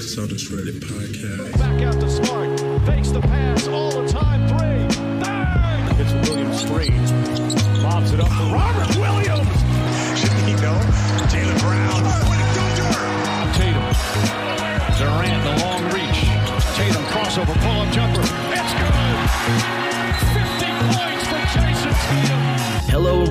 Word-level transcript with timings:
Celtics 0.00 0.48
Reddit 0.50 0.80
podcast. 0.80 1.58
Back 1.58 1.82
out 1.82 2.00
Smart. 2.08 2.29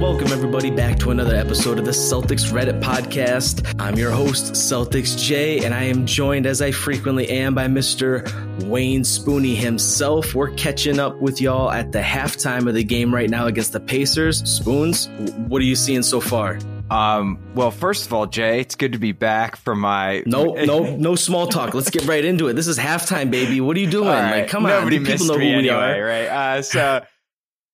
Welcome 0.10 0.32
everybody 0.32 0.72
back 0.72 0.98
to 0.98 1.12
another 1.12 1.36
episode 1.36 1.78
of 1.78 1.86
the 1.86 1.92
Celtics 1.92 2.52
Reddit 2.52 2.82
podcast. 2.82 3.76
I'm 3.78 3.96
your 3.96 4.10
host, 4.10 4.54
Celtics 4.54 5.16
J, 5.16 5.64
and 5.64 5.72
I 5.72 5.84
am 5.84 6.08
joined 6.08 6.48
as 6.48 6.64
I 6.64 6.72
frequently 6.72 7.30
am 7.30 7.54
by 7.54 7.68
Mr. 7.68 8.28
Wayne 8.64 9.04
Spooney 9.04 9.56
himself. 9.56 10.34
We're 10.34 10.50
catching 10.56 10.98
up 11.00 11.22
with 11.22 11.40
y'all 11.40 11.70
at 11.70 11.92
the 11.92 12.02
halftime 12.02 12.68
of 12.68 12.74
the 12.74 12.84
game 12.84 13.14
right 13.14 13.30
now 13.30 13.46
against 13.46 13.72
the 13.72 13.80
Pacers. 13.80 14.40
Spoons, 14.50 15.10
what 15.48 15.62
are 15.62 15.66
you 15.66 15.76
seeing 15.76 16.02
so 16.02 16.20
far? 16.20 16.58
Um, 16.90 17.38
well, 17.54 17.70
first 17.70 18.08
of 18.08 18.14
all, 18.14 18.26
Jay, 18.26 18.62
it's 18.62 18.74
good 18.74 18.94
to 18.94 19.00
be 19.00 19.12
back 19.12 19.58
from 19.58 19.80
my 19.80 20.24
no, 20.26 20.54
no, 20.66 20.96
no 20.96 21.14
small 21.14 21.46
talk. 21.46 21.76
Let's 21.76 21.92
get 21.92 22.08
right 22.08 22.26
into 22.26 22.48
it. 22.48 22.54
This 22.54 22.68
is 22.68 22.80
halftime, 22.80 23.30
baby. 23.30 23.62
What 23.62 23.78
are 23.78 23.80
you 23.80 23.92
doing? 23.92 24.08
Right. 24.08 24.42
Like, 24.42 24.50
come 24.50 24.64
Nobody 24.64 24.98
on, 24.98 25.06
people 25.06 25.28
know 25.28 25.34
who 25.36 25.40
me 25.40 25.46
we 25.58 25.70
anyway, 25.70 26.00
are. 26.00 26.04
right? 26.04 26.26
Uh, 26.26 26.62
so 26.64 27.02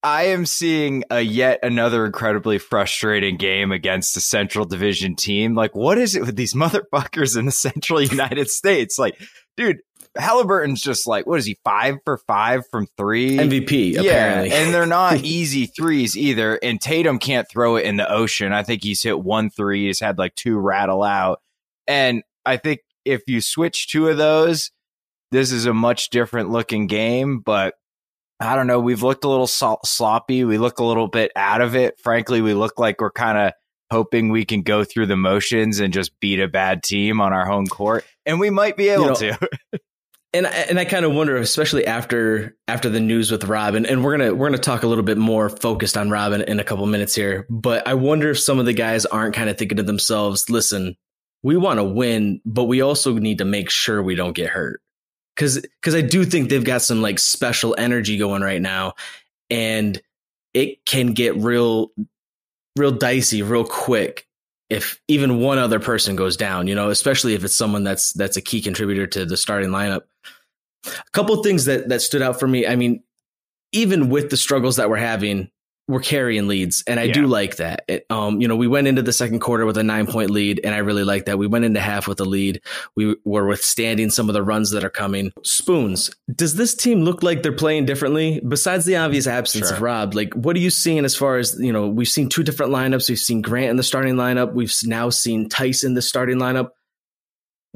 I 0.05 0.25
am 0.25 0.45
seeing 0.45 1.03
a 1.09 1.19
yet 1.19 1.61
another 1.63 2.05
incredibly 2.05 2.59
frustrating 2.59 3.37
game 3.37 3.71
against 3.71 4.15
a 4.15 4.21
Central 4.21 4.63
Division 4.63 5.15
team. 5.15 5.55
Like, 5.55 5.75
what 5.75 5.97
is 5.97 6.15
it 6.15 6.21
with 6.21 6.35
these 6.35 6.53
motherfuckers 6.53 7.35
in 7.35 7.47
the 7.47 7.51
Central 7.51 7.99
United 7.99 8.51
States? 8.51 8.99
Like, 8.99 9.19
dude, 9.57 9.77
Halliburton's 10.15 10.83
just 10.83 11.07
like, 11.07 11.25
what 11.25 11.39
is 11.39 11.47
he, 11.47 11.57
five 11.63 11.95
for 12.05 12.19
five 12.19 12.67
from 12.69 12.85
three? 12.97 13.35
MVP, 13.35 13.97
apparently. 13.97 14.49
Yeah, 14.51 14.55
and 14.55 14.71
they're 14.71 14.85
not 14.85 15.17
easy 15.23 15.65
threes 15.65 16.15
either. 16.15 16.59
And 16.61 16.79
Tatum 16.79 17.17
can't 17.17 17.49
throw 17.49 17.75
it 17.75 17.85
in 17.85 17.97
the 17.97 18.07
ocean. 18.07 18.53
I 18.53 18.61
think 18.61 18.83
he's 18.83 19.01
hit 19.01 19.19
one 19.19 19.49
three. 19.49 19.87
He's 19.87 19.99
had 19.99 20.19
like 20.19 20.35
two 20.35 20.59
rattle 20.59 21.01
out. 21.01 21.41
And 21.87 22.21
I 22.45 22.57
think 22.57 22.81
if 23.05 23.23
you 23.25 23.41
switch 23.41 23.87
two 23.87 24.07
of 24.07 24.17
those, 24.17 24.69
this 25.31 25.51
is 25.51 25.65
a 25.65 25.73
much 25.73 26.11
different 26.11 26.51
looking 26.51 26.85
game. 26.85 27.39
But 27.39 27.73
I 28.39 28.55
don't 28.55 28.67
know. 28.67 28.79
We've 28.79 29.03
looked 29.03 29.23
a 29.23 29.29
little 29.29 29.47
so- 29.47 29.79
sloppy. 29.85 30.43
We 30.43 30.57
look 30.57 30.79
a 30.79 30.83
little 30.83 31.07
bit 31.07 31.31
out 31.35 31.61
of 31.61 31.75
it. 31.75 31.99
Frankly, 31.99 32.41
we 32.41 32.53
look 32.53 32.77
like 32.79 32.99
we're 32.99 33.11
kind 33.11 33.37
of 33.37 33.53
hoping 33.91 34.29
we 34.29 34.43
can 34.45 34.61
go 34.61 34.83
through 34.83 35.05
the 35.05 35.15
motions 35.15 35.79
and 35.79 35.93
just 35.93 36.19
beat 36.19 36.39
a 36.39 36.47
bad 36.47 36.83
team 36.83 37.21
on 37.21 37.31
our 37.33 37.45
home 37.45 37.67
court. 37.67 38.03
And 38.25 38.39
we 38.39 38.49
might 38.49 38.75
be 38.75 38.89
able 38.89 39.03
You 39.03 39.09
know, 39.09 39.15
to. 39.15 39.49
and 40.33 40.45
and 40.47 40.77
I 40.77 40.83
kind 40.85 41.05
of 41.05 41.13
wonder, 41.13 41.37
especially 41.37 41.85
after 41.85 42.57
after 42.67 42.89
the 42.89 42.99
news 42.99 43.31
with 43.31 43.45
Robin, 43.45 43.85
and 43.85 44.03
we're 44.03 44.17
gonna 44.17 44.33
we're 44.35 44.47
gonna 44.47 44.57
talk 44.57 44.83
a 44.83 44.87
little 44.87 45.03
bit 45.03 45.17
more 45.17 45.47
focused 45.49 45.95
on 45.95 46.09
Robin 46.09 46.41
in 46.41 46.59
a 46.59 46.63
couple 46.63 46.85
minutes 46.87 47.15
here. 47.15 47.45
But 47.49 47.87
I 47.87 47.93
wonder 47.93 48.31
if 48.31 48.39
some 48.39 48.59
of 48.59 48.65
the 48.65 48.73
guys 48.73 49.05
aren't 49.05 49.33
kind 49.35 49.49
of 49.49 49.57
thinking 49.57 49.77
to 49.77 49.83
themselves, 49.83 50.49
"Listen, 50.49 50.97
we 51.41 51.55
want 51.55 51.79
to 51.79 51.85
win, 51.85 52.41
but 52.43 52.65
we 52.65 52.81
also 52.81 53.13
need 53.13 53.37
to 53.37 53.45
make 53.45 53.69
sure 53.69 54.03
we 54.03 54.15
don't 54.15 54.35
get 54.35 54.49
hurt." 54.49 54.81
Because 55.35 55.59
because 55.61 55.95
I 55.95 56.01
do 56.01 56.23
think 56.23 56.49
they've 56.49 56.63
got 56.63 56.81
some 56.81 57.01
like 57.01 57.19
special 57.19 57.75
energy 57.77 58.17
going 58.17 58.41
right 58.41 58.61
now, 58.61 58.93
and 59.49 60.01
it 60.53 60.85
can 60.85 61.07
get 61.07 61.35
real 61.35 61.91
real 62.77 62.91
dicey 62.91 63.41
real 63.41 63.65
quick 63.65 64.27
if 64.69 64.99
even 65.07 65.39
one 65.39 65.57
other 65.57 65.79
person 65.79 66.15
goes 66.15 66.37
down, 66.37 66.67
you 66.67 66.75
know, 66.75 66.89
especially 66.89 67.33
if 67.33 67.43
it's 67.43 67.55
someone 67.55 67.83
that's 67.83 68.13
that's 68.13 68.37
a 68.37 68.41
key 68.41 68.61
contributor 68.61 69.07
to 69.07 69.25
the 69.25 69.37
starting 69.37 69.69
lineup. 69.69 70.03
A 70.85 71.11
couple 71.13 71.41
things 71.43 71.65
that 71.65 71.89
that 71.89 72.01
stood 72.01 72.21
out 72.21 72.39
for 72.39 72.47
me. 72.47 72.65
I 72.65 72.75
mean, 72.75 73.03
even 73.71 74.09
with 74.09 74.29
the 74.29 74.37
struggles 74.37 74.77
that 74.77 74.89
we're 74.89 74.97
having, 74.97 75.49
we're 75.87 75.99
carrying 75.99 76.47
leads, 76.47 76.83
and 76.87 76.99
I 76.99 77.03
Yeah. 77.03 77.13
do 77.13 77.27
like 77.27 77.57
that. 77.57 77.83
It, 77.87 78.05
um, 78.09 78.41
you 78.41 78.47
know, 78.47 78.55
we 78.55 78.67
went 78.67 78.87
into 78.87 79.01
the 79.03 79.13
second 79.13 79.39
quarter 79.39 79.65
with 79.65 79.77
a 79.77 79.83
nine 79.83 80.07
point 80.07 80.31
lead, 80.31 80.59
and 80.63 80.73
I 80.73 80.79
really 80.79 81.03
like 81.03 81.25
that. 81.25 81.37
We 81.37 81.47
went 81.47 81.63
into 81.65 81.79
half 81.79 82.07
with 82.07 82.19
a 82.19 82.25
lead. 82.25 82.61
We 82.95 83.15
were 83.23 83.45
withstanding 83.45 84.09
some 84.09 84.27
of 84.29 84.33
the 84.33 84.41
runs 84.43 84.71
that 84.71 84.83
are 84.83 84.89
coming. 84.89 85.31
Spoons, 85.43 86.09
does 86.33 86.55
this 86.55 86.73
team 86.73 87.01
look 87.01 87.21
like 87.23 87.43
they're 87.43 87.51
playing 87.51 87.85
differently? 87.85 88.41
Besides 88.47 88.85
the 88.85 88.95
obvious 88.95 89.27
absence 89.27 89.67
Sure. 89.67 89.75
of 89.75 89.81
Rob, 89.81 90.15
like 90.15 90.33
what 90.33 90.55
are 90.55 90.59
you 90.59 90.69
seeing 90.71 91.05
as 91.05 91.15
far 91.15 91.37
as 91.37 91.55
you 91.59 91.71
know? 91.71 91.87
We've 91.87 92.07
seen 92.07 92.29
two 92.29 92.43
different 92.43 92.71
lineups. 92.71 93.07
We've 93.09 93.19
seen 93.19 93.41
Grant 93.41 93.69
in 93.69 93.75
the 93.77 93.83
starting 93.83 94.15
lineup. 94.15 94.53
We've 94.53 94.73
now 94.85 95.09
seen 95.09 95.49
Tyson 95.49 95.91
in 95.91 95.93
the 95.93 96.01
starting 96.01 96.37
lineup. 96.37 96.69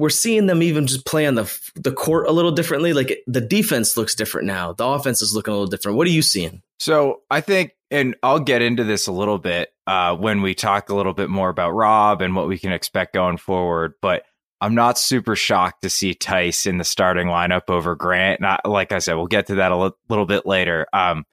We're 0.00 0.08
seeing 0.08 0.46
them 0.46 0.62
even 0.62 0.86
just 0.86 1.04
play 1.04 1.26
on 1.26 1.34
the 1.34 1.70
the 1.74 1.92
court 1.92 2.26
a 2.26 2.32
little 2.32 2.52
differently. 2.52 2.94
Like 2.94 3.22
the 3.26 3.42
defense 3.42 3.98
looks 3.98 4.14
different 4.14 4.46
now. 4.46 4.72
The 4.72 4.86
offense 4.86 5.20
is 5.20 5.34
looking 5.34 5.52
a 5.52 5.54
little 5.54 5.70
different. 5.70 5.98
What 5.98 6.06
are 6.06 6.10
you 6.10 6.22
seeing? 6.22 6.62
So 6.78 7.20
I 7.30 7.42
think, 7.42 7.72
and 7.90 8.16
I'll 8.22 8.40
get 8.40 8.62
into 8.62 8.82
this 8.82 9.08
a 9.08 9.12
little 9.12 9.36
bit 9.36 9.68
uh, 9.86 10.16
when 10.16 10.40
we 10.40 10.54
talk 10.54 10.88
a 10.88 10.94
little 10.94 11.12
bit 11.12 11.28
more 11.28 11.50
about 11.50 11.72
Rob 11.72 12.22
and 12.22 12.34
what 12.34 12.48
we 12.48 12.58
can 12.58 12.72
expect 12.72 13.12
going 13.12 13.36
forward. 13.36 13.92
But 14.00 14.22
I'm 14.62 14.74
not 14.74 14.98
super 14.98 15.36
shocked 15.36 15.82
to 15.82 15.90
see 15.90 16.14
Theis 16.14 16.66
in 16.66 16.78
the 16.78 16.84
starting 16.84 17.26
lineup 17.26 17.68
over 17.68 17.94
Grant. 17.94 18.40
Not 18.40 18.64
like 18.64 18.92
I 18.92 19.00
said, 19.00 19.16
we'll 19.16 19.26
get 19.26 19.48
to 19.48 19.56
that 19.56 19.70
a 19.70 19.92
little 20.08 20.24
bit 20.24 20.46
later. 20.46 20.86
Um, 20.94 21.26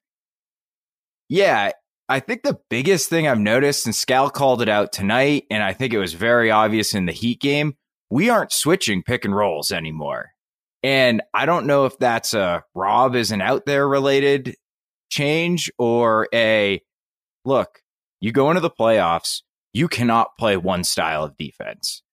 yeah, 1.30 1.72
I 2.10 2.20
think 2.20 2.44
the 2.44 2.60
biggest 2.70 3.10
thing 3.10 3.30
I've 3.30 3.40
noticed, 3.40 3.86
and 3.86 3.96
Scal 3.96 4.32
called 4.32 4.62
it 4.62 4.68
out 4.68 4.92
tonight, 4.92 5.46
and 5.50 5.64
I 5.64 5.72
think 5.72 5.94
it 5.94 6.00
was 6.00 6.14
very 6.14 6.52
obvious 6.52 6.94
in 6.94 7.06
the 7.06 7.14
Heat 7.14 7.40
game, 7.40 7.78
we 8.10 8.30
aren't 8.30 8.52
switching 8.52 9.04
pick 9.04 9.26
and 9.26 9.36
rolls 9.36 9.72
anymore. 9.72 10.32
And 10.84 11.22
I 11.34 11.46
don't 11.46 11.66
know 11.66 11.86
if 11.86 11.98
that's 11.98 12.34
a 12.34 12.64
Rob 12.76 13.16
isn't 13.16 13.42
out 13.42 13.66
there 13.66 13.88
related 13.88 14.56
change 15.10 15.72
or 15.78 16.28
a 16.34 16.82
look, 17.46 17.82
you 18.20 18.32
go 18.32 18.50
into 18.50 18.62
the 18.62 18.70
playoffs, 18.70 19.42
you 19.74 19.88
cannot 19.88 20.38
play 20.38 20.58
one 20.58 20.84
style 20.84 21.24
of 21.24 21.38
defense. 21.38 22.04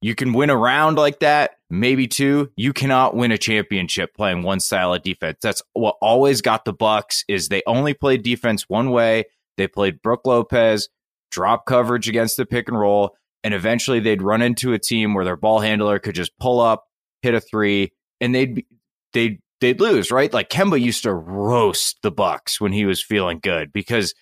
You 0.00 0.14
can 0.14 0.34
win 0.34 0.50
a 0.50 0.56
round 0.56 0.98
like 0.98 1.20
that, 1.20 1.52
maybe 1.70 2.06
two. 2.06 2.50
You 2.56 2.74
cannot 2.74 3.16
win 3.16 3.32
a 3.32 3.38
championship 3.38 4.14
playing 4.14 4.42
one 4.42 4.60
style 4.60 4.92
of 4.92 5.02
defense. 5.02 5.38
That's 5.42 5.62
what 5.72 5.96
always 6.02 6.42
got 6.42 6.66
the 6.66 6.74
Bucks 6.74 7.24
is 7.26 7.48
they 7.48 7.62
only 7.66 7.94
played 7.94 8.22
defense 8.22 8.68
one 8.68 8.90
way. 8.90 9.24
They 9.56 9.66
played 9.66 10.02
Brook 10.02 10.22
Lopez, 10.26 10.90
drop 11.30 11.64
coverage 11.64 12.08
against 12.08 12.36
the 12.36 12.44
pick 12.44 12.68
and 12.68 12.78
roll, 12.78 13.16
and 13.44 13.54
eventually 13.54 14.00
they'd 14.00 14.22
run 14.22 14.42
into 14.42 14.72
a 14.72 14.78
team 14.78 15.14
where 15.14 15.24
their 15.24 15.36
ball 15.36 15.60
handler 15.60 15.98
could 15.98 16.14
just 16.14 16.36
pull 16.40 16.60
up, 16.60 16.86
hit 17.22 17.34
a 17.34 17.40
three, 17.40 17.92
and 18.20 18.34
they'd 18.34 18.64
they'd 19.12 19.38
they'd 19.60 19.80
lose, 19.80 20.10
right? 20.10 20.32
Like 20.32 20.48
Kemba 20.48 20.80
used 20.80 21.04
to 21.04 21.14
roast 21.14 21.98
the 22.02 22.10
Bucks 22.10 22.60
when 22.60 22.72
he 22.72 22.86
was 22.86 23.02
feeling 23.02 23.38
good 23.42 23.72
because 23.72 24.14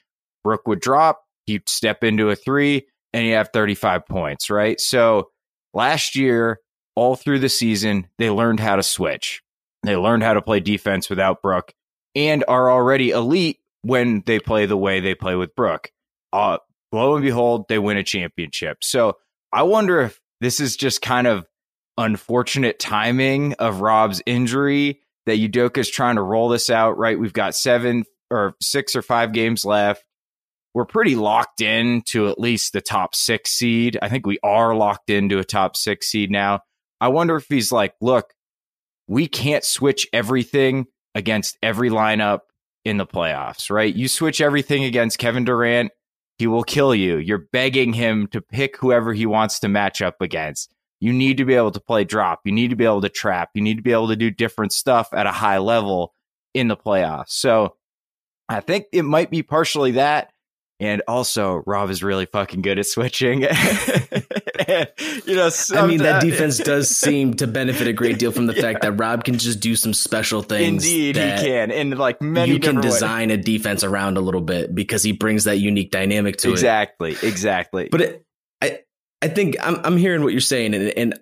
Brook 0.44 0.66
would 0.66 0.80
drop, 0.80 1.22
he'd 1.46 1.68
step 1.68 2.04
into 2.04 2.28
a 2.28 2.36
three, 2.36 2.86
and 3.12 3.24
he'd 3.24 3.32
have 3.32 3.50
35 3.52 4.06
points, 4.06 4.50
right? 4.50 4.80
So 4.80 5.30
last 5.72 6.16
year, 6.16 6.60
all 6.94 7.16
through 7.16 7.38
the 7.38 7.48
season, 7.48 8.08
they 8.18 8.28
learned 8.28 8.60
how 8.60 8.76
to 8.76 8.82
switch. 8.82 9.42
They 9.82 9.96
learned 9.96 10.22
how 10.22 10.34
to 10.34 10.42
play 10.42 10.60
defense 10.60 11.08
without 11.08 11.42
Brook 11.42 11.72
and 12.14 12.44
are 12.46 12.70
already 12.70 13.10
elite 13.10 13.58
when 13.82 14.22
they 14.26 14.38
play 14.38 14.66
the 14.66 14.76
way 14.76 15.00
they 15.00 15.14
play 15.14 15.34
with 15.34 15.56
Brook. 15.56 15.90
Uh, 16.32 16.58
lo 16.92 17.14
and 17.14 17.24
behold, 17.24 17.66
they 17.68 17.78
win 17.78 17.96
a 17.96 18.04
championship. 18.04 18.78
So 18.82 19.16
I 19.52 19.62
wonder 19.62 20.00
if 20.00 20.20
this 20.40 20.60
is 20.60 20.76
just 20.76 21.02
kind 21.02 21.26
of 21.26 21.46
unfortunate 21.98 22.78
timing 22.78 23.54
of 23.54 23.80
Rob's 23.80 24.22
injury 24.26 25.00
that 25.26 25.38
Udoka's 25.38 25.90
trying 25.90 26.16
to 26.16 26.22
roll 26.22 26.48
this 26.48 26.70
out, 26.70 26.98
right? 26.98 27.18
We've 27.18 27.32
got 27.32 27.54
seven 27.54 28.04
or 28.30 28.54
six 28.60 28.96
or 28.96 29.02
five 29.02 29.32
games 29.32 29.64
left. 29.64 30.04
We're 30.74 30.86
pretty 30.86 31.16
locked 31.16 31.60
in 31.60 32.02
to 32.06 32.28
at 32.28 32.40
least 32.40 32.72
the 32.72 32.80
top 32.80 33.14
six 33.14 33.50
seed. 33.50 33.98
I 34.00 34.08
think 34.08 34.26
we 34.26 34.38
are 34.42 34.74
locked 34.74 35.10
into 35.10 35.38
a 35.38 35.44
top 35.44 35.76
six 35.76 36.08
seed 36.08 36.30
now. 36.30 36.60
I 37.00 37.08
wonder 37.08 37.36
if 37.36 37.46
he's 37.48 37.70
like, 37.70 37.94
look, 38.00 38.32
we 39.06 39.26
can't 39.28 39.64
switch 39.64 40.06
everything 40.12 40.86
against 41.14 41.58
every 41.62 41.90
lineup 41.90 42.40
in 42.84 42.96
the 42.96 43.06
playoffs, 43.06 43.70
right? 43.70 43.94
You 43.94 44.08
switch 44.08 44.40
everything 44.40 44.84
against 44.84 45.18
Kevin 45.18 45.44
Durant, 45.44 45.92
he 46.38 46.46
will 46.46 46.64
kill 46.64 46.94
you. 46.94 47.16
You're 47.18 47.46
begging 47.52 47.92
him 47.92 48.26
to 48.28 48.40
pick 48.40 48.76
whoever 48.76 49.12
he 49.12 49.26
wants 49.26 49.60
to 49.60 49.68
match 49.68 50.02
up 50.02 50.20
against. 50.20 50.72
You 51.00 51.12
need 51.12 51.38
to 51.38 51.44
be 51.44 51.54
able 51.54 51.72
to 51.72 51.80
play 51.80 52.04
drop. 52.04 52.40
You 52.44 52.52
need 52.52 52.70
to 52.70 52.76
be 52.76 52.84
able 52.84 53.00
to 53.00 53.08
trap. 53.08 53.50
You 53.54 53.62
need 53.62 53.76
to 53.76 53.82
be 53.82 53.92
able 53.92 54.08
to 54.08 54.16
do 54.16 54.30
different 54.30 54.72
stuff 54.72 55.08
at 55.12 55.26
a 55.26 55.32
high 55.32 55.58
level 55.58 56.14
in 56.54 56.68
the 56.68 56.76
playoffs. 56.76 57.30
So 57.30 57.76
I 58.48 58.60
think 58.60 58.86
it 58.92 59.02
might 59.02 59.30
be 59.30 59.42
partially 59.42 59.92
that. 59.92 60.32
And 60.78 61.02
also, 61.06 61.62
Rob 61.66 61.90
is 61.90 62.02
really 62.02 62.26
fucking 62.26 62.62
good 62.62 62.78
at 62.78 62.86
switching. 62.86 63.42
and, 64.68 64.88
you 65.26 65.36
know, 65.36 65.50
I 65.74 65.86
mean, 65.86 65.98
that 65.98 66.22
defense 66.22 66.58
does 66.58 66.88
seem 66.96 67.34
to 67.34 67.46
benefit 67.46 67.86
a 67.86 67.92
great 67.92 68.18
deal 68.18 68.32
from 68.32 68.46
the 68.46 68.54
yeah. 68.54 68.62
fact 68.62 68.82
that 68.82 68.92
Rob 68.92 69.24
can 69.24 69.38
just 69.38 69.60
do 69.60 69.76
some 69.76 69.94
special 69.94 70.42
things. 70.42 70.84
Indeed, 70.84 71.16
he 71.16 71.22
can, 71.22 71.70
and 71.70 71.96
like 71.98 72.20
many, 72.20 72.52
you 72.52 72.60
can 72.60 72.80
design 72.80 73.28
ways. 73.28 73.38
a 73.38 73.42
defense 73.42 73.84
around 73.84 74.16
a 74.16 74.20
little 74.20 74.40
bit 74.40 74.74
because 74.74 75.02
he 75.02 75.12
brings 75.12 75.44
that 75.44 75.58
unique 75.58 75.90
dynamic 75.90 76.36
to 76.38 76.50
exactly, 76.50 77.12
it. 77.12 77.22
Exactly, 77.22 77.28
exactly. 77.28 77.88
But 77.90 78.00
it, 78.00 78.26
I, 78.60 78.80
I 79.20 79.28
think 79.28 79.56
I'm, 79.62 79.80
I'm 79.84 79.96
hearing 79.96 80.22
what 80.22 80.32
you're 80.32 80.40
saying, 80.40 80.74
and, 80.74 80.88
and 80.96 81.20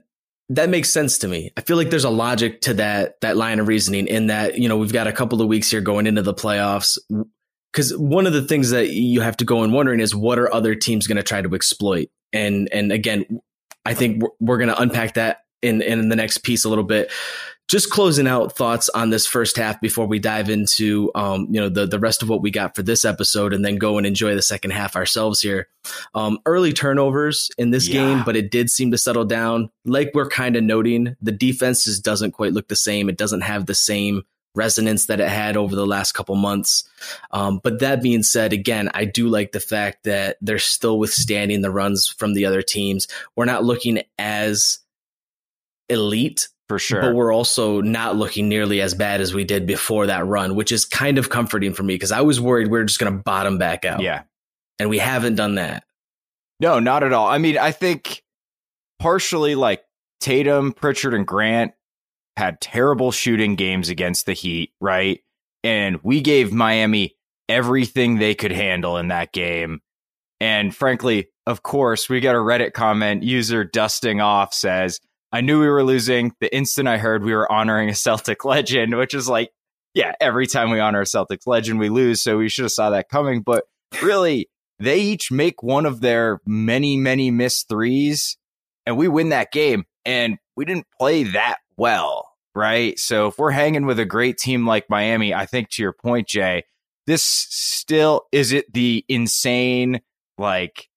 that 0.51 0.69
makes 0.69 0.91
sense 0.91 1.19
to 1.19 1.29
me. 1.29 1.53
I 1.57 1.61
feel 1.61 1.77
like 1.77 1.91
there's 1.91 2.05
a 2.05 2.11
logic 2.11 2.63
to 2.63 2.75
that 2.75 3.21
that 3.21 3.37
line 3.37 3.61
of 3.61 3.69
reasoning 3.69 4.09
in 4.09 4.27
that, 4.27 4.59
you 4.59 4.69
know, 4.69 4.77
we've 4.77 4.93
got 4.93 5.07
a 5.07 5.13
couple 5.13 5.41
of 5.41 5.49
weeks 5.49 5.71
here 5.71 5.81
going 5.81 6.07
into 6.07 6.23
the 6.23 6.35
playoffs 6.35 6.99
because 7.73 7.97
one 7.97 8.27
of 8.27 8.33
the 8.33 8.43
things 8.43 8.71
that 8.71 8.91
you 8.91 9.21
have 9.21 9.37
to 9.39 9.45
go 9.45 9.63
and 9.63 9.73
wondering 9.73 10.01
is 10.01 10.15
what 10.15 10.39
are 10.39 10.53
other 10.53 10.75
teams 10.75 11.07
going 11.07 11.17
to 11.17 11.23
try 11.23 11.41
to 11.41 11.55
exploit 11.55 12.09
and 12.33 12.69
and 12.73 12.93
again 12.93 13.41
i 13.85 13.95
think 13.95 14.23
we're, 14.23 14.31
we're 14.41 14.59
going 14.59 14.69
to 14.69 14.81
unpack 14.81 15.15
that 15.15 15.45
in 15.63 15.83
in 15.83 16.09
the 16.09 16.17
next 16.17 16.39
piece 16.39 16.65
a 16.65 16.69
little 16.69 16.85
bit. 16.85 17.11
Just 17.69 17.91
closing 17.91 18.27
out 18.27 18.57
thoughts 18.57 18.89
on 18.89 19.11
this 19.11 19.29
first 19.29 19.57
half 19.57 19.81
before 19.81 20.05
we 20.07 20.19
dive 20.19 20.51
into 20.51 21.13
um, 21.15 21.47
you 21.51 21.61
know 21.61 21.69
the 21.69 21.87
the 21.87 22.01
rest 22.01 22.23
of 22.23 22.29
what 22.29 22.43
we 22.43 22.51
got 22.51 22.75
for 22.75 22.83
this 22.83 23.05
episode 23.05 23.53
and 23.53 23.65
then 23.65 23.77
go 23.77 23.97
and 23.97 24.07
enjoy 24.07 24.35
the 24.35 24.43
second 24.43 24.73
half 24.73 24.97
ourselves 24.97 25.41
here. 25.41 25.69
Um, 26.15 26.39
early 26.47 26.73
turnovers 26.73 27.51
in 27.59 27.71
this 27.71 27.89
yeah. 27.89 27.95
game 27.95 28.23
but 28.25 28.37
it 28.37 28.51
did 28.51 28.71
seem 28.71 28.91
to 28.91 28.99
settle 28.99 29.25
down. 29.25 29.71
Like 29.85 30.11
we're 30.15 30.29
kind 30.29 30.57
of 30.57 30.65
noting 30.65 31.17
the 31.23 31.33
defense 31.33 31.85
just 31.85 32.05
doesn't 32.05 32.33
quite 32.33 32.53
look 32.53 32.69
the 32.69 32.77
same. 32.77 33.09
It 33.09 33.17
doesn't 33.17 33.43
have 33.43 33.67
the 33.67 33.75
same 33.75 34.23
resonance 34.55 35.07
that 35.07 35.21
it 35.21 35.29
had 35.29 35.57
over 35.57 35.75
the 35.75 35.87
last 35.87 36.13
couple 36.13 36.35
months. 36.35 36.89
Um, 37.31 37.61
but 37.63 37.81
that 37.81 38.03
being 38.03 38.23
said, 38.23 38.53
again, 38.53 38.91
I 38.95 39.05
do 39.05 39.29
like 39.29 39.53
the 39.53 39.61
fact 39.61 40.05
that 40.05 40.37
they're 40.41 40.59
still 40.59 40.99
withstanding 40.99 41.61
the 41.63 41.71
runs 41.71 42.09
from 42.09 42.35
the 42.35 42.47
other 42.47 42.63
teams. 42.63 43.07
We're 43.37 43.45
not 43.45 43.65
looking 43.65 44.03
as 44.19 44.79
elite. 45.89 46.49
For 46.69 46.79
sure. 46.79 47.03
But 47.03 47.17
we're 47.17 47.35
also 47.35 47.81
not 47.81 48.15
looking 48.15 48.49
nearly 48.49 48.81
as 48.81 48.95
bad 48.95 49.21
as 49.21 49.35
we 49.35 49.43
did 49.43 49.67
before 49.67 50.07
that 50.07 50.25
run, 50.25 50.55
which 50.55 50.71
is 50.71 50.85
kind 50.85 51.19
of 51.19 51.29
comforting 51.29 51.73
for 51.73 51.83
me 51.83 51.95
because 51.95 52.13
I 52.13 52.21
was 52.21 52.41
worried 52.41 52.69
we 52.69 52.79
are 52.79 52.85
just 52.85 53.01
going 53.01 53.13
to 53.13 53.23
bottom 53.23 53.59
back 53.59 53.85
out. 53.85 54.01
Yeah. 54.01 54.23
And 54.79 54.89
we 54.89 54.99
haven't 54.99 55.35
done 55.35 55.57
that. 55.57 55.83
No, 56.61 56.79
not 56.79 57.03
at 57.03 57.13
all. 57.13 57.27
I 57.27 57.39
mean, 57.39 57.59
I 57.59 57.73
think 57.73 58.23
partially 59.01 59.57
like 59.57 59.83
Tatum, 60.21 60.73
Pritchard, 60.73 61.13
and 61.13 61.27
Grant 61.27 61.73
had 62.41 62.61
terrible 62.61 63.13
shooting 63.13 63.55
games 63.55 63.89
against 63.89 64.27
the 64.27 64.33
Heat, 64.33 64.73
right? 64.81 65.21
And 65.63 66.01
we 66.03 66.21
gave 66.21 66.53
Miami 66.53 67.17
everything 67.49 68.19
they 68.19 68.35
could 68.35 68.53
handle 68.53 68.97
in 68.97 69.09
that 69.09 69.33
game. 69.33 69.81
And 70.41 70.75
frankly, 70.75 71.29
of 71.47 71.63
course, 71.63 72.09
we 72.09 72.21
got 72.21 72.35
a 72.35 72.39
Reddit 72.39 72.73
comment 72.73 73.23
user 73.23 73.63
dusting 73.63 74.21
off 74.21 74.55
says, 74.55 75.01
I 75.33 75.43
knew 75.43 75.61
we 75.61 75.69
were 75.69 75.85
losing 75.85 76.33
the 76.41 76.55
instant 76.55 76.89
I 76.89 76.97
heard 76.97 77.23
we 77.23 77.35
were 77.35 77.51
honoring 77.51 77.89
a 77.89 77.95
Celtic 77.95 78.45
legend, 78.45 78.97
which 78.97 79.15
is 79.15 79.29
like, 79.29 79.51
yeah, 79.95 80.15
every 80.21 80.47
time 80.47 80.71
we 80.71 80.81
honor 80.81 81.01
a 81.01 81.05
Celtics 81.05 81.47
legend, 81.47 81.79
we 81.79 81.89
lose. 81.89 82.23
So 82.23 82.39
we 82.39 82.49
should 82.49 82.65
have 82.65 82.73
saw 82.73 82.91
that 82.91 83.09
coming. 83.09 83.43
But 83.43 83.65
really, 84.03 84.49
they 84.79 85.01
each 85.01 85.31
make 85.31 85.63
one 85.63 85.85
of 85.85 86.01
their 86.01 86.41
many, 86.47 86.97
many 86.97 87.31
missed 87.31 87.69
threes, 87.69 88.39
and 88.87 88.97
we 88.97 89.09
win 89.09 89.29
that 89.29 89.53
game. 89.53 89.85
And 90.05 90.39
we 90.57 90.65
didn't 90.65 90.87
play 90.99 91.25
that 91.25 91.59
well, 91.77 92.30
right? 92.55 92.99
So 92.99 93.29
if 93.29 93.39
we're 93.39 93.51
hanging 93.51 93.87
with 93.87 93.99
a 93.99 94.05
great 94.05 94.39
team 94.39 94.67
like 94.67 94.91
Miami, 94.91 95.35
I 95.35 95.47
think 95.47 95.71
to 95.71 95.83
your 95.83 95.93
point, 95.93 96.29
Jay, 96.29 96.65
this 97.07 97.25
still 97.25 98.27
is 98.33 98.53
it 98.53 98.73
the 98.73 99.05
insane 99.09 100.01
like 100.39 100.89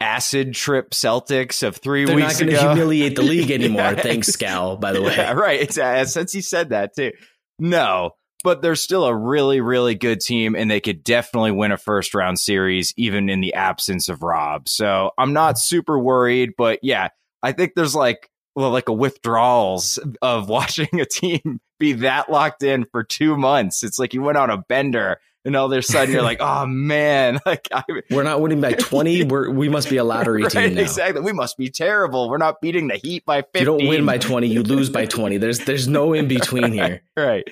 acid 0.00 0.54
trip 0.54 0.90
Celtics 0.90 1.66
of 1.66 1.76
3 1.76 2.04
They're 2.04 2.16
weeks 2.16 2.40
ago. 2.40 2.50
They're 2.50 2.56
not 2.56 2.62
going 2.62 2.68
to 2.68 2.74
humiliate 2.74 3.16
the 3.16 3.22
league 3.22 3.50
anymore. 3.52 3.80
yeah, 3.82 4.02
Thanks, 4.02 4.30
Scal, 4.30 4.78
by 4.80 4.92
the 4.92 5.02
way. 5.02 5.16
Yeah, 5.16 5.32
right. 5.32 5.60
It's, 5.60 5.78
uh, 5.78 6.04
since 6.04 6.32
he 6.32 6.40
said 6.40 6.70
that 6.70 6.94
too. 6.94 7.12
No, 7.58 8.12
but 8.44 8.62
they're 8.62 8.74
still 8.74 9.04
a 9.04 9.14
really, 9.14 9.60
really 9.60 9.94
good 9.94 10.20
team, 10.20 10.54
and 10.54 10.70
they 10.70 10.80
could 10.80 11.02
definitely 11.02 11.52
win 11.52 11.72
a 11.72 11.78
first 11.78 12.14
round 12.14 12.38
series, 12.38 12.92
even 12.96 13.28
in 13.28 13.40
the 13.40 13.54
absence 13.54 14.08
of 14.08 14.22
Rob. 14.22 14.68
So 14.68 15.10
I'm 15.18 15.32
not 15.32 15.58
super 15.58 15.98
worried, 15.98 16.50
but 16.56 16.80
yeah, 16.82 17.08
I 17.42 17.52
think 17.52 17.72
there's 17.74 17.94
like 17.94 18.28
well, 18.56 18.70
like 18.70 18.88
a 18.88 18.92
withdrawals 18.92 19.98
of 20.22 20.48
watching 20.48 20.88
a 21.00 21.04
team 21.04 21.60
be 21.78 21.92
that 21.92 22.30
locked 22.30 22.62
in 22.62 22.86
for 22.90 23.04
two 23.04 23.36
months. 23.36 23.84
It's 23.84 23.98
like 23.98 24.14
you 24.14 24.22
went 24.22 24.38
on 24.38 24.50
a 24.50 24.56
bender 24.56 25.20
and 25.44 25.54
all 25.54 25.70
of 25.70 25.78
a 25.78 25.82
sudden 25.82 26.12
you're 26.12 26.22
like, 26.22 26.38
oh 26.40 26.66
man, 26.66 27.38
like 27.46 27.68
I, 27.70 27.84
we're 28.10 28.22
not 28.22 28.40
winning 28.40 28.62
by 28.62 28.72
20. 28.72 29.24
We're, 29.24 29.50
we 29.50 29.68
must 29.68 29.90
be 29.90 29.98
a 29.98 30.04
lottery 30.04 30.42
right, 30.42 30.50
team 30.50 30.74
now. 30.74 30.80
Exactly. 30.80 31.20
We 31.20 31.32
must 31.32 31.58
be 31.58 31.68
terrible. 31.68 32.30
We're 32.30 32.38
not 32.38 32.60
beating 32.62 32.88
the 32.88 32.96
Heat 32.96 33.24
by 33.26 33.42
50. 33.42 33.58
You 33.58 33.64
don't 33.66 33.86
win 33.86 34.06
by 34.06 34.18
20. 34.18 34.48
You 34.48 34.62
lose 34.62 34.88
by 34.88 35.04
20. 35.04 35.36
There's, 35.36 35.60
there's 35.60 35.86
no 35.86 36.14
in 36.14 36.26
between 36.26 36.72
here. 36.72 37.02
right. 37.16 37.44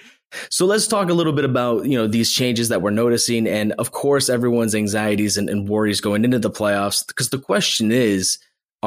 So 0.51 0.67
let's 0.67 0.89
talk 0.89 1.11
a 1.11 1.15
little 1.15 1.33
bit 1.33 1.45
about, 1.45 1.85
you 1.85 1.97
know, 1.97 2.09
these 2.09 2.33
changes 2.33 2.71
that 2.71 2.83
we're 2.83 2.91
noticing. 2.91 3.47
And 3.47 3.73
of 3.73 3.93
course, 3.93 4.29
everyone's 4.29 4.75
anxieties 4.75 5.37
and, 5.37 5.49
and 5.49 5.69
worries 5.69 6.01
going 6.01 6.25
into 6.25 6.41
the 6.41 6.51
playoffs, 6.51 7.07
because 7.07 7.29
the 7.29 7.39
question 7.39 7.93
is, 7.93 8.39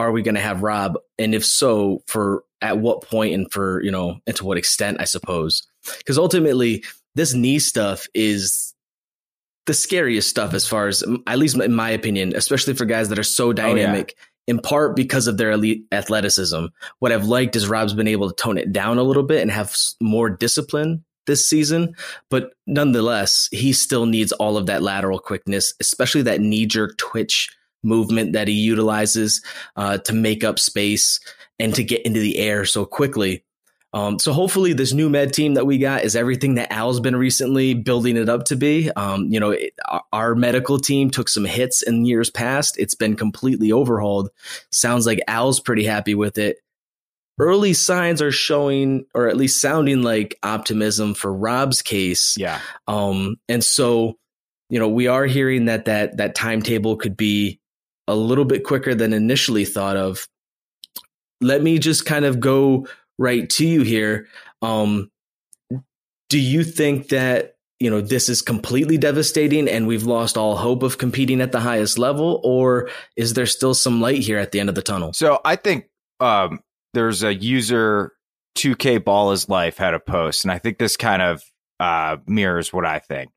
are 0.03 0.11
we 0.11 0.21
going 0.21 0.35
to 0.35 0.41
have 0.41 0.63
Rob? 0.63 0.97
And 1.17 1.33
if 1.35 1.45
so, 1.45 2.01
for 2.07 2.43
at 2.61 2.77
what 2.77 3.01
point 3.01 3.33
and 3.33 3.51
for, 3.51 3.81
you 3.83 3.91
know, 3.91 4.19
and 4.25 4.35
to 4.35 4.45
what 4.45 4.57
extent, 4.57 4.97
I 4.99 5.05
suppose. 5.05 5.67
Because 5.97 6.17
ultimately, 6.17 6.83
this 7.15 7.33
knee 7.33 7.59
stuff 7.59 8.07
is 8.13 8.73
the 9.65 9.73
scariest 9.73 10.29
stuff 10.29 10.53
as 10.53 10.67
far 10.67 10.87
as, 10.87 11.03
at 11.27 11.37
least 11.37 11.59
in 11.59 11.73
my 11.73 11.89
opinion, 11.89 12.33
especially 12.35 12.73
for 12.73 12.85
guys 12.85 13.09
that 13.09 13.19
are 13.19 13.23
so 13.23 13.53
dynamic. 13.53 14.13
Oh, 14.15 14.19
yeah. 14.19 14.23
In 14.49 14.59
part 14.59 14.95
because 14.95 15.27
of 15.27 15.37
their 15.37 15.51
elite 15.51 15.83
athleticism. 15.91 16.67
What 16.99 17.11
I've 17.11 17.25
liked 17.25 17.57
is 17.57 17.67
Rob's 17.67 17.93
been 17.93 18.07
able 18.07 18.29
to 18.29 18.35
tone 18.41 18.57
it 18.57 18.71
down 18.71 18.97
a 18.97 19.03
little 19.03 19.23
bit 19.23 19.41
and 19.41 19.51
have 19.51 19.75
more 20.01 20.29
discipline 20.29 21.03
this 21.25 21.45
season, 21.45 21.93
but 22.29 22.53
nonetheless, 22.65 23.49
he 23.51 23.73
still 23.73 24.05
needs 24.05 24.31
all 24.31 24.55
of 24.55 24.67
that 24.67 24.81
lateral 24.81 25.19
quickness, 25.19 25.73
especially 25.81 26.21
that 26.21 26.39
knee 26.39 26.65
jerk 26.65 26.97
twitch 26.97 27.49
movement 27.83 28.33
that 28.33 28.47
he 28.47 28.55
utilizes 28.55 29.43
uh, 29.75 29.97
to 29.99 30.13
make 30.13 30.43
up 30.43 30.59
space 30.59 31.19
and 31.59 31.73
to 31.75 31.83
get 31.83 32.05
into 32.05 32.19
the 32.19 32.37
air 32.37 32.65
so 32.65 32.85
quickly. 32.85 33.43
Um, 33.93 34.19
so 34.19 34.33
hopefully 34.33 34.73
this 34.73 34.93
new 34.93 35.09
med 35.09 35.33
team 35.33 35.53
that 35.53 35.65
we 35.65 35.77
got 35.77 36.03
is 36.03 36.15
everything 36.15 36.55
that 36.55 36.71
Al's 36.71 36.99
been 36.99 37.15
recently 37.15 37.73
building 37.73 38.17
it 38.17 38.29
up 38.29 38.43
to 38.45 38.55
be. 38.55 38.91
Um, 38.91 39.27
you 39.31 39.39
know, 39.39 39.51
it, 39.51 39.73
our 40.11 40.35
medical 40.35 40.77
team 40.77 41.09
took 41.09 41.29
some 41.29 41.45
hits 41.45 41.81
in 41.81 42.05
years 42.05 42.29
past. 42.29 42.77
It's 42.77 42.95
been 42.95 43.15
completely 43.15 43.71
overhauled. 43.71 44.29
Sounds 44.71 45.05
like 45.05 45.21
Al's 45.27 45.59
pretty 45.59 45.85
happy 45.85 46.15
with 46.15 46.37
it. 46.37 46.57
Early 47.39 47.73
signs 47.73 48.21
are 48.21 48.31
showing, 48.31 49.05
or 49.13 49.27
at 49.27 49.37
least 49.37 49.61
sounding 49.61 50.01
like 50.01 50.37
optimism 50.43 51.13
for 51.13 51.33
Rob's 51.33 51.81
case. 51.81 52.35
Yeah. 52.37 52.59
Um, 52.87 53.37
and 53.47 53.63
so, 53.63 54.17
you 54.69 54.79
know, 54.79 54.89
we 54.89 55.07
are 55.07 55.25
hearing 55.25 55.65
that 55.65 55.85
that 55.85 56.17
that 56.17 56.35
timetable 56.35 56.97
could 56.97 57.15
be 57.15 57.61
a 58.07 58.15
little 58.15 58.45
bit 58.45 58.63
quicker 58.63 58.95
than 58.95 59.13
initially 59.13 59.65
thought 59.65 59.97
of. 59.97 60.27
Let 61.41 61.61
me 61.61 61.79
just 61.79 62.05
kind 62.05 62.25
of 62.25 62.39
go 62.39 62.87
right 63.17 63.49
to 63.51 63.67
you 63.67 63.83
here. 63.83 64.27
Um, 64.61 65.11
do 66.29 66.39
you 66.39 66.63
think 66.63 67.09
that 67.09 67.55
you 67.79 67.89
know 67.89 68.01
this 68.01 68.27
is 68.27 68.41
completely 68.41 68.97
devastating 68.97 69.69
and 69.69 69.85
we've 69.87 70.03
lost 70.03 70.35
all 70.35 70.57
hope 70.57 70.81
of 70.83 70.97
competing 70.97 71.41
at 71.41 71.51
the 71.51 71.59
highest 71.59 71.97
level, 71.97 72.41
or 72.43 72.89
is 73.15 73.33
there 73.33 73.45
still 73.45 73.73
some 73.73 74.01
light 74.01 74.19
here 74.19 74.39
at 74.39 74.51
the 74.51 74.59
end 74.59 74.69
of 74.69 74.75
the 74.75 74.81
tunnel? 74.81 75.13
So 75.13 75.39
I 75.45 75.55
think 75.55 75.85
um, 76.19 76.59
there's 76.93 77.23
a 77.23 77.33
user 77.33 78.13
2K 78.57 79.03
Ball 79.03 79.31
is 79.31 79.47
Life 79.47 79.77
had 79.77 79.93
a 79.93 79.99
post, 79.99 80.43
and 80.43 80.51
I 80.51 80.57
think 80.57 80.79
this 80.79 80.97
kind 80.97 81.21
of 81.21 81.43
uh, 81.79 82.17
mirrors 82.25 82.73
what 82.73 82.85
I 82.85 82.99
think. 82.99 83.29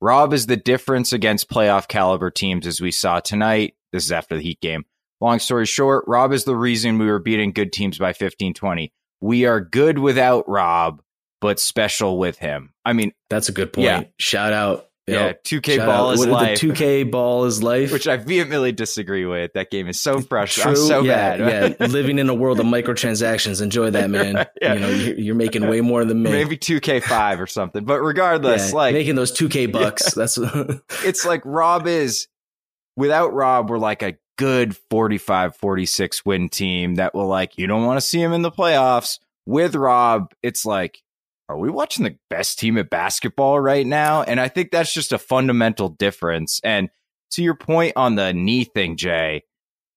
Rob 0.00 0.32
is 0.32 0.46
the 0.46 0.56
difference 0.56 1.12
against 1.12 1.50
playoff 1.50 1.88
caliber 1.88 2.30
teams 2.30 2.66
as 2.66 2.80
we 2.80 2.90
saw 2.90 3.20
tonight. 3.20 3.74
This 3.92 4.04
is 4.04 4.12
after 4.12 4.36
the 4.36 4.42
Heat 4.42 4.60
game. 4.60 4.84
Long 5.20 5.40
story 5.40 5.66
short, 5.66 6.04
Rob 6.06 6.32
is 6.32 6.44
the 6.44 6.56
reason 6.56 6.98
we 6.98 7.06
were 7.06 7.18
beating 7.18 7.52
good 7.52 7.72
teams 7.72 7.98
by 7.98 8.12
15 8.12 8.54
20. 8.54 8.92
We 9.20 9.46
are 9.46 9.60
good 9.60 9.98
without 9.98 10.48
Rob, 10.48 11.02
but 11.40 11.58
special 11.58 12.18
with 12.18 12.38
him. 12.38 12.72
I 12.84 12.92
mean, 12.92 13.12
that's 13.28 13.48
a 13.48 13.52
good 13.52 13.72
point. 13.72 13.86
Yeah. 13.86 14.04
Shout 14.18 14.52
out 14.52 14.87
yeah, 15.08 15.32
2K 15.44 15.78
ball 15.84 16.10
out. 16.10 16.14
is 16.14 16.26
life. 16.26 16.60
The 16.60 16.68
2K 16.68 17.10
ball 17.10 17.44
is 17.44 17.62
life, 17.62 17.92
which 17.92 18.06
I 18.06 18.16
vehemently 18.16 18.72
disagree 18.72 19.24
with. 19.26 19.52
That 19.54 19.70
game 19.70 19.88
is 19.88 20.00
so 20.00 20.20
fresh. 20.20 20.56
So 20.56 21.02
yeah, 21.02 21.36
bad. 21.36 21.76
yeah, 21.80 21.86
living 21.86 22.18
in 22.18 22.28
a 22.28 22.34
world 22.34 22.60
of 22.60 22.66
microtransactions. 22.66 23.62
Enjoy 23.62 23.90
that, 23.90 24.10
man. 24.10 24.46
yeah. 24.62 24.74
You 24.74 24.80
know, 24.80 24.90
you're, 24.90 25.34
making 25.34 25.68
way 25.68 25.80
more 25.80 26.04
than 26.04 26.22
me. 26.22 26.30
Maybe 26.30 26.56
2K5 26.56 27.40
or 27.40 27.46
something. 27.46 27.84
But 27.84 28.00
regardless, 28.00 28.70
yeah, 28.70 28.76
like 28.76 28.92
making 28.94 29.14
those 29.14 29.32
2K 29.32 29.70
bucks. 29.70 30.04
Yeah. 30.04 30.12
That's 30.16 30.38
it's 31.04 31.24
like 31.24 31.42
Rob 31.44 31.86
is 31.86 32.28
without 32.96 33.32
Rob, 33.32 33.70
we're 33.70 33.78
like 33.78 34.02
a 34.02 34.16
good 34.36 34.76
45 34.90 35.56
46 35.56 36.24
win 36.24 36.48
team 36.48 36.94
that 36.94 37.14
will 37.14 37.26
like 37.26 37.58
you 37.58 37.66
don't 37.66 37.84
want 37.84 37.96
to 37.96 38.06
see 38.06 38.20
him 38.20 38.32
in 38.32 38.42
the 38.42 38.50
playoffs. 38.50 39.18
With 39.46 39.74
Rob, 39.74 40.32
it's 40.42 40.66
like 40.66 41.02
are 41.48 41.58
we 41.58 41.70
watching 41.70 42.04
the 42.04 42.16
best 42.28 42.58
team 42.58 42.76
at 42.78 42.90
basketball 42.90 43.58
right 43.58 43.86
now? 43.86 44.22
And 44.22 44.38
I 44.38 44.48
think 44.48 44.70
that's 44.70 44.92
just 44.92 45.12
a 45.12 45.18
fundamental 45.18 45.88
difference. 45.88 46.60
And 46.62 46.90
to 47.32 47.42
your 47.42 47.54
point 47.54 47.94
on 47.96 48.14
the 48.14 48.32
knee 48.32 48.64
thing, 48.64 48.96
Jay, 48.96 49.44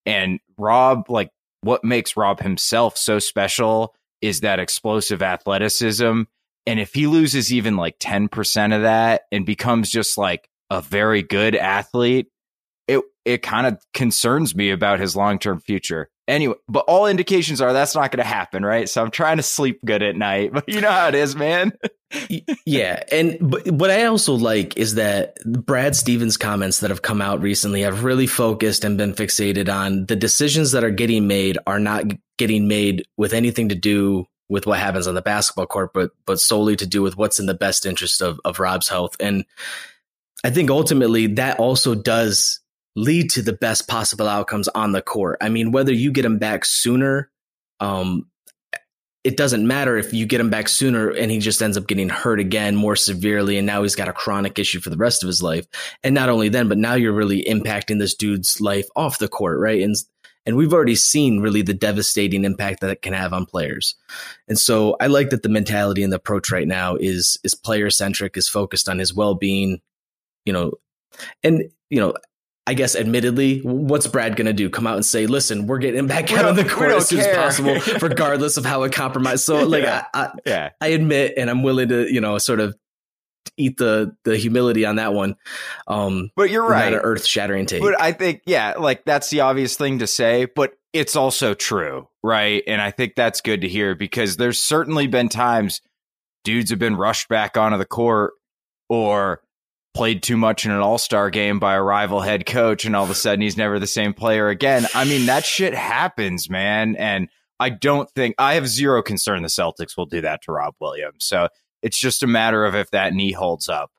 and 0.05 0.39
Rob, 0.57 1.09
like 1.09 1.29
what 1.61 1.83
makes 1.83 2.17
Rob 2.17 2.39
himself 2.39 2.97
so 2.97 3.19
special 3.19 3.93
is 4.21 4.41
that 4.41 4.59
explosive 4.59 5.21
athleticism. 5.21 6.23
And 6.67 6.79
if 6.79 6.93
he 6.93 7.07
loses 7.07 7.51
even 7.51 7.75
like 7.75 7.99
10% 7.99 8.75
of 8.75 8.83
that 8.83 9.23
and 9.31 9.45
becomes 9.45 9.89
just 9.89 10.17
like 10.17 10.47
a 10.69 10.81
very 10.81 11.23
good 11.23 11.55
athlete, 11.55 12.27
it 12.87 13.01
it 13.25 13.41
kind 13.43 13.67
of 13.67 13.83
concerns 13.93 14.55
me 14.55 14.71
about 14.71 14.99
his 14.99 15.15
long-term 15.15 15.59
future. 15.59 16.09
Anyway, 16.31 16.55
but 16.69 16.85
all 16.87 17.07
indications 17.07 17.59
are 17.59 17.73
that's 17.73 17.93
not 17.93 18.09
going 18.09 18.23
to 18.23 18.29
happen, 18.29 18.63
right? 18.63 18.87
So 18.87 19.03
I'm 19.03 19.11
trying 19.11 19.35
to 19.35 19.43
sleep 19.43 19.81
good 19.83 20.01
at 20.01 20.15
night, 20.15 20.53
but 20.53 20.63
you 20.65 20.79
know 20.79 20.89
how 20.89 21.09
it 21.09 21.15
is, 21.15 21.35
man. 21.35 21.73
yeah, 22.65 23.03
and 23.11 23.37
but 23.41 23.69
what 23.69 23.91
I 23.91 24.05
also 24.05 24.35
like 24.35 24.77
is 24.77 24.95
that 24.95 25.35
Brad 25.45 25.93
Stevens' 25.93 26.37
comments 26.37 26.79
that 26.79 26.89
have 26.89 27.01
come 27.01 27.21
out 27.21 27.41
recently 27.41 27.81
have 27.81 28.05
really 28.05 28.27
focused 28.27 28.85
and 28.85 28.97
been 28.97 29.11
fixated 29.11 29.67
on 29.67 30.05
the 30.05 30.15
decisions 30.15 30.71
that 30.71 30.85
are 30.85 30.89
getting 30.89 31.27
made 31.27 31.57
are 31.67 31.79
not 31.79 32.05
getting 32.37 32.65
made 32.65 33.05
with 33.17 33.33
anything 33.33 33.67
to 33.67 33.75
do 33.75 34.25
with 34.47 34.65
what 34.65 34.79
happens 34.79 35.07
on 35.07 35.15
the 35.15 35.21
basketball 35.21 35.67
court, 35.67 35.91
but 35.93 36.11
but 36.25 36.39
solely 36.39 36.77
to 36.77 36.87
do 36.87 37.01
with 37.01 37.17
what's 37.17 37.39
in 37.41 37.45
the 37.45 37.53
best 37.53 37.85
interest 37.85 38.21
of 38.21 38.39
of 38.45 38.57
Rob's 38.57 38.87
health. 38.87 39.17
And 39.19 39.43
I 40.45 40.49
think 40.49 40.69
ultimately 40.69 41.27
that 41.27 41.59
also 41.59 41.93
does 41.93 42.60
lead 42.95 43.29
to 43.31 43.41
the 43.41 43.53
best 43.53 43.87
possible 43.87 44.27
outcomes 44.27 44.67
on 44.69 44.91
the 44.91 45.01
court. 45.01 45.37
I 45.41 45.49
mean, 45.49 45.71
whether 45.71 45.93
you 45.93 46.11
get 46.11 46.25
him 46.25 46.37
back 46.37 46.65
sooner, 46.65 47.31
um, 47.79 48.27
it 49.23 49.37
doesn't 49.37 49.67
matter 49.67 49.97
if 49.97 50.13
you 50.13 50.25
get 50.25 50.41
him 50.41 50.49
back 50.49 50.67
sooner 50.67 51.09
and 51.09 51.29
he 51.29 51.37
just 51.37 51.61
ends 51.61 51.77
up 51.77 51.87
getting 51.87 52.09
hurt 52.09 52.39
again 52.39 52.75
more 52.75 52.95
severely. 52.95 53.57
And 53.57 53.67
now 53.67 53.83
he's 53.83 53.95
got 53.95 54.07
a 54.07 54.13
chronic 54.13 54.57
issue 54.57 54.79
for 54.79 54.89
the 54.89 54.97
rest 54.97 55.23
of 55.23 55.27
his 55.27 55.43
life. 55.43 55.67
And 56.03 56.15
not 56.15 56.29
only 56.29 56.49
then, 56.49 56.67
but 56.67 56.79
now 56.79 56.95
you're 56.95 57.13
really 57.13 57.43
impacting 57.43 57.99
this 57.99 58.15
dude's 58.15 58.59
life 58.59 58.87
off 58.95 59.19
the 59.19 59.27
court, 59.27 59.59
right? 59.59 59.81
And, 59.83 59.95
and 60.47 60.57
we've 60.57 60.73
already 60.73 60.95
seen 60.95 61.39
really 61.39 61.61
the 61.61 61.73
devastating 61.73 62.45
impact 62.45 62.81
that 62.81 62.89
it 62.89 63.03
can 63.03 63.13
have 63.13 63.31
on 63.31 63.45
players. 63.45 63.93
And 64.47 64.57
so 64.57 64.97
I 64.99 65.05
like 65.05 65.29
that 65.29 65.43
the 65.43 65.49
mentality 65.49 66.01
and 66.01 66.11
the 66.11 66.17
approach 66.17 66.51
right 66.51 66.67
now 66.67 66.95
is, 66.95 67.37
is 67.43 67.53
player 67.53 67.91
centric, 67.91 68.35
is 68.37 68.49
focused 68.49 68.89
on 68.89 68.97
his 68.97 69.13
well 69.13 69.35
being, 69.35 69.81
you 70.45 70.53
know, 70.53 70.73
and, 71.43 71.65
you 71.91 71.99
know, 71.99 72.15
I 72.67 72.75
guess, 72.75 72.95
admittedly, 72.95 73.59
what's 73.59 74.05
Brad 74.05 74.35
going 74.35 74.45
to 74.45 74.53
do? 74.53 74.69
Come 74.69 74.85
out 74.85 74.95
and 74.95 75.05
say, 75.05 75.25
"Listen, 75.25 75.65
we're 75.65 75.79
getting 75.79 76.05
back 76.07 76.31
out 76.31 76.45
of 76.45 76.55
the 76.55 76.63
court 76.63 76.91
as 76.91 77.09
soon 77.09 77.19
care. 77.19 77.31
as 77.31 77.59
possible, 77.59 77.97
regardless 78.07 78.57
of 78.57 78.65
how 78.65 78.83
it 78.83 78.93
compromised." 78.93 79.43
So, 79.43 79.65
like, 79.65 79.83
yeah. 79.83 80.05
I, 80.13 80.23
I, 80.23 80.31
yeah. 80.45 80.69
I 80.79 80.87
admit, 80.89 81.33
and 81.37 81.49
I'm 81.49 81.63
willing 81.63 81.89
to, 81.89 82.11
you 82.11 82.21
know, 82.21 82.37
sort 82.37 82.59
of 82.59 82.75
eat 83.57 83.77
the 83.77 84.15
the 84.25 84.37
humility 84.37 84.85
on 84.85 84.97
that 84.97 85.13
one. 85.13 85.35
Um, 85.87 86.29
but 86.35 86.51
you're 86.51 86.67
right, 86.67 86.93
an 86.93 86.99
earth 86.99 87.25
shattering 87.25 87.65
take. 87.65 87.81
But 87.81 87.99
I 87.99 88.11
think, 88.11 88.41
yeah, 88.45 88.75
like 88.77 89.05
that's 89.05 89.29
the 89.29 89.41
obvious 89.41 89.75
thing 89.75 89.99
to 89.99 90.07
say, 90.07 90.45
but 90.45 90.73
it's 90.93 91.15
also 91.15 91.53
true, 91.53 92.07
right? 92.23 92.63
And 92.67 92.81
I 92.81 92.91
think 92.91 93.15
that's 93.15 93.41
good 93.41 93.61
to 93.61 93.67
hear 93.67 93.95
because 93.95 94.37
there's 94.37 94.59
certainly 94.59 95.07
been 95.07 95.29
times 95.29 95.81
dudes 96.43 96.69
have 96.69 96.79
been 96.79 96.95
rushed 96.95 97.29
back 97.29 97.57
onto 97.57 97.77
the 97.77 97.85
court 97.85 98.33
or 98.89 99.41
played 99.93 100.23
too 100.23 100.37
much 100.37 100.65
in 100.65 100.71
an 100.71 100.79
all-star 100.79 101.29
game 101.29 101.59
by 101.59 101.75
a 101.75 101.81
rival 101.81 102.21
head 102.21 102.45
coach 102.45 102.85
and 102.85 102.95
all 102.95 103.03
of 103.03 103.09
a 103.09 103.15
sudden 103.15 103.41
he's 103.41 103.57
never 103.57 103.79
the 103.79 103.87
same 103.87 104.13
player 104.13 104.49
again. 104.49 104.85
I 104.95 105.05
mean, 105.05 105.25
that 105.25 105.43
shit 105.43 105.73
happens, 105.73 106.49
man. 106.49 106.95
And 106.95 107.27
I 107.59 107.69
don't 107.69 108.09
think 108.11 108.35
I 108.37 108.55
have 108.55 108.67
zero 108.67 109.01
concern 109.01 109.41
the 109.41 109.49
Celtics 109.49 109.97
will 109.97 110.05
do 110.05 110.21
that 110.21 110.41
to 110.43 110.51
Rob 110.51 110.75
Williams. 110.79 111.25
So 111.25 111.49
it's 111.81 111.97
just 111.97 112.23
a 112.23 112.27
matter 112.27 112.65
of 112.65 112.73
if 112.75 112.89
that 112.91 113.13
knee 113.13 113.33
holds 113.33 113.67
up. 113.67 113.91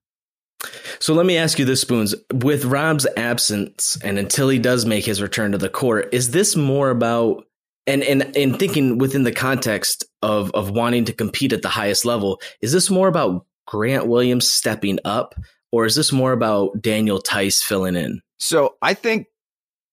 So 1.01 1.13
let 1.15 1.27
me 1.27 1.37
ask 1.37 1.59
you 1.59 1.65
this, 1.65 1.81
Spoons. 1.81 2.15
With 2.33 2.65
Rob's 2.65 3.07
absence 3.17 3.99
and 4.03 4.19
until 4.19 4.49
he 4.49 4.59
does 4.59 4.87
make 4.87 5.05
his 5.05 5.21
return 5.21 5.53
to 5.53 5.59
the 5.59 5.69
court, 5.69 6.09
is 6.13 6.31
this 6.31 6.57
more 6.57 6.91
about 6.91 7.45
and 7.87 8.03
and 8.05 8.37
and 8.37 8.59
thinking 8.59 8.99
within 8.99 9.25
the 9.25 9.33
context 9.33 10.05
of 10.23 10.53
of 10.53 10.71
wanting 10.71 11.05
to 11.07 11.13
compete 11.13 11.53
at 11.53 11.63
the 11.63 11.69
highest 11.69 12.05
level, 12.05 12.41
is 12.61 12.73
this 12.73 12.91
more 12.91 13.09
about 13.09 13.45
Grant 13.67 14.07
Williams 14.07 14.51
stepping 14.51 14.99
up 15.05 15.35
or 15.73 15.87
is 15.87 15.97
this 15.97 16.13
more 16.13 16.33
about 16.33 16.81
Daniel 16.81 17.21
Theis 17.21 17.63
filling 17.63 17.97
in? 17.97 18.21
So 18.39 18.77
I 18.83 18.95
think 18.95 19.27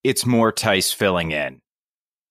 it's 0.04 0.26
more 0.26 0.52
Theis 0.52 0.94
filling 0.94 1.32
in 1.32 1.62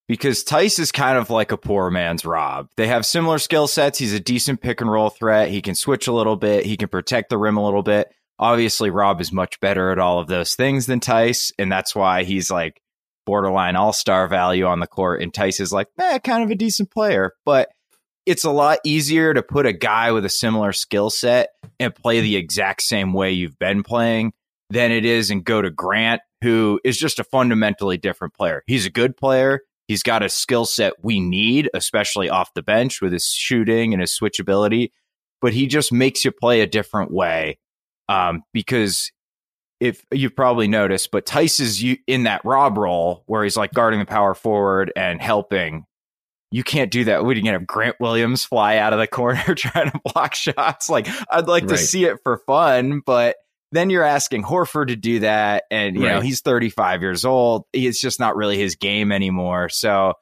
because 0.07 0.43
Theis 0.43 0.79
is 0.79 0.93
kind 0.93 1.19
of 1.19 1.31
like 1.31 1.51
a 1.51 1.57
poor 1.57 1.91
man's 1.91 2.25
Rob. 2.25 2.69
They 2.77 2.87
have 2.87 3.05
similar 3.05 3.39
skill 3.39 3.67
sets. 3.67 3.99
He's 3.99 4.15
a 4.15 4.21
decent 4.21 4.61
pick 4.61 4.81
and 4.81 4.91
roll 4.91 5.11
threat. 5.11 5.49
He 5.49 5.63
can 5.63 5.75
switch 5.75 6.07
a 6.07 6.13
little 6.13 6.37
bit. 6.37 6.67
He 6.67 6.77
can 6.77 6.89
protect 6.89 7.31
the 7.31 7.39
rim 7.39 7.57
a 7.57 7.65
little 7.65 7.83
bit. 7.83 8.13
Obviously, 8.39 8.91
Rob 8.91 9.21
is 9.21 9.33
much 9.33 9.59
better 9.61 9.91
at 9.91 9.99
all 9.99 10.21
of 10.21 10.29
those 10.29 10.55
things 10.55 10.87
than 10.87 11.01
Theis, 11.01 11.53
and 11.59 11.73
that's 11.73 11.95
why 11.95 12.23
he's 12.23 12.51
like 12.51 12.81
borderline 13.27 13.77
all 13.77 13.93
star 13.93 14.29
value 14.29 14.65
on 14.65 14.81
the 14.81 14.87
court. 14.87 15.23
And 15.23 15.33
Theis 15.33 15.61
is 15.61 15.73
like, 15.73 15.89
eh, 15.99 16.19
kind 16.21 16.45
of 16.45 16.51
a 16.51 16.55
decent 16.55 16.91
player, 16.91 17.33
but 17.45 17.69
it's 18.27 18.45
a 18.45 18.51
lot 18.51 18.79
easier 18.85 19.35
to 19.35 19.43
put 19.43 19.67
a 19.67 19.73
guy 19.73 20.13
with 20.13 20.25
a 20.25 20.31
similar 20.31 20.73
skill 20.73 21.11
set 21.11 21.49
and 21.81 21.95
play 21.95 22.21
the 22.21 22.37
exact 22.37 22.83
same 22.83 23.13
way 23.13 23.33
you've 23.33 23.59
been 23.59 23.83
playing 23.83 24.33
than 24.71 24.91
it 24.91 25.05
is 25.05 25.31
and 25.31 25.45
go 25.45 25.63
to 25.63 25.71
Grant, 25.71 26.21
who 26.43 26.81
is 26.85 26.99
just 26.99 27.19
a 27.19 27.25
fundamentally 27.25 27.97
different 27.97 28.35
player. 28.35 28.63
He's 28.67 28.87
a 28.87 28.91
good 28.91 29.17
player. 29.17 29.61
He's 29.87 30.03
got 30.03 30.23
a 30.23 30.29
skill 30.29 30.67
set 30.67 30.93
we 31.03 31.19
need, 31.19 31.71
especially 31.73 32.29
off 32.29 32.53
the 32.55 32.63
bench 32.63 33.01
with 33.01 33.13
his 33.13 33.27
shooting 33.27 33.95
and 33.95 34.01
his 34.03 34.17
switchability, 34.19 34.91
but 35.41 35.55
he 35.55 35.67
just 35.67 35.93
makes 35.93 36.25
you 36.25 36.33
play 36.33 36.61
a 36.61 36.67
different 36.67 37.11
way. 37.11 37.59
Um, 38.11 38.43
because 38.53 39.11
if 39.81 40.05
you've 40.13 40.37
probably 40.37 40.69
noticed, 40.69 41.11
but 41.11 41.25
Theis 41.27 41.61
is 41.61 41.97
in 42.07 42.25
that 42.25 42.45
Rob 42.45 42.77
role 42.77 43.23
where 43.27 43.45
he's 43.45 43.57
like 43.57 43.73
guarding 43.73 44.01
the 44.01 44.07
power 44.07 44.35
forward 44.35 44.93
and 44.97 45.23
helping 45.23 45.85
you 46.51 46.65
can't 46.65 46.91
do 46.91 47.05
that. 47.05 47.25
We 47.25 47.35
didn't 47.35 47.49
have 47.49 47.67
Grant 47.67 47.97
Williams 48.01 48.45
fly 48.45 48.79
out 48.79 48.93
of 48.93 48.99
the 48.99 49.07
corner 49.09 49.55
trying 49.55 49.91
to 49.91 50.01
block 50.05 50.35
shots. 50.35 50.89
Like 50.89 51.09
I'd 51.31 51.49
like 51.49 51.65
right. 51.65 51.71
to 51.71 51.79
see 51.79 52.05
it 52.05 52.19
for 52.23 52.39
fun, 52.47 53.03
but 53.05 53.37
then 53.71 53.91
you're 53.91 54.05
asking 54.05 54.45
Horford 54.45 54.89
to 54.89 54.97
do 54.97 55.21
that, 55.21 55.65
and 55.71 55.95
you 55.95 56.05
right. 56.05 56.15
know 56.15 56.21
he's 56.21 56.41
35 56.41 57.03
years 57.03 57.25
old. 57.25 57.65
It's 57.73 58.01
just 58.01 58.19
not 58.19 58.37
really 58.37 58.57
his 58.57 58.77
game 58.77 59.13
anymore. 59.13 59.69
So 59.69 60.15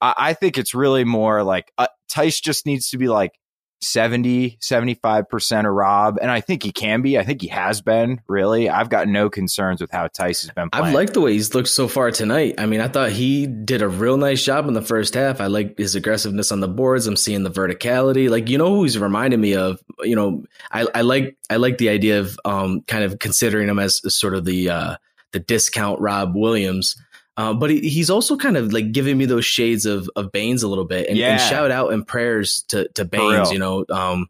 I, 0.00 0.14
I 0.16 0.34
think 0.34 0.58
it's 0.58 0.74
really 0.74 1.04
more 1.04 1.42
like 1.42 1.70
uh, 1.78 1.86
Theis 2.10 2.40
just 2.40 2.66
needs 2.66 2.90
to 2.90 2.98
be 2.98 3.08
like 3.08 3.32
70, 3.80 4.58
75% 4.60 5.68
of 5.68 5.72
Rob. 5.72 6.18
And 6.20 6.30
I 6.30 6.40
think 6.40 6.62
he 6.62 6.72
can 6.72 7.02
be. 7.02 7.18
I 7.18 7.24
think 7.24 7.40
he 7.42 7.48
has 7.48 7.80
been, 7.80 8.20
really. 8.28 8.68
I've 8.68 8.88
got 8.88 9.08
no 9.08 9.30
concerns 9.30 9.80
with 9.80 9.90
how 9.90 10.08
Theis 10.08 10.42
has 10.42 10.50
been 10.50 10.70
playing. 10.70 10.86
I've 10.86 10.94
liked 10.94 11.14
the 11.14 11.20
way 11.20 11.32
he's 11.32 11.54
looked 11.54 11.68
so 11.68 11.88
far 11.88 12.10
tonight. 12.10 12.54
I 12.58 12.66
mean, 12.66 12.80
I 12.80 12.88
thought 12.88 13.10
he 13.10 13.46
did 13.46 13.82
a 13.82 13.88
real 13.88 14.16
nice 14.16 14.42
job 14.42 14.66
in 14.66 14.74
the 14.74 14.82
first 14.82 15.14
half. 15.14 15.40
I 15.40 15.46
like 15.46 15.78
his 15.78 15.94
aggressiveness 15.94 16.50
on 16.50 16.60
the 16.60 16.68
boards. 16.68 17.06
I'm 17.06 17.16
seeing 17.16 17.44
the 17.44 17.50
verticality. 17.50 18.28
Like, 18.28 18.48
you 18.48 18.58
know 18.58 18.74
who 18.74 18.82
he's 18.82 18.98
reminding 18.98 19.40
me 19.40 19.54
of? 19.54 19.80
You 20.00 20.16
know, 20.16 20.44
I, 20.72 20.86
I 20.94 21.00
like 21.02 21.36
I 21.50 21.56
like 21.56 21.78
the 21.78 21.88
idea 21.88 22.20
of 22.20 22.38
um 22.44 22.82
kind 22.82 23.04
of 23.04 23.18
considering 23.18 23.68
him 23.68 23.78
as 23.78 24.00
sort 24.14 24.34
of 24.34 24.44
the 24.44 24.70
uh 24.70 24.96
the 25.32 25.40
discount 25.40 26.00
Rob 26.00 26.34
Williams. 26.34 26.96
Uh, 27.38 27.54
but 27.54 27.70
he, 27.70 27.88
he's 27.88 28.10
also 28.10 28.36
kind 28.36 28.56
of 28.56 28.72
like 28.72 28.90
giving 28.90 29.16
me 29.16 29.24
those 29.24 29.44
shades 29.44 29.86
of 29.86 30.10
of 30.16 30.32
Baynes 30.32 30.64
a 30.64 30.68
little 30.68 30.84
bit, 30.84 31.08
and, 31.08 31.16
yeah. 31.16 31.34
and 31.34 31.40
shout 31.40 31.70
out 31.70 31.92
and 31.92 32.04
prayers 32.04 32.62
to 32.62 32.88
to 32.88 33.04
Baynes. 33.04 33.52
You 33.52 33.60
know, 33.60 33.84
um, 33.90 34.26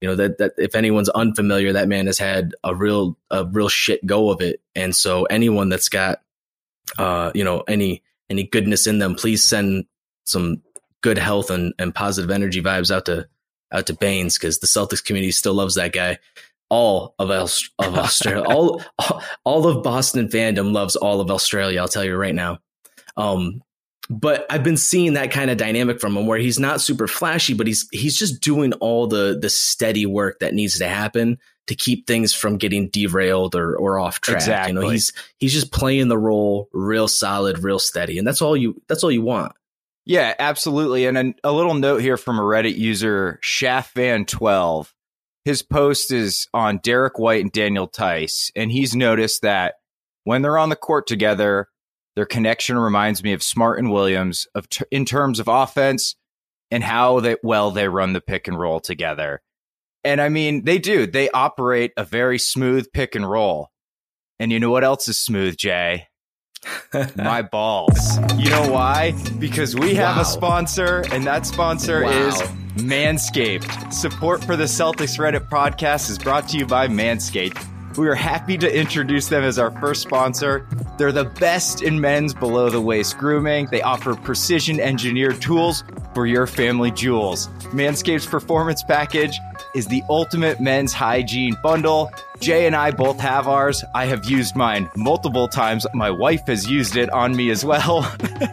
you 0.00 0.08
know 0.08 0.16
that 0.16 0.38
that 0.38 0.54
if 0.58 0.74
anyone's 0.74 1.08
unfamiliar, 1.08 1.74
that 1.74 1.86
man 1.86 2.06
has 2.06 2.18
had 2.18 2.56
a 2.64 2.74
real 2.74 3.16
a 3.30 3.44
real 3.44 3.68
shit 3.68 4.04
go 4.04 4.30
of 4.30 4.40
it, 4.40 4.60
and 4.74 4.94
so 4.94 5.22
anyone 5.26 5.68
that's 5.68 5.88
got 5.88 6.20
uh, 6.98 7.30
you 7.32 7.44
know 7.44 7.62
any 7.68 8.02
any 8.28 8.42
goodness 8.42 8.88
in 8.88 8.98
them, 8.98 9.14
please 9.14 9.44
send 9.44 9.86
some 10.24 10.60
good 11.00 11.16
health 11.16 11.50
and, 11.50 11.74
and 11.78 11.94
positive 11.94 12.32
energy 12.32 12.60
vibes 12.60 12.90
out 12.90 13.06
to 13.06 13.28
out 13.70 13.86
to 13.86 13.94
Baynes 13.94 14.36
because 14.36 14.58
the 14.58 14.66
Celtics 14.66 15.04
community 15.04 15.30
still 15.30 15.54
loves 15.54 15.76
that 15.76 15.92
guy 15.92 16.18
all 16.70 17.14
of, 17.18 17.30
of 17.30 17.50
Australia. 17.80 18.44
all, 18.44 18.82
all 19.44 19.66
of 19.66 19.82
Boston 19.82 20.28
fandom 20.28 20.72
loves 20.72 20.96
all 20.96 21.20
of 21.20 21.30
Australia. 21.30 21.80
I'll 21.80 21.88
tell 21.88 22.04
you 22.04 22.16
right 22.16 22.34
now. 22.34 22.58
Um, 23.16 23.62
but 24.10 24.46
I've 24.48 24.64
been 24.64 24.76
seeing 24.76 25.14
that 25.14 25.30
kind 25.30 25.50
of 25.50 25.58
dynamic 25.58 26.00
from 26.00 26.16
him 26.16 26.26
where 26.26 26.38
he's 26.38 26.58
not 26.58 26.80
super 26.80 27.06
flashy, 27.06 27.54
but 27.54 27.66
he's 27.66 27.86
he's 27.92 28.18
just 28.18 28.40
doing 28.40 28.72
all 28.74 29.06
the 29.06 29.38
the 29.40 29.50
steady 29.50 30.06
work 30.06 30.38
that 30.38 30.54
needs 30.54 30.78
to 30.78 30.88
happen 30.88 31.38
to 31.66 31.74
keep 31.74 32.06
things 32.06 32.32
from 32.32 32.56
getting 32.56 32.88
derailed 32.88 33.54
or 33.54 33.76
or 33.76 33.98
off 33.98 34.20
track. 34.20 34.38
Exactly. 34.38 34.72
You 34.72 34.80
know, 34.80 34.88
he's 34.88 35.12
he's 35.38 35.52
just 35.52 35.72
playing 35.72 36.08
the 36.08 36.16
role 36.16 36.68
real 36.72 37.06
solid, 37.06 37.62
real 37.62 37.78
steady, 37.78 38.16
and 38.16 38.26
that's 38.26 38.40
all 38.40 38.56
you 38.56 38.80
that's 38.88 39.04
all 39.04 39.12
you 39.12 39.22
want. 39.22 39.52
Yeah, 40.06 40.34
absolutely. 40.38 41.04
And 41.04 41.18
a, 41.18 41.34
a 41.44 41.52
little 41.52 41.74
note 41.74 42.00
here 42.00 42.16
from 42.16 42.38
a 42.38 42.42
Reddit 42.42 42.78
user, 42.78 43.38
Shaftvan12. 43.42 44.90
His 45.44 45.62
post 45.62 46.12
is 46.12 46.46
on 46.52 46.78
Derrick 46.82 47.18
White 47.18 47.42
and 47.42 47.52
Daniel 47.52 47.86
Theis, 47.88 48.50
and 48.54 48.70
he's 48.70 48.94
noticed 48.94 49.42
that 49.42 49.74
when 50.24 50.42
they're 50.42 50.58
on 50.58 50.68
the 50.68 50.76
court 50.76 51.06
together, 51.06 51.68
their 52.16 52.26
connection 52.26 52.76
reminds 52.78 53.22
me 53.22 53.32
of 53.32 53.42
Smart 53.42 53.78
and 53.78 53.90
Williams 53.90 54.46
of 54.54 54.68
t- 54.68 54.84
in 54.90 55.04
terms 55.04 55.40
of 55.40 55.48
offense 55.48 56.16
and 56.70 56.82
how 56.84 57.20
they, 57.20 57.36
well 57.42 57.70
they 57.70 57.88
run 57.88 58.12
the 58.12 58.20
pick 58.20 58.46
and 58.48 58.58
roll 58.58 58.80
together. 58.80 59.40
And 60.04 60.20
I 60.20 60.28
mean, 60.28 60.64
they 60.64 60.78
do. 60.78 61.06
They 61.06 61.30
operate 61.30 61.92
a 61.96 62.04
very 62.04 62.38
smooth 62.38 62.86
pick 62.92 63.14
and 63.14 63.28
roll. 63.28 63.70
And 64.38 64.52
you 64.52 64.60
know 64.60 64.70
what 64.70 64.84
else 64.84 65.08
is 65.08 65.18
smooth, 65.18 65.56
Jay? 65.56 66.08
My 67.16 67.42
balls. 67.42 68.18
You 68.36 68.50
know 68.50 68.70
why? 68.70 69.12
Because 69.38 69.74
we 69.76 69.94
have 69.94 70.16
Wow. 70.16 70.22
a 70.22 70.24
sponsor, 70.24 71.04
and 71.12 71.24
that 71.24 71.46
sponsor 71.46 72.02
Wow. 72.04 72.10
is 72.10 72.42
Manscaped. 72.78 73.92
Support 73.92 74.44
for 74.44 74.56
the 74.56 74.64
Celtics 74.64 75.18
Reddit 75.18 75.48
podcast 75.48 76.10
is 76.10 76.18
brought 76.18 76.48
to 76.50 76.58
you 76.58 76.66
by 76.66 76.86
Manscaped. 76.86 77.64
We 77.96 78.06
are 78.06 78.14
happy 78.14 78.56
to 78.58 78.72
introduce 78.72 79.28
them 79.28 79.42
as 79.42 79.58
our 79.58 79.72
first 79.80 80.02
sponsor. 80.02 80.68
They're 80.96 81.10
the 81.10 81.24
best 81.24 81.82
in 81.82 82.00
men's 82.00 82.32
below 82.32 82.70
the 82.70 82.80
waist 82.80 83.18
grooming. 83.18 83.66
They 83.72 83.82
offer 83.82 84.14
precision 84.14 84.78
engineered 84.78 85.42
tools 85.42 85.82
for 86.14 86.26
your 86.26 86.46
family 86.46 86.92
jewels. 86.92 87.48
Manscaped's 87.72 88.26
performance 88.26 88.84
package 88.84 89.38
is 89.74 89.86
the 89.88 90.02
ultimate 90.08 90.60
men's 90.60 90.92
hygiene 90.92 91.56
bundle. 91.62 92.12
Jay 92.40 92.66
and 92.66 92.76
I 92.76 92.90
both 92.90 93.18
have 93.20 93.48
ours. 93.48 93.84
I 93.94 94.06
have 94.06 94.24
used 94.24 94.54
mine 94.56 94.90
multiple 94.96 95.48
times. 95.48 95.86
My 95.92 96.10
wife 96.10 96.46
has 96.46 96.68
used 96.70 96.96
it 96.96 97.10
on 97.10 97.34
me 97.34 97.50
as 97.50 97.64
well. 97.64 98.10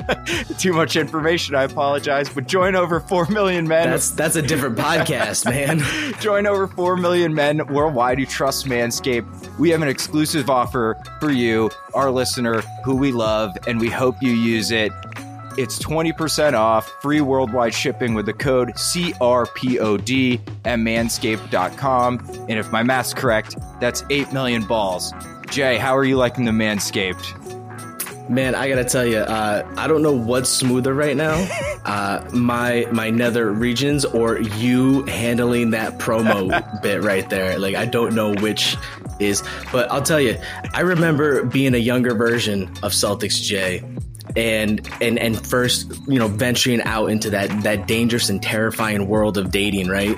Too 0.58 0.74
much 0.74 0.96
information, 0.96 1.56
I 1.56 1.64
apologize. 1.64 2.30
But 2.30 2.48
join 2.48 2.76
over 2.76 3.00
4 3.00 3.28
million 3.28 3.68
men. 3.68 3.90
That's 3.90 4.12
that's 4.12 4.36
a 4.36 4.42
different 4.42 4.78
podcast, 4.78 5.46
man. 5.50 5.82
Join 6.20 6.48
over 6.48 6.68
4 6.68 6.98
million 6.98 7.34
men 7.34 7.66
worldwide 7.68 8.20
who 8.20 8.26
trust 8.26 8.66
Manscaped. 8.66 9.58
We 9.60 9.70
have 9.70 9.82
an 9.82 9.88
exclusive 9.88 10.50
offer 10.50 10.98
for 11.20 11.32
you, 11.32 11.70
our 11.94 12.12
listener, 12.12 12.62
who 12.84 12.96
we 12.96 13.12
love, 13.12 13.56
and 13.68 13.80
we 13.80 13.90
hope 13.90 14.22
you 14.22 14.32
use 14.32 14.72
it. 14.72 14.92
It's 15.58 15.80
20% 15.80 16.54
off, 16.54 16.88
free 17.02 17.22
worldwide 17.22 17.74
shipping 17.74 18.14
with 18.14 18.26
the 18.26 18.34
code 18.34 18.74
CRPOD 18.74 20.40
at 20.66 20.80
manscaped.com. 20.80 22.20
And 22.50 22.60
if 22.60 22.72
my 22.72 22.84
math's 22.84 23.14
correct, 23.14 23.56
that's 23.80 24.04
8 24.10 24.34
million 24.34 24.66
balls. 24.66 25.14
Jay, 25.50 25.78
how 25.78 25.96
are 25.96 26.04
you 26.04 26.18
liking 26.18 26.46
the 26.46 26.52
Manscaped? 26.52 27.42
Man, 28.30 28.56
I 28.56 28.68
gotta 28.68 28.84
tell 28.84 29.06
you, 29.06 29.20
uh, 29.20 29.66
I 29.78 29.88
don't 29.88 30.02
know 30.02 30.12
what's 30.12 30.50
smoother 30.50 30.94
right 30.94 31.16
now. 31.16 31.48
Uh, 31.86 32.28
my 32.34 32.88
my 32.92 33.12
nether 33.12 33.52
regions 33.52 34.06
or 34.06 34.40
you 34.40 35.04
handling 35.04 35.70
that 35.70 36.00
promo 36.00 36.82
bit 36.82 37.04
right 37.04 37.30
there. 37.30 37.60
Like 37.60 37.76
I 37.76 37.86
don't 37.86 38.16
know 38.16 38.34
which 38.34 38.76
is, 39.20 39.44
but 39.72 39.92
I'll 39.92 40.02
tell 40.02 40.20
you, 40.20 40.36
I 40.74 40.82
remember 40.82 41.46
being 41.46 41.76
a 41.76 41.78
younger 41.78 42.16
version 42.16 42.64
of 42.82 42.92
Celtics 42.92 43.40
J. 43.40 43.84
And 44.36 44.88
and 45.02 45.18
and 45.18 45.48
first, 45.48 45.94
you 46.08 46.20
know, 46.20 46.28
venturing 46.28 46.82
out 46.82 47.08
into 47.08 47.30
that 47.30 47.64
that 47.64 47.88
dangerous 47.88 48.30
and 48.30 48.42
terrifying 48.42 49.08
world 49.08 49.38
of 49.38 49.52
dating, 49.52 49.88
right? 49.88 50.18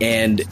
And 0.00 0.44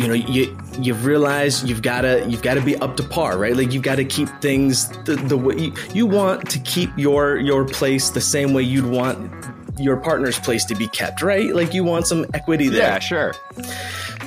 you 0.00 0.08
know 0.08 0.14
you 0.14 0.56
you've 0.80 1.04
realized 1.04 1.68
you've 1.68 1.82
got 1.82 2.02
to 2.02 2.26
you've 2.28 2.42
got 2.42 2.54
to 2.54 2.62
be 2.62 2.76
up 2.76 2.96
to 2.96 3.02
par 3.02 3.36
right 3.36 3.54
like 3.56 3.72
you've 3.72 3.82
got 3.82 3.96
to 3.96 4.04
keep 4.04 4.28
things 4.40 4.88
the, 5.04 5.16
the 5.16 5.36
way 5.36 5.56
you, 5.56 5.74
you 5.92 6.06
want 6.06 6.48
to 6.48 6.58
keep 6.60 6.90
your 6.96 7.36
your 7.36 7.66
place 7.66 8.10
the 8.10 8.20
same 8.20 8.54
way 8.54 8.62
you'd 8.62 8.86
want 8.86 9.30
your 9.78 9.96
partner's 9.96 10.38
place 10.38 10.64
to 10.64 10.74
be 10.74 10.86
kept 10.88 11.22
right 11.22 11.54
like 11.54 11.74
you 11.74 11.84
want 11.84 12.06
some 12.06 12.24
equity 12.34 12.68
there 12.68 12.80
Yeah, 12.80 12.98
sure. 12.98 13.34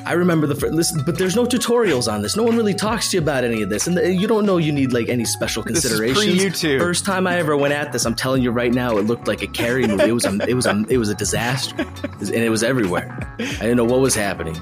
I 0.05 0.13
remember 0.13 0.47
the 0.47 0.55
fir- 0.55 0.69
listen 0.69 1.03
but 1.05 1.17
there's 1.17 1.35
no 1.35 1.45
tutorials 1.45 2.11
on 2.11 2.21
this. 2.21 2.35
No 2.35 2.43
one 2.43 2.57
really 2.57 2.73
talks 2.73 3.09
to 3.11 3.17
you 3.17 3.21
about 3.21 3.43
any 3.43 3.61
of 3.61 3.69
this 3.69 3.87
and 3.87 3.97
the, 3.97 4.13
you 4.13 4.27
don't 4.27 4.45
know 4.45 4.57
you 4.57 4.71
need 4.71 4.93
like 4.93 5.09
any 5.09 5.25
special 5.25 5.63
considerations. 5.63 6.43
This 6.43 6.63
is 6.63 6.81
first 6.81 7.05
time 7.05 7.27
i 7.27 7.37
ever 7.37 7.55
went 7.55 7.73
at 7.73 7.91
this 7.91 8.05
i'm 8.05 8.15
telling 8.15 8.41
you 8.41 8.51
right 8.51 8.73
now 8.73 8.97
it 8.97 9.03
looked 9.03 9.27
like 9.27 9.41
a 9.41 9.47
Carrie 9.47 9.87
movie. 9.87 10.03
It 10.03 10.11
was 10.11 10.25
a, 10.25 10.37
it 10.49 10.53
was 10.53 10.65
a, 10.65 10.85
it 10.89 10.97
was 10.97 11.09
a 11.09 11.15
disaster. 11.15 11.75
And 12.03 12.29
it 12.29 12.49
was 12.49 12.63
everywhere. 12.63 13.35
I 13.39 13.43
didn't 13.45 13.77
know 13.77 13.85
what 13.85 13.99
was 13.99 14.15
happening. 14.15 14.55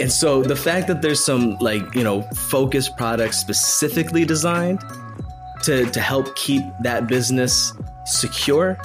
And 0.00 0.10
so 0.10 0.42
the 0.42 0.56
fact 0.56 0.86
that 0.88 1.02
there's 1.02 1.22
some 1.22 1.56
like, 1.60 1.82
you 1.94 2.04
know, 2.04 2.22
focused 2.34 2.96
products 2.96 3.36
specifically 3.38 4.24
designed 4.24 4.80
to 5.64 5.84
to 5.90 6.00
help 6.00 6.34
keep 6.36 6.62
that 6.82 7.06
business 7.06 7.72
secure, 8.06 8.78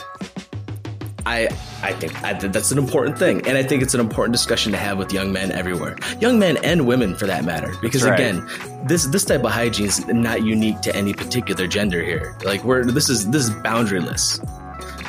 I 1.26 1.48
I 1.82 1.94
think 1.94 2.24
I, 2.24 2.34
that's 2.34 2.72
an 2.72 2.78
important 2.78 3.18
thing, 3.18 3.46
and 3.48 3.58
I 3.58 3.64
think 3.64 3.82
it's 3.82 3.94
an 3.94 4.00
important 4.00 4.34
discussion 4.34 4.72
to 4.72 4.78
have 4.78 4.98
with 4.98 5.12
young 5.12 5.32
men 5.32 5.52
everywhere, 5.52 5.98
young 6.20 6.38
men 6.38 6.58
and 6.64 6.86
women 6.86 7.16
for 7.16 7.26
that 7.26 7.44
matter. 7.46 7.74
Because 7.82 8.04
right. 8.04 8.20
again, 8.20 8.48
this 8.86 9.06
this 9.08 9.26
type 9.26 9.44
of 9.44 9.52
hygiene 9.52 9.88
is 9.88 10.06
not 10.08 10.44
unique 10.44 10.82
to 10.82 10.96
any 10.96 11.14
particular 11.14 11.68
gender 11.68 12.04
here. 12.04 12.38
Like 12.44 12.64
we're 12.64 12.86
this 12.86 13.10
is 13.10 13.30
this 13.32 13.48
is 13.48 13.50
boundaryless. 13.50 14.40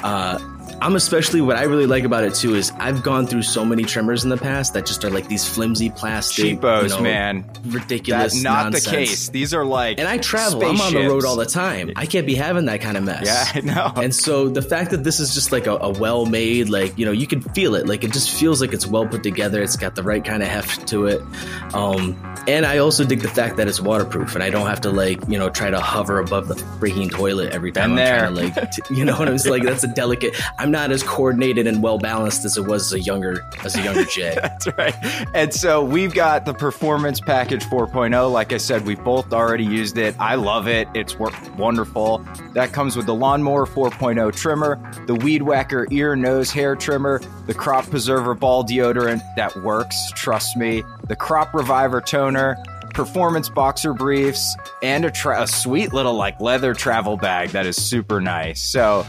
Uh, 0.02 0.38
I'm 0.80 0.94
especially 0.94 1.40
what 1.40 1.56
I 1.56 1.64
really 1.64 1.86
like 1.86 2.04
about 2.04 2.24
it 2.24 2.34
too 2.34 2.54
is 2.54 2.70
I've 2.78 3.02
gone 3.02 3.26
through 3.26 3.42
so 3.42 3.64
many 3.64 3.82
trimmers 3.84 4.24
in 4.24 4.30
the 4.30 4.36
past 4.36 4.74
that 4.74 4.86
just 4.86 5.04
are 5.04 5.10
like 5.10 5.28
these 5.28 5.48
flimsy 5.48 5.90
plastic, 5.90 6.44
Cheapos, 6.60 6.82
you 6.84 6.88
know, 6.90 7.00
man. 7.00 7.50
ridiculous. 7.66 8.34
That's 8.34 8.42
not 8.42 8.64
nonsense. 8.72 8.84
the 8.84 8.90
case. 8.90 9.28
These 9.30 9.54
are 9.54 9.64
like 9.64 9.98
And 9.98 10.06
I 10.06 10.18
travel. 10.18 10.64
I'm 10.64 10.80
on 10.80 10.92
the 10.92 11.08
road 11.08 11.24
all 11.24 11.36
the 11.36 11.46
time. 11.46 11.92
I 11.96 12.06
can't 12.06 12.26
be 12.26 12.34
having 12.34 12.66
that 12.66 12.80
kind 12.80 12.96
of 12.96 13.04
mess. 13.04 13.24
Yeah, 13.24 13.46
I 13.54 13.60
know. 13.64 14.02
And 14.02 14.14
so 14.14 14.48
the 14.48 14.62
fact 14.62 14.90
that 14.90 15.02
this 15.04 15.18
is 15.20 15.34
just 15.34 15.50
like 15.52 15.66
a, 15.66 15.76
a 15.76 15.90
well 15.90 16.26
made, 16.26 16.68
like, 16.68 16.96
you 16.98 17.06
know, 17.06 17.12
you 17.12 17.26
can 17.26 17.40
feel 17.40 17.74
it. 17.74 17.86
Like 17.86 18.04
it 18.04 18.12
just 18.12 18.30
feels 18.30 18.60
like 18.60 18.72
it's 18.72 18.86
well 18.86 19.06
put 19.06 19.22
together. 19.22 19.62
It's 19.62 19.76
got 19.76 19.94
the 19.94 20.02
right 20.02 20.24
kind 20.24 20.42
of 20.42 20.48
heft 20.48 20.86
to 20.88 21.06
it. 21.06 21.22
Um, 21.74 22.16
and 22.46 22.64
I 22.64 22.78
also 22.78 23.04
dig 23.04 23.20
the 23.20 23.28
fact 23.28 23.56
that 23.56 23.66
it's 23.66 23.80
waterproof 23.80 24.34
and 24.34 24.44
I 24.44 24.50
don't 24.50 24.66
have 24.66 24.82
to 24.82 24.90
like, 24.90 25.20
you 25.28 25.38
know, 25.38 25.48
try 25.48 25.70
to 25.70 25.80
hover 25.80 26.18
above 26.20 26.48
the 26.48 26.54
freaking 26.54 27.10
toilet 27.10 27.52
every 27.52 27.72
time 27.72 27.92
I'm 27.92 27.96
trying 27.96 28.34
to 28.34 28.40
like, 28.60 28.70
t- 28.72 28.94
you 28.94 29.04
know 29.04 29.16
what 29.16 29.28
I'm 29.28 29.38
saying? 29.38 29.52
Like 29.52 29.62
that's 29.64 29.82
a 29.82 29.88
delicate, 29.88 30.36
I'm 30.58 30.65
not 30.70 30.90
as 30.90 31.02
coordinated 31.02 31.66
and 31.66 31.82
well 31.82 31.98
balanced 31.98 32.44
as 32.44 32.56
it 32.56 32.66
was 32.66 32.92
as 32.92 33.00
a 33.00 33.00
younger, 33.00 33.44
as 33.64 33.76
a 33.76 33.82
younger 33.82 34.04
Jay. 34.04 34.34
That's 34.40 34.66
right. 34.78 34.94
And 35.34 35.52
so 35.52 35.84
we've 35.84 36.14
got 36.14 36.44
the 36.44 36.54
Performance 36.54 37.20
Package 37.20 37.64
4.0. 37.64 38.30
Like 38.32 38.52
I 38.52 38.56
said, 38.58 38.86
we 38.86 38.94
both 38.94 39.32
already 39.32 39.64
used 39.64 39.98
it. 39.98 40.14
I 40.18 40.34
love 40.34 40.68
it. 40.68 40.88
It's 40.94 41.18
wonderful. 41.18 42.26
That 42.54 42.72
comes 42.72 42.96
with 42.96 43.06
the 43.06 43.14
Lawnmower 43.14 43.66
4.0 43.66 44.34
trimmer, 44.34 44.80
the 45.06 45.14
Weed 45.14 45.42
Whacker 45.42 45.86
ear, 45.90 46.16
nose, 46.16 46.50
hair 46.50 46.76
trimmer, 46.76 47.20
the 47.46 47.54
Crop 47.54 47.88
Preserver 47.88 48.34
ball 48.34 48.64
deodorant 48.64 49.22
that 49.36 49.54
works, 49.62 50.10
trust 50.12 50.56
me, 50.56 50.82
the 51.08 51.16
Crop 51.16 51.54
Reviver 51.54 52.00
toner. 52.00 52.56
Performance 52.94 53.50
boxer 53.50 53.92
briefs 53.92 54.56
and 54.82 55.04
a, 55.04 55.10
tra- 55.10 55.42
a 55.42 55.46
sweet 55.46 55.92
little 55.92 56.14
like 56.14 56.40
leather 56.40 56.72
travel 56.72 57.18
bag 57.18 57.50
that 57.50 57.66
is 57.66 57.76
super 57.76 58.22
nice. 58.22 58.62
So 58.62 59.04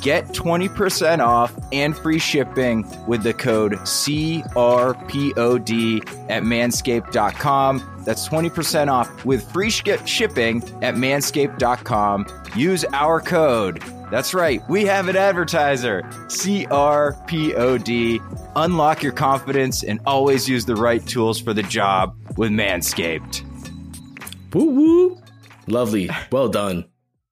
Get 0.00 0.28
20% 0.28 1.18
off 1.18 1.52
and 1.72 1.96
free 1.96 2.18
shipping 2.20 2.86
with 3.06 3.22
the 3.22 3.34
code 3.34 3.72
CRPOD 3.72 4.48
at 6.30 6.42
manscaped.com. 6.44 8.02
That's 8.04 8.28
20% 8.28 8.88
off 8.92 9.24
with 9.24 9.50
free 9.52 9.70
sh- 9.70 9.82
shipping 10.04 10.62
at 10.82 10.94
manscaped.com. 10.94 12.26
Use 12.56 12.84
our 12.92 13.20
code. 13.20 13.82
That's 14.10 14.32
right, 14.32 14.62
we 14.70 14.86
have 14.86 15.08
an 15.08 15.16
advertiser. 15.16 16.02
CRPOD. 16.28 18.20
Unlock 18.56 19.02
your 19.02 19.12
confidence 19.12 19.82
and 19.82 20.00
always 20.06 20.48
use 20.48 20.64
the 20.64 20.76
right 20.76 21.06
tools 21.06 21.38
for 21.40 21.52
the 21.52 21.62
job 21.62 22.16
with 22.36 22.50
Manscaped. 22.50 23.42
woo 24.54 24.64
woo. 24.64 25.18
Lovely. 25.66 26.08
Well 26.32 26.48
done. 26.48 26.86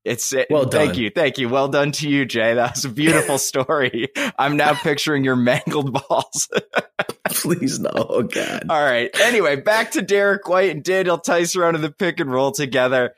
It's 0.07 0.33
it. 0.33 0.47
Well 0.51 0.66
Thank 0.66 0.97
you. 0.97 1.11
Thank 1.11 1.38
you. 1.38 1.49
Well 1.49 1.69
done 1.69 1.90
to 1.92 2.09
you, 2.09 2.25
Jay. 2.25 2.55
That 2.55 2.77
was 2.77 2.85
a 2.85 2.88
beautiful 2.88 3.38
story. 3.53 4.09
I'm 4.38 4.57
now 4.57 4.75
picturing 4.75 5.25
your 5.25 5.37
mangled 5.37 5.92
balls. 5.92 6.49
Please 7.31 7.81
no. 7.81 7.90
Oh 7.95 8.23
God. 8.23 8.66
All 8.71 8.83
right. 8.83 9.11
Anyway, 9.21 9.57
back 9.57 9.92
to 9.92 10.03
Derrick 10.03 10.49
White 10.49 10.71
and 10.71 10.85
Daniel 10.85 11.19
Theis 11.19 11.57
running 11.57 11.83
the 11.83 11.90
pick 11.90 12.21
and 12.21 12.31
roll 12.31 12.53
together. 12.53 13.14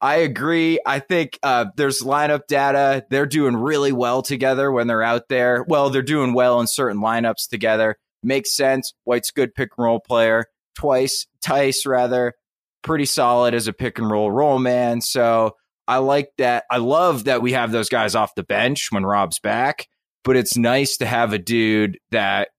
I 0.00 0.16
agree. 0.16 0.80
I 0.86 1.00
think 1.00 1.38
uh, 1.42 1.66
there's 1.76 2.00
lineup 2.00 2.46
data. 2.46 3.04
They're 3.10 3.26
doing 3.26 3.56
really 3.56 3.92
well 3.92 4.22
together 4.22 4.70
when 4.72 4.86
they're 4.86 5.02
out 5.02 5.28
there. 5.28 5.64
Well, 5.68 5.90
they're 5.90 6.00
doing 6.00 6.32
well 6.32 6.60
in 6.60 6.68
certain 6.68 7.02
lineups 7.02 7.48
together. 7.50 7.96
Makes 8.22 8.54
sense. 8.54 8.94
White's 9.04 9.30
good 9.30 9.54
pick 9.54 9.70
and 9.76 9.84
roll 9.84 10.00
player. 10.00 10.46
Twice, 10.74 11.26
Theis 11.44 11.84
rather, 11.84 12.34
pretty 12.82 13.04
solid 13.04 13.52
as 13.52 13.66
a 13.66 13.72
pick 13.72 13.98
and 13.98 14.10
roll 14.10 14.30
roll 14.30 14.58
man. 14.58 15.00
So 15.00 15.56
I 15.88 15.98
like 15.98 16.30
that. 16.38 16.64
I 16.70 16.78
love 16.78 17.24
that 17.24 17.42
we 17.42 17.52
have 17.52 17.72
those 17.72 17.88
guys 17.88 18.14
off 18.14 18.34
the 18.34 18.42
bench 18.42 18.92
when 18.92 19.04
Rob's 19.04 19.38
back, 19.38 19.88
but 20.24 20.36
it's 20.36 20.56
nice 20.56 20.96
to 20.98 21.06
have 21.06 21.32
a 21.32 21.38
dude 21.38 21.98
that 22.10 22.50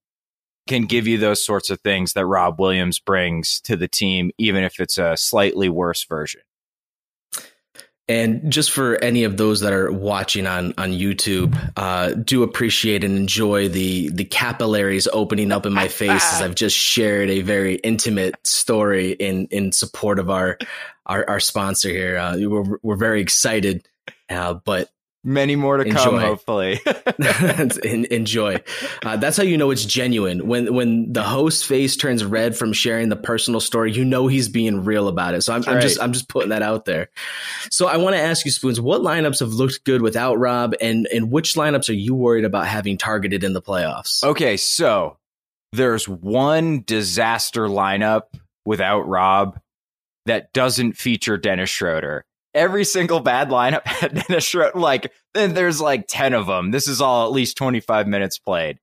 can 0.67 0.85
give 0.85 1.07
you 1.07 1.17
those 1.17 1.43
sorts 1.43 1.69
of 1.69 1.81
things 1.81 2.13
that 2.13 2.25
Rob 2.25 2.59
Williams 2.59 2.99
brings 2.99 3.59
to 3.61 3.75
the 3.75 3.87
team, 3.87 4.31
even 4.37 4.63
if 4.63 4.79
it's 4.79 4.97
a 4.97 5.17
slightly 5.17 5.69
worse 5.69 6.03
version. 6.05 6.41
And 8.11 8.51
just 8.51 8.71
for 8.71 9.01
any 9.01 9.23
of 9.23 9.37
those 9.37 9.61
that 9.61 9.71
are 9.71 9.89
watching 9.89 10.45
on 10.45 10.73
on 10.77 10.91
YouTube, 10.91 11.57
uh, 11.77 12.09
do 12.09 12.43
appreciate 12.43 13.05
and 13.05 13.15
enjoy 13.15 13.69
the 13.69 14.09
the 14.09 14.25
capillaries 14.25 15.07
opening 15.13 15.53
up 15.53 15.65
in 15.65 15.71
my 15.71 15.87
face 15.87 16.21
as 16.33 16.41
I've 16.41 16.55
just 16.55 16.75
shared 16.75 17.29
a 17.29 17.41
very 17.41 17.75
intimate 17.75 18.35
story 18.45 19.13
in 19.13 19.47
in 19.47 19.71
support 19.71 20.19
of 20.19 20.29
our 20.29 20.57
our, 21.05 21.29
our 21.29 21.39
sponsor 21.39 21.87
here. 21.87 22.17
Uh, 22.17 22.35
we're 22.37 22.77
we're 22.83 22.97
very 22.97 23.21
excited, 23.21 23.87
uh, 24.29 24.55
but 24.55 24.89
Many 25.23 25.55
more 25.55 25.77
to 25.77 25.83
Enjoy. 25.83 25.99
come, 26.03 26.19
hopefully. 26.19 26.79
enjoy. 27.83 28.61
Uh, 29.05 29.17
that's 29.17 29.37
how 29.37 29.43
you 29.43 29.55
know 29.57 29.69
it's 29.69 29.85
genuine. 29.85 30.47
When 30.47 30.73
when 30.73 31.13
the 31.13 31.21
host 31.21 31.65
face 31.67 31.95
turns 31.95 32.25
red 32.25 32.57
from 32.57 32.73
sharing 32.73 33.09
the 33.09 33.15
personal 33.15 33.59
story, 33.59 33.91
you 33.91 34.03
know 34.03 34.25
he's 34.27 34.49
being 34.49 34.83
real 34.83 35.07
about 35.07 35.35
it. 35.35 35.41
So 35.41 35.53
I'm, 35.53 35.63
I'm 35.67 35.75
Right. 35.75 35.81
just 35.81 36.01
I'm 36.01 36.11
just 36.13 36.27
putting 36.27 36.49
that 36.49 36.63
out 36.63 36.85
there. 36.85 37.09
So 37.69 37.87
I 37.87 37.97
want 37.97 38.15
to 38.15 38.21
ask 38.21 38.45
you, 38.45 38.51
Spoons, 38.51 38.81
what 38.81 39.01
lineups 39.01 39.41
have 39.41 39.49
looked 39.53 39.83
good 39.83 40.01
without 40.01 40.39
Rob, 40.39 40.73
and 40.81 41.07
and 41.13 41.31
which 41.31 41.53
lineups 41.53 41.89
are 41.89 41.93
you 41.93 42.15
worried 42.15 42.45
about 42.45 42.65
having 42.65 42.97
targeted 42.97 43.43
in 43.43 43.53
the 43.53 43.61
playoffs? 43.61 44.23
okay, 44.23 44.57
so 44.57 45.17
there's 45.71 46.09
one 46.09 46.83
disaster 46.85 47.67
lineup 47.67 48.23
without 48.65 49.07
Rob 49.07 49.59
that 50.25 50.51
doesn't 50.53 50.93
feature 50.97 51.37
Dennis 51.37 51.69
Schroeder. 51.69 52.25
Every 52.53 52.83
single 52.83 53.19
bad 53.19 53.49
lineup 53.49 53.85
had 53.85 54.25
Dennis 54.27 54.43
Schroeder. 54.43 54.77
Like, 54.77 55.11
then 55.33 55.53
there's 55.53 55.79
like 55.79 56.05
10 56.07 56.33
of 56.33 56.47
them. 56.47 56.71
This 56.71 56.87
is 56.87 57.01
all 57.01 57.25
at 57.25 57.31
least 57.31 57.57
25 57.57 58.07
minutes 58.07 58.37
played. 58.37 58.79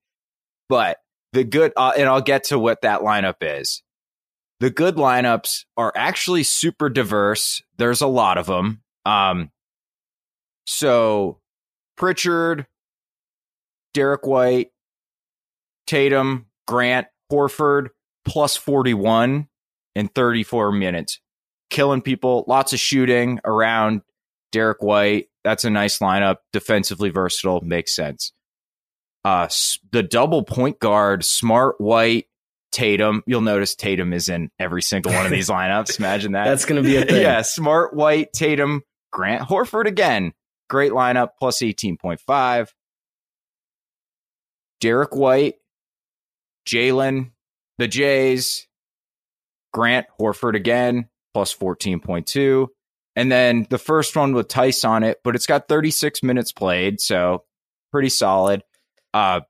But 0.68 0.98
the 1.33 1.44
good, 1.44 1.72
uh, 1.76 1.92
and 1.96 2.09
I'll 2.09 2.20
get 2.20 2.44
to 2.44 2.59
what 2.59 2.83
that 2.83 3.00
lineup 3.00 3.37
is. 3.42 3.83
The 4.61 4.70
good 4.70 4.96
lineups 4.96 5.64
are 5.76 5.92
actually 5.94 6.42
super 6.42 6.88
diverse. 6.88 7.62
There's 7.76 8.00
a 8.00 8.07
lot 8.07 8.38
of 8.38 8.46
them. 8.46 8.83
Um, 9.07 9.50
so 10.66 11.38
Pritchard, 11.96 12.66
Derrick 13.94 14.26
White, 14.26 14.70
Tatum, 15.87 16.46
Grant, 16.66 17.07
Horford, 17.33 17.88
plus 18.24 18.57
41 18.57 19.48
in 19.94 20.09
34 20.09 20.72
minutes. 20.72 21.20
Killing 21.70 22.02
people, 22.02 22.44
lots 22.46 22.72
of 22.72 22.78
shooting 22.78 23.40
around 23.44 24.02
Derrick 24.52 24.83
White. 24.83 25.28
That's 25.44 25.64
a 25.64 25.70
nice 25.70 25.98
lineup. 25.98 26.37
Defensively 26.52 27.11
versatile, 27.11 27.61
makes 27.61 27.94
sense. 27.94 28.33
Uh, 29.24 29.48
the 29.92 30.02
double 30.02 30.42
point 30.42 30.78
guard, 30.78 31.24
Smart, 31.24 31.81
White, 31.81 32.26
Tatum. 32.72 33.22
You'll 33.26 33.40
notice 33.40 33.74
Tatum 33.74 34.12
is 34.12 34.28
in 34.28 34.50
every 34.59 34.83
single 34.83 35.12
one 35.12 35.26
of 35.26 35.33
these 35.33 35.48
lineups. 35.50 35.98
Imagine 35.98 36.33
that. 36.33 36.44
That's 36.44 36.64
going 36.64 36.83
to 36.83 36.88
be 36.88 36.96
a 36.96 37.04
thing. 37.04 37.20
yeah, 37.22 37.42
Smart, 37.42 37.94
White, 37.94 38.33
Tatum, 38.33 38.83
Grant, 39.12 39.42
Horford 39.42 39.87
again. 39.87 40.33
Great 40.68 40.92
lineup, 40.92 41.31
plus 41.38 41.61
18.5. 41.61 42.68
Derrick 44.81 45.14
White, 45.14 45.57
Jaylen, 46.66 47.33
the 47.78 47.88
Jays, 47.88 48.68
Grant, 49.72 50.07
Horford 50.20 50.54
again, 50.54 51.09
plus 51.35 51.55
14.2. 51.55 52.69
And 53.17 53.33
then 53.33 53.67
the 53.69 53.79
first 53.79 54.14
one 54.14 54.33
with 54.33 54.49
Theis 54.49 54.85
on 54.85 55.03
it, 55.03 55.19
but 55.25 55.35
it's 55.35 55.47
got 55.47 55.69
36 55.69 56.23
minutes 56.23 56.53
played, 56.53 57.01
so 57.01 57.45
pretty 57.91 58.09
solid. 58.11 58.62
Uh, 59.12 59.41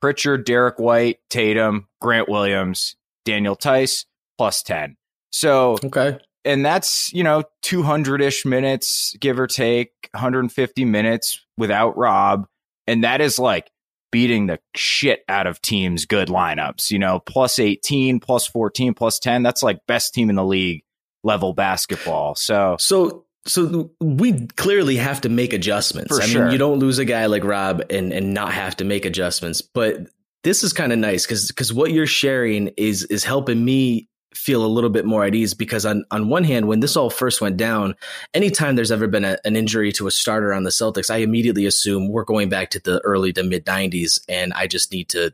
Pritchard, 0.00 0.44
Derrick 0.44 0.78
White, 0.78 1.18
Tatum, 1.30 1.88
Grant 2.00 2.28
Williams, 2.28 2.96
Daniel 3.24 3.54
Theis, 3.54 4.06
plus 4.36 4.62
10. 4.62 4.96
So 5.30 5.76
Okay. 5.84 6.18
and 6.44 6.64
that's 6.64 7.12
you 7.12 7.22
know 7.22 7.42
200ish 7.64 8.46
minutes 8.46 9.14
give 9.20 9.38
or 9.38 9.46
take 9.46 9.90
150 10.12 10.84
minutes 10.84 11.44
without 11.58 11.96
rob 11.98 12.46
and 12.86 13.04
that 13.04 13.20
is 13.20 13.38
like 13.38 13.70
beating 14.10 14.46
the 14.46 14.58
shit 14.74 15.20
out 15.28 15.46
of 15.46 15.60
teams 15.60 16.06
good 16.06 16.28
lineups 16.28 16.90
you 16.90 16.98
know 16.98 17.18
plus 17.20 17.58
18 17.58 18.20
plus 18.20 18.46
14 18.46 18.94
plus 18.94 19.18
10 19.18 19.42
that's 19.42 19.62
like 19.62 19.80
best 19.86 20.14
team 20.14 20.30
in 20.30 20.36
the 20.36 20.44
league 20.44 20.82
level 21.28 21.52
basketball 21.52 22.34
so 22.34 22.76
So 22.78 23.24
so 23.46 23.90
we 24.00 24.46
clearly 24.56 24.96
have 24.96 25.22
to 25.22 25.28
make 25.28 25.52
adjustments. 25.52 26.14
For 26.14 26.22
I 26.22 26.26
sure. 26.26 26.44
mean, 26.44 26.52
you 26.52 26.58
don't 26.58 26.78
lose 26.78 26.98
a 26.98 27.04
guy 27.04 27.26
like 27.26 27.44
Rob 27.44 27.82
and 27.90 28.12
and 28.12 28.34
not 28.34 28.52
have 28.52 28.76
to 28.76 28.84
make 28.84 29.04
adjustments. 29.04 29.62
But 29.62 30.08
this 30.44 30.62
is 30.62 30.72
kind 30.72 30.92
of 30.92 30.98
nice 30.98 31.24
because 31.24 31.48
because 31.48 31.72
what 31.72 31.92
you're 31.92 32.06
sharing 32.06 32.68
is 32.76 33.04
is 33.04 33.24
helping 33.24 33.64
me 33.64 34.08
feel 34.34 34.64
a 34.64 34.68
little 34.68 34.90
bit 34.90 35.04
more 35.04 35.24
at 35.24 35.34
ease 35.34 35.54
because 35.54 35.86
on 35.86 36.04
on 36.10 36.28
one 36.28 36.44
hand 36.44 36.68
when 36.68 36.80
this 36.80 36.96
all 36.96 37.10
first 37.10 37.40
went 37.40 37.56
down 37.56 37.94
anytime 38.34 38.76
there's 38.76 38.92
ever 38.92 39.08
been 39.08 39.24
a, 39.24 39.38
an 39.44 39.56
injury 39.56 39.90
to 39.90 40.06
a 40.06 40.10
starter 40.10 40.52
on 40.52 40.64
the 40.64 40.70
Celtics 40.70 41.10
I 41.10 41.16
immediately 41.16 41.64
assume 41.64 42.08
we're 42.08 42.24
going 42.24 42.50
back 42.50 42.70
to 42.70 42.80
the 42.80 43.00
early 43.00 43.32
to 43.32 43.42
mid 43.42 43.64
90s 43.64 44.20
and 44.28 44.52
I 44.52 44.66
just 44.66 44.92
need 44.92 45.08
to 45.10 45.32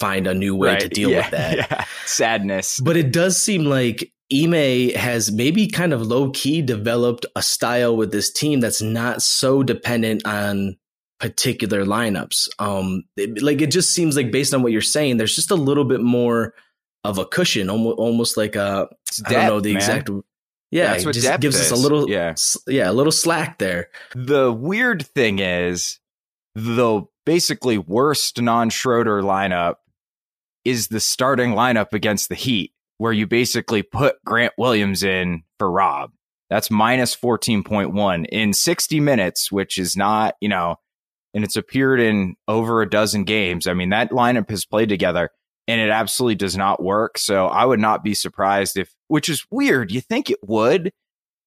find 0.00 0.26
a 0.26 0.34
new 0.34 0.56
way 0.56 0.78
to 0.78 0.88
deal 0.88 1.10
yeah, 1.10 1.18
with 1.18 1.30
that 1.30 1.56
yeah. 1.70 1.84
sadness 2.06 2.80
but 2.80 2.96
it 2.96 3.12
does 3.12 3.40
seem 3.40 3.66
like 3.66 4.10
Ime 4.32 4.90
has 4.94 5.30
maybe 5.32 5.66
kind 5.68 5.92
of 5.92 6.02
low 6.02 6.30
key 6.30 6.62
developed 6.62 7.26
a 7.36 7.42
style 7.42 7.96
with 7.96 8.12
this 8.12 8.32
team 8.32 8.60
that's 8.60 8.80
not 8.82 9.22
so 9.22 9.62
dependent 9.62 10.26
on 10.26 10.76
particular 11.20 11.84
lineups. 11.84 12.48
Um, 12.58 13.04
it- 13.16 13.42
like 13.42 13.60
it 13.60 13.70
just 13.70 13.90
seems 13.92 14.16
like 14.16 14.30
based 14.32 14.52
on 14.54 14.62
what 14.62 14.72
you're 14.72 14.80
saying, 14.80 15.16
there's 15.18 15.34
just 15.36 15.50
a 15.50 15.54
little 15.56 15.84
bit 15.84 16.00
more 16.00 16.54
of 17.04 17.18
a 17.18 17.24
cushion, 17.26 17.68
almost, 17.70 17.98
almost 17.98 18.36
like 18.36 18.56
a 18.56 18.88
I 19.26 19.32
don't 19.32 19.46
know 19.46 19.60
the 19.60 19.74
man. 19.74 19.76
exact. 19.82 20.10
Yeah, 20.70 20.86
That's 20.92 21.02
it 21.02 21.06
what 21.06 21.14
just 21.14 21.26
depth 21.26 21.42
gives 21.42 21.60
us 21.60 21.70
a 21.70 21.76
little, 21.76 22.08
Yeah. 22.08 22.34
yeah, 22.66 22.90
a 22.90 22.94
little 22.94 23.12
slack 23.12 23.58
there. 23.58 23.90
The 24.14 24.50
weird 24.50 25.04
thing 25.06 25.38
is 25.38 26.00
the 26.54 27.02
basically 27.26 27.76
worst 27.76 28.40
non 28.40 28.70
Schroeder 28.70 29.20
lineup 29.22 29.74
is 30.64 30.88
the 30.88 31.00
starting 31.00 31.50
lineup 31.50 31.92
against 31.92 32.28
the 32.30 32.34
Heat, 32.34 32.71
where 33.02 33.12
you 33.12 33.26
basically 33.26 33.82
put 33.82 34.14
Grant 34.24 34.52
Williams 34.56 35.02
in 35.02 35.42
for 35.58 35.68
Rob. 35.68 36.12
That's 36.50 36.70
minus 36.70 37.16
14.1 37.16 38.26
in 38.30 38.52
60 38.52 39.00
minutes, 39.00 39.50
which 39.50 39.76
is 39.76 39.96
not, 39.96 40.34
you 40.40 40.48
know, 40.48 40.76
and 41.34 41.42
it's 41.42 41.56
appeared 41.56 41.98
in 41.98 42.36
over 42.46 42.80
a 42.80 42.88
dozen 42.88 43.24
games. 43.24 43.66
I 43.66 43.74
mean, 43.74 43.90
that 43.90 44.12
lineup 44.12 44.48
has 44.50 44.64
played 44.64 44.88
together 44.88 45.30
and 45.66 45.80
it 45.80 45.90
absolutely 45.90 46.36
does 46.36 46.56
not 46.56 46.80
work. 46.80 47.18
So 47.18 47.48
I 47.48 47.64
would 47.64 47.80
not 47.80 48.04
be 48.04 48.14
surprised 48.14 48.76
if, 48.76 48.94
which 49.08 49.28
is 49.28 49.44
weird. 49.50 49.90
You 49.90 50.00
think 50.00 50.30
it 50.30 50.38
would, 50.44 50.92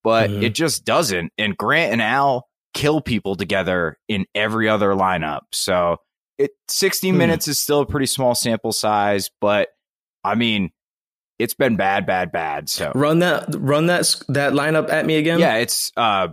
but 0.04 0.30
Mhm. 0.32 0.44
it 0.44 0.56
just 0.56 0.84
doesn't. 0.84 1.32
And 1.38 1.56
Grant 1.56 1.94
and 1.94 2.02
Al 2.02 2.50
kill 2.74 3.00
people 3.00 3.38
together 3.38 3.98
in 4.10 4.26
every 4.36 4.68
other 4.68 4.90
lineup. 4.90 5.44
So 5.54 6.00
it 6.38 6.52
60 6.68 7.12
Hmm. 7.12 7.18
minutes 7.18 7.48
is 7.48 7.62
still 7.62 7.80
a 7.80 7.86
pretty 7.86 8.08
small 8.08 8.36
sample 8.36 8.74
size, 8.74 9.30
but 9.40 9.70
I 10.22 10.36
mean, 10.36 10.72
it's 11.40 11.54
been 11.54 11.76
bad, 11.76 12.06
bad, 12.06 12.32
bad. 12.32 12.70
So 12.70 12.92
Run 12.96 13.20
that, 13.20 13.46
run 13.50 13.88
that 13.88 14.16
that 14.30 14.54
lineup 14.54 14.90
at 14.90 15.06
me 15.06 15.18
again. 15.18 15.40
yeah, 15.40 15.56
it's 15.56 15.92
uh 15.98 16.30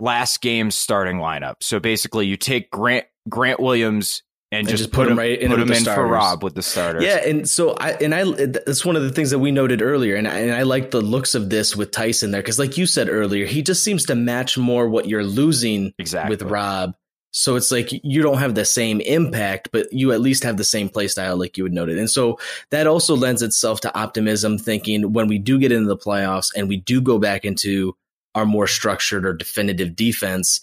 last 0.00 0.40
game's 0.40 0.74
starting 0.74 1.18
lineup. 1.18 1.56
So 1.60 1.80
basically, 1.80 2.26
you 2.26 2.36
take 2.36 2.70
Grant 2.70 3.06
Grant 3.28 3.60
Williams 3.60 4.22
and, 4.50 4.60
And 4.60 4.68
just, 4.68 4.84
just 4.84 4.92
put, 4.92 5.04
put 5.04 5.12
him 5.12 5.18
right 5.18 5.38
in 5.38 5.50
put 5.50 5.60
him 5.60 5.70
in 5.70 5.84
for. 5.84 6.06
Rob 6.06 6.42
with 6.42 6.54
the 6.54 6.62
starters. 6.62 7.04
Yeah, 7.04 7.16
and 7.16 7.46
so 7.46 7.72
I 7.72 7.90
and 7.92 8.14
I 8.14 8.24
that's 8.24 8.82
one 8.82 8.96
of 8.96 9.02
the 9.02 9.10
things 9.10 9.30
that 9.30 9.38
we 9.40 9.50
noted 9.50 9.82
earlier, 9.82 10.16
and 10.16 10.26
I, 10.26 10.38
and 10.38 10.52
I 10.52 10.62
like 10.62 10.90
the 10.90 11.02
looks 11.02 11.34
of 11.34 11.50
this 11.50 11.76
with 11.76 11.90
Tyson 11.90 12.30
there 12.30 12.40
because, 12.40 12.58
like 12.58 12.78
you 12.78 12.86
said 12.86 13.10
earlier, 13.10 13.44
he 13.44 13.60
just 13.60 13.84
seems 13.84 14.06
to 14.06 14.14
match 14.14 14.56
more 14.56 14.88
what 14.88 15.06
you're 15.06 15.24
losing 15.24 15.92
exactly. 15.98 16.30
with 16.30 16.42
Rob. 16.42 16.94
So 17.30 17.56
it's 17.56 17.70
like 17.70 17.90
you 17.92 18.22
don't 18.22 18.38
have 18.38 18.54
the 18.54 18.64
same 18.64 19.00
impact, 19.02 19.68
but 19.70 19.92
you 19.92 20.12
at 20.12 20.20
least 20.20 20.44
have 20.44 20.56
the 20.56 20.64
same 20.64 20.88
play 20.88 21.08
style, 21.08 21.36
like 21.36 21.58
you 21.58 21.64
had 21.64 21.72
noted. 21.72 21.98
And 21.98 22.10
so 22.10 22.38
that 22.70 22.86
also 22.86 23.14
lends 23.14 23.42
itself 23.42 23.80
to 23.82 23.94
optimism, 23.98 24.58
thinking 24.58 25.12
when 25.12 25.28
we 25.28 25.38
do 25.38 25.58
get 25.58 25.72
into 25.72 25.88
the 25.88 25.96
playoffs 25.96 26.50
and 26.56 26.68
we 26.68 26.78
do 26.78 27.00
go 27.00 27.18
back 27.18 27.44
into 27.44 27.94
our 28.34 28.46
more 28.46 28.66
structured 28.66 29.26
or 29.26 29.34
definitive 29.34 29.94
defense, 29.94 30.60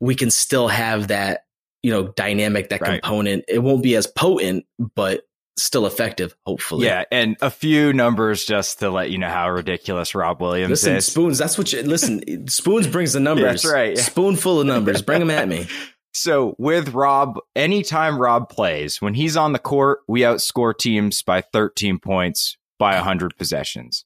we 0.00 0.14
can 0.14 0.30
still 0.30 0.68
have 0.68 1.08
that, 1.08 1.44
you 1.82 1.90
know, 1.90 2.08
dynamic, 2.16 2.70
that 2.70 2.80
Right. 2.80 3.02
component. 3.02 3.44
It 3.46 3.58
won't 3.58 3.82
be 3.82 3.94
as 3.96 4.06
potent, 4.06 4.64
but 4.94 5.24
still 5.60 5.86
effective, 5.86 6.34
hopefully. 6.46 6.86
Yeah, 6.86 7.04
and 7.10 7.36
a 7.40 7.50
few 7.50 7.92
numbers 7.92 8.44
just 8.44 8.80
to 8.80 8.90
let 8.90 9.10
you 9.10 9.18
know 9.18 9.28
how 9.28 9.50
ridiculous 9.50 10.14
Rob 10.14 10.40
Williams 10.40 10.70
Listen, 10.70 10.96
is. 10.96 11.06
spoons. 11.06 11.38
That's 11.38 11.58
what 11.58 11.72
you 11.72 11.82
listen. 11.82 12.48
Spoons 12.48 12.86
brings 12.86 13.12
the 13.12 13.20
numbers. 13.20 13.62
That's 13.62 13.72
right. 13.72 13.96
Spoonful 13.96 14.60
of 14.60 14.66
numbers. 14.66 15.02
Bring 15.02 15.20
them 15.20 15.30
at 15.30 15.48
me. 15.48 15.68
So 16.12 16.56
with 16.58 16.88
Rob, 16.88 17.38
anytime 17.54 18.18
Rob 18.18 18.48
plays, 18.48 19.00
when 19.00 19.14
he's 19.14 19.36
on 19.36 19.52
the 19.52 19.60
court, 19.60 20.00
we 20.08 20.22
outscore 20.22 20.76
teams 20.76 21.22
by 21.22 21.40
13 21.40 22.00
points 22.00 22.56
by 22.80 22.96
100 22.96 23.36
possessions. 23.36 24.04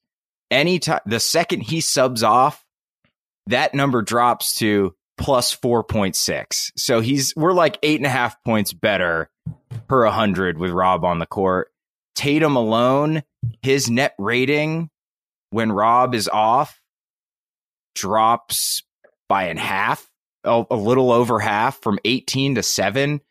Anytime 0.51 0.99
the 1.07 1.19
second 1.19 1.61
he 1.61 1.81
subs 1.81 2.21
off, 2.21 2.63
that 3.47 3.73
number 3.73 4.03
drops 4.03 4.53
to 4.59 4.95
plus 5.17 5.55
4.6. 5.55 6.71
So 6.75 6.99
he's, 6.99 7.33
we're 7.35 7.53
like 7.53 7.77
eight 7.83 7.99
and 7.99 8.05
a 8.05 8.09
half 8.09 8.41
points 8.43 8.73
better 8.73 9.29
per 9.87 10.03
100 10.05 10.57
with 10.57 10.71
Rob 10.71 11.05
on 11.05 11.19
the 11.19 11.25
court. 11.25 11.71
Tatum 12.15 12.55
alone, 12.55 13.23
his 13.61 13.89
net 13.89 14.15
rating 14.17 14.89
when 15.49 15.71
Rob 15.71 16.15
is 16.15 16.27
off 16.27 16.81
drops 17.93 18.83
by 19.27 19.49
in 19.49 19.57
half, 19.57 20.09
a, 20.43 20.63
a 20.69 20.75
little 20.75 21.11
over 21.11 21.39
half 21.39 21.81
from 21.81 21.99
18 22.05 22.55
to 22.55 22.63
7. 22.63 23.21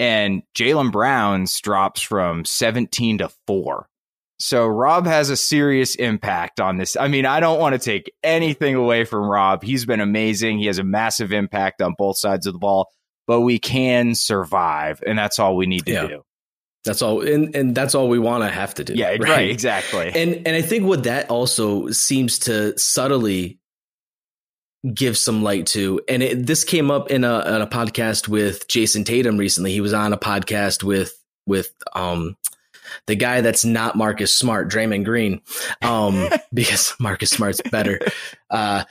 And 0.00 0.42
Jaylen 0.56 0.90
Brown's 0.90 1.60
drops 1.60 2.00
from 2.00 2.44
17 2.44 3.18
to 3.18 3.30
4. 3.46 3.88
So 4.38 4.66
Rob 4.66 5.06
has 5.06 5.30
a 5.30 5.36
serious 5.36 5.94
impact 5.94 6.60
on 6.60 6.76
this. 6.76 6.96
I 6.96 7.08
mean, 7.08 7.24
I 7.24 7.40
don't 7.40 7.60
want 7.60 7.74
to 7.74 7.78
take 7.78 8.12
anything 8.22 8.74
away 8.74 9.04
from 9.04 9.28
Rob. 9.28 9.62
He's 9.62 9.86
been 9.86 10.00
amazing. 10.00 10.58
He 10.58 10.66
has 10.66 10.78
a 10.78 10.84
massive 10.84 11.32
impact 11.32 11.80
on 11.80 11.94
both 11.96 12.18
sides 12.18 12.46
of 12.46 12.52
the 12.52 12.58
ball, 12.58 12.88
but 13.26 13.42
we 13.42 13.58
can 13.58 14.14
survive, 14.14 15.02
and 15.06 15.16
that's 15.16 15.38
all 15.38 15.56
we 15.56 15.66
need 15.66 15.86
to 15.86 15.92
yeah. 15.92 16.06
do. 16.06 16.22
That's 16.84 17.00
all, 17.00 17.22
and, 17.22 17.54
and 17.56 17.74
that's 17.74 17.94
all 17.94 18.08
we 18.08 18.18
want 18.18 18.42
to 18.42 18.50
have 18.50 18.74
to 18.74 18.84
do. 18.84 18.94
Yeah, 18.94 19.08
right? 19.10 19.20
right, 19.20 19.50
exactly. 19.50 20.10
And 20.14 20.46
and 20.46 20.56
I 20.56 20.62
think 20.62 20.84
what 20.84 21.04
that 21.04 21.30
also 21.30 21.90
seems 21.90 22.40
to 22.40 22.76
subtly 22.78 23.58
give 24.92 25.16
some 25.16 25.42
light 25.42 25.66
to, 25.68 26.00
and 26.08 26.22
it, 26.22 26.46
this 26.46 26.64
came 26.64 26.90
up 26.90 27.10
in 27.10 27.24
a, 27.24 27.38
in 27.56 27.62
a 27.62 27.66
podcast 27.66 28.28
with 28.28 28.68
Jayson 28.68 29.04
Tatum 29.04 29.38
recently. 29.38 29.72
He 29.72 29.80
was 29.80 29.94
on 29.94 30.12
a 30.12 30.18
podcast 30.18 30.82
with 30.82 31.14
with 31.46 31.72
um 31.94 32.36
the 33.06 33.16
guy 33.16 33.40
that's 33.40 33.64
not 33.64 33.96
Marcus 33.96 34.36
Smart, 34.36 34.70
Draymond 34.70 35.04
Green, 35.04 35.40
um, 35.82 36.28
because 36.54 36.94
Marcus 36.98 37.30
Smart's 37.30 37.60
better. 37.70 38.00
Uh, 38.50 38.84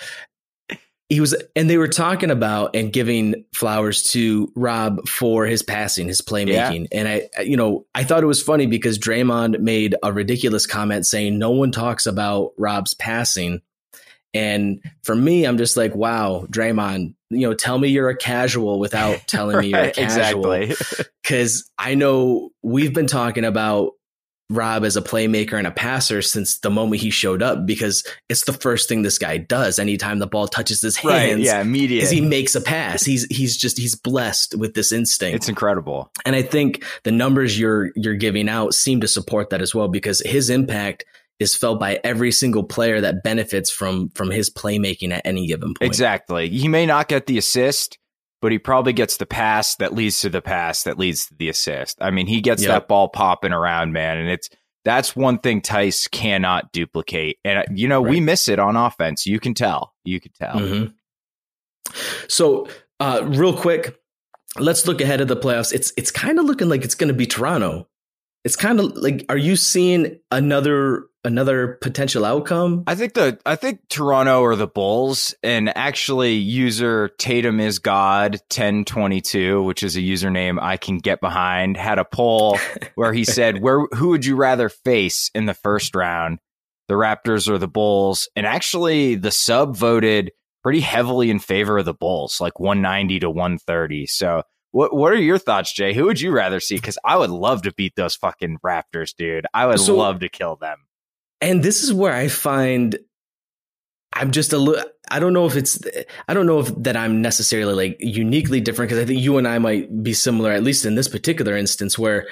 he 1.09 1.19
was, 1.19 1.35
and 1.55 1.69
they 1.69 1.77
were 1.77 1.87
talking 1.87 2.31
about 2.31 2.75
and 2.75 2.91
giving 2.91 3.45
flowers 3.53 4.03
to 4.11 4.51
Rob 4.55 5.07
for 5.07 5.45
his 5.45 5.61
passing, 5.61 6.07
his 6.07 6.21
playmaking. 6.21 6.87
Yeah. 6.91 6.99
And 6.99 7.07
I, 7.07 7.41
you 7.43 7.55
know, 7.55 7.85
I 7.93 8.03
thought 8.03 8.23
it 8.23 8.27
was 8.27 8.41
funny 8.41 8.65
because 8.65 8.97
Draymond 8.97 9.59
made 9.59 9.95
a 10.01 10.11
ridiculous 10.11 10.65
comment 10.65 11.05
saying 11.05 11.37
no 11.37 11.51
one 11.51 11.71
talks 11.71 12.07
about 12.07 12.53
Rob's 12.57 12.95
passing. 12.95 13.61
And 14.33 14.81
for 15.03 15.15
me, 15.15 15.45
I'm 15.45 15.57
just 15.57 15.77
like, 15.77 15.95
wow, 15.95 16.45
Draymond, 16.49 17.13
you 17.29 17.47
know, 17.47 17.53
tell 17.53 17.77
me 17.77 17.89
you're 17.89 18.09
a 18.09 18.17
casual 18.17 18.79
without 18.79 19.21
telling 19.27 19.55
right, 19.55 19.61
me 19.63 19.69
you're 19.69 19.79
a 19.79 19.91
casual. 19.91 20.53
Exactly. 20.53 21.05
Cause 21.23 21.69
I 21.77 21.95
know 21.95 22.49
we've 22.61 22.93
been 22.93 23.07
talking 23.07 23.45
about 23.45 23.91
Rob 24.49 24.83
as 24.83 24.97
a 24.97 25.01
playmaker 25.01 25.53
and 25.53 25.65
a 25.65 25.71
passer 25.71 26.21
since 26.21 26.59
the 26.59 26.69
moment 26.69 27.01
he 27.01 27.09
showed 27.09 27.41
up 27.41 27.65
because 27.65 28.05
it's 28.29 28.45
the 28.45 28.53
first 28.53 28.87
thing 28.87 29.01
this 29.01 29.17
guy 29.17 29.37
does 29.37 29.79
anytime 29.79 30.19
the 30.19 30.27
ball 30.27 30.47
touches 30.47 30.81
his 30.81 30.97
hands. 30.97 31.33
Right, 31.33 31.39
yeah, 31.39 31.61
immediate. 31.61 32.11
He 32.11 32.21
makes 32.21 32.55
a 32.55 32.61
pass. 32.61 33.03
He's 33.03 33.25
he's 33.25 33.57
just 33.57 33.77
he's 33.77 33.95
blessed 33.95 34.55
with 34.55 34.73
this 34.73 34.91
instinct. 34.91 35.35
It's 35.35 35.49
incredible. 35.49 36.11
And 36.25 36.35
I 36.35 36.41
think 36.41 36.83
the 37.03 37.11
numbers 37.11 37.57
you're 37.59 37.91
you're 37.95 38.15
giving 38.15 38.49
out 38.49 38.73
seem 38.73 39.01
to 39.01 39.07
support 39.07 39.49
that 39.49 39.61
as 39.61 39.73
well 39.73 39.87
because 39.87 40.21
his 40.25 40.49
impact 40.49 41.05
is 41.43 41.55
felt 41.55 41.79
by 41.79 41.99
every 42.03 42.31
single 42.31 42.63
player 42.63 43.01
that 43.01 43.23
benefits 43.23 43.69
from 43.69 44.09
from 44.09 44.31
his 44.31 44.49
playmaking 44.49 45.11
at 45.11 45.21
any 45.25 45.45
given 45.45 45.75
point. 45.75 45.81
Exactly. 45.81 46.49
He 46.49 46.67
may 46.67 46.85
not 46.87 47.07
get 47.07 47.27
the 47.27 47.37
assist, 47.37 47.99
but 48.41 48.51
he 48.51 48.57
probably 48.57 48.93
gets 48.93 49.17
the 49.17 49.25
pass 49.25 49.75
that 49.75 49.93
leads 49.93 50.21
to 50.21 50.29
the 50.29 50.41
pass 50.41 50.83
that 50.83 50.97
leads 50.97 51.27
to 51.27 51.35
the 51.35 51.49
assist. 51.49 51.97
I 52.01 52.09
mean, 52.09 52.25
he 52.25 52.41
gets 52.41 52.63
yep. 52.63 52.69
that 52.69 52.87
ball 52.87 53.09
popping 53.09 53.53
around, 53.53 53.93
man, 53.93 54.17
and 54.17 54.29
it's 54.29 54.49
that's 54.85 55.15
one 55.15 55.39
thing 55.39 55.61
Theis 55.61 56.09
cannot 56.09 56.71
duplicate. 56.71 57.37
And 57.45 57.59
uh, 57.59 57.63
you 57.71 57.87
know, 57.87 58.03
right. 58.03 58.09
we 58.09 58.19
miss 58.19 58.47
it 58.47 58.59
on 58.59 58.75
offense. 58.75 59.25
You 59.25 59.39
can 59.39 59.53
tell. 59.53 59.93
You 60.03 60.19
can 60.19 60.31
tell. 60.33 60.55
Mm-hmm. 60.55 60.85
So, 62.27 62.67
uh, 62.99 63.21
real 63.25 63.55
quick, 63.55 63.99
let's 64.59 64.87
look 64.87 65.01
ahead 65.01 65.21
of 65.21 65.27
the 65.27 65.37
playoffs. 65.37 65.73
It's 65.73 65.93
it's 65.97 66.11
kind 66.11 66.39
of 66.39 66.45
looking 66.45 66.69
like 66.69 66.83
it's 66.83 66.95
going 66.95 67.09
to 67.09 67.13
be 67.13 67.25
Toronto. 67.25 67.87
It's 68.43 68.57
kind 68.57 68.79
of 68.79 68.97
like, 68.97 69.25
are 69.29 69.37
you 69.37 69.55
seeing 69.55 70.19
another 70.29 71.05
another 71.23 71.77
potential 71.81 72.25
outcome? 72.25 72.83
I 72.87 72.95
think 72.95 73.13
the 73.13 73.39
I 73.45 73.55
think 73.55 73.87
Toronto 73.89 74.41
or 74.41 74.55
the 74.55 74.67
Bulls 74.67 75.33
and 75.43 75.75
actually 75.77 76.33
user 76.33 77.09
Tatum 77.17 77.59
is 77.59 77.79
God 77.79 78.33
1022, 78.49 79.63
which 79.63 79.83
is 79.83 79.95
a 79.95 80.01
username 80.01 80.61
I 80.61 80.77
can 80.77 80.97
get 80.97 81.21
behind, 81.21 81.77
had 81.77 81.99
a 81.99 82.05
poll 82.05 82.57
where 82.95 83.13
he 83.13 83.23
said, 83.23 83.61
"Where 83.61 83.87
who 83.93 84.09
would 84.09 84.25
you 84.25 84.35
rather 84.35 84.69
face 84.69 85.29
in 85.33 85.45
the 85.45 85.53
first 85.53 85.95
round, 85.95 86.39
the 86.87 86.95
Raptors 86.95 87.49
or 87.49 87.57
the 87.57 87.67
Bulls?" 87.67 88.29
And 88.35 88.45
actually 88.45 89.15
the 89.15 89.31
sub 89.31 89.75
voted 89.75 90.31
pretty 90.61 90.81
heavily 90.81 91.29
in 91.29 91.39
favor 91.39 91.77
of 91.77 91.85
the 91.85 91.93
Bulls, 91.93 92.39
like 92.39 92.59
190 92.59 93.19
to 93.19 93.29
130. 93.29 94.07
So 94.07 94.43
what 94.71 94.95
What 94.95 95.13
are 95.13 95.17
your 95.17 95.37
thoughts, 95.37 95.71
Jay? 95.73 95.93
Who 95.93 96.05
would 96.05 96.19
you 96.19 96.31
rather 96.31 96.59
see? 96.59 96.75
Because 96.75 96.97
I 97.05 97.15
would 97.15 97.29
love 97.29 97.61
to 97.63 97.73
beat 97.73 97.95
those 97.95 98.15
fucking 98.15 98.57
Raptors, 98.65 99.15
dude. 99.15 99.45
I 99.53 99.67
would 99.67 99.79
so, 99.79 99.95
love 99.95 100.19
to 100.19 100.29
kill 100.29 100.55
them. 100.55 100.77
And 101.43 101.61
this 101.61 101.83
is 101.83 101.93
where 101.93 102.13
I 102.13 102.29
find 102.29 102.97
I'm 104.13 104.31
just 104.31 104.53
a 104.53 104.57
little. 104.57 104.83
I 105.09 105.19
don't 105.19 105.33
know 105.33 105.45
if 105.45 105.55
it's. 105.55 105.79
I 106.27 106.33
don't 106.33 106.45
know 106.45 106.59
if 106.59 106.73
that 106.83 106.95
I'm 106.95 107.21
necessarily 107.21 107.73
like 107.73 107.97
uniquely 107.99 108.61
different 108.61 108.89
because 108.89 109.03
I 109.03 109.05
think 109.05 109.21
you 109.21 109.37
and 109.37 109.47
I 109.47 109.59
might 109.59 110.03
be 110.03 110.13
similar, 110.13 110.51
at 110.51 110.63
least 110.63 110.85
in 110.85 110.95
this 110.95 111.07
particular 111.07 111.57
instance, 111.57 111.99
where 111.99 112.27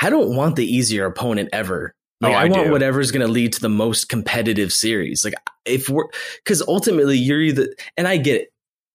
I 0.00 0.10
don't 0.10 0.34
want 0.34 0.56
the 0.56 0.66
easier 0.66 1.06
opponent 1.06 1.50
ever. 1.52 1.94
Like 2.20 2.32
oh, 2.32 2.36
I, 2.36 2.44
I, 2.44 2.48
want 2.48 2.70
whatever's 2.70 3.10
going 3.10 3.26
to 3.26 3.32
lead 3.32 3.52
to 3.54 3.60
the 3.60 3.68
most 3.68 4.08
competitive 4.08 4.72
series. 4.72 5.24
Like 5.24 5.34
if 5.66 5.88
we're 5.88 6.06
because 6.42 6.62
ultimately 6.62 7.18
you're 7.18 7.40
either, 7.40 7.68
and 7.96 8.08
I 8.08 8.16
get 8.16 8.40
it. 8.40 8.48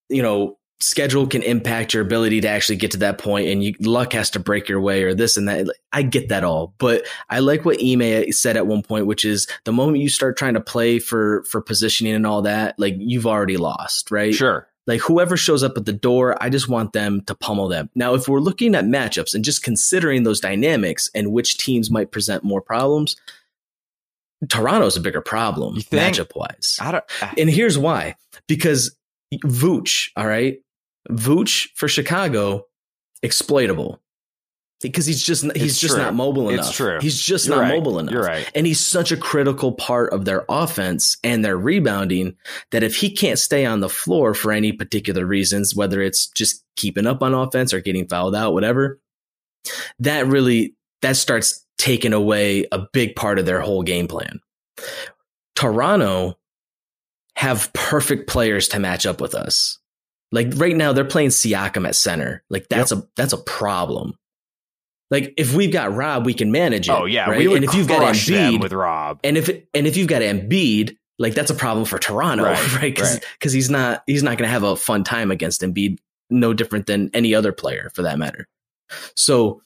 You 0.09 0.23
know, 0.23 0.57
schedule 0.81 1.27
can 1.27 1.43
impact 1.43 1.93
your 1.93 2.03
ability 2.03 2.41
to 2.41 2.47
actually 2.47 2.75
get 2.75 2.91
to 2.91 2.97
that 2.97 3.17
point 3.17 3.47
and 3.47 3.63
you, 3.63 3.73
luck 3.79 4.13
has 4.13 4.29
to 4.31 4.39
break 4.39 4.67
your 4.67 4.81
way 4.81 5.03
or 5.03 5.13
this 5.13 5.37
and 5.37 5.47
that. 5.47 5.67
I 5.93 6.01
get 6.03 6.29
that 6.29 6.43
all, 6.43 6.73
but 6.77 7.05
I 7.29 7.39
like 7.39 7.65
what 7.65 7.81
Ime 7.83 8.31
said 8.31 8.57
at 8.57 8.67
one 8.67 8.81
point, 8.81 9.05
which 9.05 9.25
is 9.25 9.47
the 9.65 9.71
moment 9.71 9.99
you 9.99 10.09
start 10.09 10.37
trying 10.37 10.55
to 10.55 10.61
play 10.61 10.99
for, 10.99 11.43
for 11.43 11.61
positioning 11.61 12.13
and 12.13 12.25
all 12.25 12.41
that, 12.43 12.77
like 12.79 12.95
you've 12.97 13.27
already 13.27 13.57
lost, 13.57 14.11
right? 14.11 14.33
Sure. 14.33 14.67
Like 14.87 15.01
whoever 15.01 15.37
shows 15.37 15.63
up 15.63 15.77
at 15.77 15.85
the 15.85 15.93
door, 15.93 16.41
I 16.41 16.49
just 16.49 16.67
want 16.67 16.93
them 16.93 17.21
to 17.25 17.35
pummel 17.35 17.67
them. 17.67 17.89
Now, 17.93 18.15
if 18.15 18.27
we're 18.27 18.39
looking 18.39 18.73
at 18.73 18.85
matchups 18.85 19.35
and 19.35 19.45
just 19.45 19.63
considering 19.63 20.23
those 20.23 20.39
dynamics 20.39 21.09
and 21.13 21.31
which 21.31 21.57
teams 21.57 21.91
might 21.91 22.11
present 22.11 22.43
more 22.43 22.61
problems, 22.61 23.15
Toronto's 24.49 24.97
a 24.97 25.01
bigger 25.01 25.21
problem 25.21 25.75
matchup 25.91 26.35
wise. 26.35 26.77
and 27.37 27.49
here's 27.49 27.77
why. 27.77 28.15
Because 28.47 28.95
Vooch, 29.45 30.09
all 30.15 30.27
right, 30.27 30.59
Vooch 31.09 31.69
for 31.75 31.87
Chicago, 31.87 32.67
exploitable 33.23 34.01
because 34.81 35.05
he's 35.05 35.23
just 35.23 35.43
he's 35.55 35.71
it's 35.73 35.79
just 35.79 35.93
true. 35.93 36.03
not 36.03 36.13
mobile 36.15 36.49
enough. 36.49 36.67
It's 36.67 36.75
true. 36.75 36.99
He's 37.01 37.21
just 37.21 37.47
You're 37.47 37.57
not 37.57 37.61
right. 37.63 37.77
mobile 37.77 37.99
enough. 37.99 38.13
You're 38.13 38.23
right. 38.23 38.49
And 38.55 38.65
he's 38.65 38.79
such 38.79 39.11
a 39.11 39.17
critical 39.17 39.71
part 39.71 40.11
of 40.11 40.25
their 40.25 40.45
offense 40.49 41.17
and 41.23 41.45
their 41.45 41.57
rebounding 41.57 42.35
that 42.71 42.83
if 42.83 42.95
he 42.95 43.11
can't 43.15 43.39
stay 43.39 43.65
on 43.65 43.79
the 43.79 43.89
floor 43.89 44.33
for 44.33 44.51
any 44.51 44.71
particular 44.71 45.25
reasons, 45.25 45.75
whether 45.75 46.01
it's 46.01 46.27
just 46.27 46.63
keeping 46.75 47.07
up 47.07 47.21
on 47.21 47.33
offense 47.33 47.73
or 47.73 47.81
getting 47.81 48.07
fouled 48.07 48.35
out, 48.35 48.53
whatever, 48.53 48.99
that 49.99 50.25
really 50.27 50.75
that 51.01 51.15
starts 51.15 51.65
taking 51.77 52.13
away 52.13 52.65
a 52.71 52.79
big 52.93 53.15
part 53.15 53.39
of 53.39 53.45
their 53.45 53.61
whole 53.61 53.83
game 53.83 54.07
plan. 54.07 54.39
Toronto 55.55 56.37
have 57.35 57.71
perfect 57.73 58.27
players 58.27 58.67
to 58.69 58.79
match 58.79 59.05
up 59.05 59.21
with 59.21 59.35
us. 59.35 59.79
Like 60.31 60.53
right 60.55 60.75
now, 60.75 60.93
they're 60.93 61.05
playing 61.05 61.29
Siakam 61.29 61.87
at 61.87 61.95
center. 61.95 62.43
Like 62.49 62.67
that's 62.69 62.91
yep. 62.91 63.03
a 63.03 63.07
that's 63.15 63.33
a 63.33 63.37
problem. 63.37 64.17
Like 65.09 65.33
if 65.35 65.53
we've 65.53 65.73
got 65.73 65.93
Rob, 65.93 66.25
we 66.25 66.33
can 66.33 66.51
manage 66.51 66.87
it. 66.87 66.93
Oh 66.93 67.05
yeah, 67.05 67.29
right? 67.29 67.45
and 67.45 67.65
if 67.65 67.73
you've 67.73 67.87
got 67.87 68.01
Embiid 68.01 68.61
with 68.61 68.71
Rob, 68.71 69.19
and 69.23 69.37
if 69.37 69.49
and 69.73 69.85
if 69.85 69.97
you've 69.97 70.07
got 70.07 70.21
Embiid, 70.21 70.95
like 71.19 71.33
that's 71.33 71.51
a 71.51 71.55
problem 71.55 71.85
for 71.85 71.99
Toronto, 71.99 72.45
right? 72.45 72.81
Because 72.81 73.11
right? 73.13 73.25
because 73.37 73.53
right. 73.53 73.55
he's 73.55 73.69
not 73.69 74.03
he's 74.07 74.23
not 74.23 74.37
going 74.37 74.47
to 74.47 74.51
have 74.51 74.63
a 74.63 74.77
fun 74.77 75.03
time 75.03 75.29
against 75.31 75.61
Embiid, 75.61 75.97
no 76.29 76.53
different 76.53 76.85
than 76.85 77.09
any 77.13 77.35
other 77.35 77.51
player 77.51 77.91
for 77.93 78.03
that 78.03 78.17
matter. 78.17 78.47
So 79.17 79.61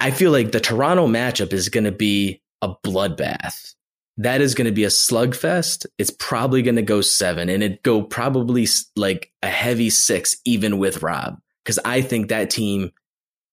I 0.00 0.10
feel 0.10 0.32
like 0.32 0.52
the 0.52 0.60
Toronto 0.60 1.06
matchup 1.06 1.54
is 1.54 1.70
going 1.70 1.84
to 1.84 1.92
be 1.92 2.42
a 2.60 2.74
bloodbath 2.84 3.74
that 4.18 4.40
is 4.40 4.54
going 4.54 4.66
to 4.66 4.72
be 4.72 4.84
a 4.84 4.88
slugfest. 4.88 5.86
It's 5.98 6.10
probably 6.10 6.62
going 6.62 6.76
to 6.76 6.82
go 6.82 7.00
seven 7.00 7.48
and 7.48 7.62
it 7.62 7.82
go 7.82 8.02
probably 8.02 8.66
like 8.94 9.30
a 9.42 9.48
heavy 9.48 9.90
six, 9.90 10.36
even 10.44 10.78
with 10.78 11.02
Rob. 11.02 11.38
Cause 11.64 11.78
I 11.84 12.00
think 12.00 12.28
that 12.28 12.50
team 12.50 12.92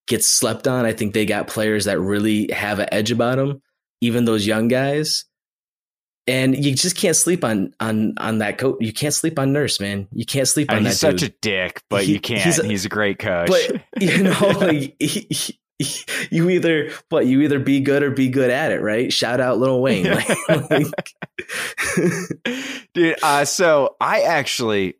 gets 0.08 0.28
slept 0.28 0.68
on. 0.68 0.86
I 0.86 0.94
think 0.94 1.14
they 1.14 1.26
got 1.26 1.48
players 1.48 1.86
that 1.86 2.00
really 2.00 2.52
have 2.52 2.80
an 2.80 2.88
edge 2.92 3.12
about 3.12 3.38
them, 3.38 3.62
even 4.02 4.26
those 4.26 4.46
young 4.46 4.68
guys. 4.68 5.26
And 6.26 6.64
you 6.64 6.74
just 6.74 6.96
can't 6.96 7.18
sleep 7.18 7.44
on 7.44 7.74
on 7.82 8.14
on 8.18 8.38
that 8.38 8.58
coach. 8.58 8.78
You 8.80 8.94
can't 8.94 9.14
sleep 9.14 9.38
on 9.38 9.52
Nurse, 9.52 9.82
man. 9.82 10.08
You 10.14 10.26
can't 10.26 10.48
sleep 10.48 10.72
uh, 10.72 10.76
on 10.76 10.86
he's 10.86 11.02
that. 11.02 11.12
He's 11.12 11.22
such 11.22 11.28
dude. 11.28 11.32
a 11.32 11.36
dick, 11.42 11.84
but 11.90 12.06
he, 12.06 12.14
you 12.14 12.20
can't. 12.22 12.42
He's 12.42 12.60
a, 12.60 12.66
he's 12.66 12.86
a, 12.86 12.90
great 12.90 13.20
coach. 13.20 13.50
But 13.50 13.82
you 14.02 14.24
know, 14.24 14.40
like 14.56 14.96
he, 15.00 15.60
you 16.32 16.50
either 16.50 16.92
what 17.10 17.26
you 17.26 17.42
either 17.42 17.60
be 17.60 17.80
good 17.80 18.04
or 18.04 18.12
be 18.12 18.30
good 18.30 18.50
at 18.50 18.72
it, 18.72 18.82
right? 18.82 19.12
Shout 19.12 19.40
out 19.40 19.60
Lil 19.60 19.82
Wayne. 19.82 20.06
Like, 20.50 20.70
like, 20.70 21.10
Dude, 22.94 23.16
uh, 23.24 23.46
so 23.46 23.96
I 24.00 24.22
actually 24.22 24.96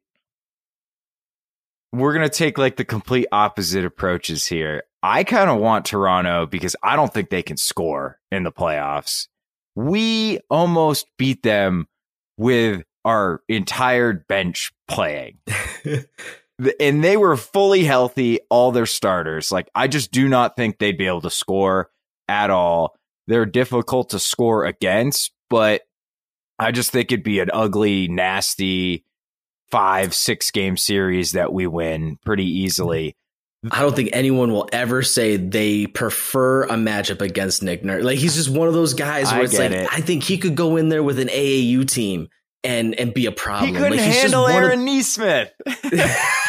we're 1.92 2.14
gonna 2.14 2.30
take 2.30 2.58
like 2.58 2.76
the 2.76 2.86
complete 2.86 3.28
opposite 3.32 3.86
approaches 3.86 4.48
here. 4.48 4.84
I 5.02 5.24
kind 5.24 5.50
of 5.50 5.60
want 5.60 5.86
Toronto 5.86 6.46
because 6.46 6.76
I 6.82 6.96
don't 6.96 7.14
think 7.14 7.30
they 7.30 7.44
can 7.44 7.58
score 7.58 8.20
in 8.32 8.44
the 8.44 8.52
playoffs. 8.52 9.28
We 9.76 10.40
almost 10.50 11.08
beat 11.18 11.44
them 11.44 11.88
with 12.38 12.84
our 13.06 13.42
entire 13.50 14.14
bench 14.14 14.72
playing. 14.88 15.40
And 16.80 17.04
they 17.04 17.18
were 17.18 17.36
fully 17.36 17.84
healthy, 17.84 18.40
all 18.50 18.72
their 18.72 18.86
starters. 18.86 19.52
Like, 19.52 19.70
I 19.74 19.88
just 19.88 20.12
do 20.12 20.30
not 20.30 20.56
think 20.56 20.78
they'd 20.78 20.98
be 20.98 21.08
able 21.08 21.22
to 21.22 21.30
score 21.30 21.90
at 22.28 22.50
all. 22.50 22.96
They're 23.28 23.46
difficult 23.46 24.10
to 24.12 24.20
score 24.20 24.66
against, 24.66 25.32
but 25.50 25.82
I 26.60 26.72
just 26.72 26.92
think 26.92 27.12
it'd 27.12 27.24
be 27.24 27.40
an 27.40 27.50
ugly, 27.52 28.08
nasty 28.08 29.04
five, 29.72 30.14
six 30.14 30.52
game 30.52 30.78
series 30.78 31.32
that 31.32 31.52
we 31.52 31.66
win 31.66 32.18
pretty 32.24 32.46
easily. 32.46 33.16
I 33.72 33.82
don't 33.82 33.96
think 33.96 34.10
anyone 34.14 34.52
will 34.52 34.68
ever 34.74 35.02
say 35.04 35.38
they 35.38 35.88
prefer 35.88 36.64
a 36.64 36.74
matchup 36.74 37.22
against 37.22 37.64
Nick 37.64 37.84
Nurse. 37.84 38.04
Like 38.04 38.18
he's 38.20 38.36
just 38.36 38.50
one 38.50 38.68
of 38.68 38.74
those 38.74 38.94
guys 38.94 39.32
where 39.32 39.40
I 39.42 39.44
it's 39.46 39.58
like 39.58 39.72
it. 39.72 39.88
I 39.92 40.02
think 40.02 40.24
he 40.24 40.38
could 40.38 40.56
go 40.56 40.76
in 40.76 40.90
there 40.90 41.02
with 41.02 41.18
an 41.18 41.30
AAU 41.30 41.88
team 41.90 42.28
and 42.64 42.94
and 43.00 43.14
be 43.14 43.26
a 43.26 43.32
problem. 43.32 43.70
He 43.70 43.76
couldn't 43.76 43.92
Like, 43.98 44.02
he's 44.02 44.22
just 44.22 44.22
handle 44.34 44.44
one 44.44 44.64
of- 44.64 44.70
Aaron 44.70 44.86
Nesmith. 44.86 45.52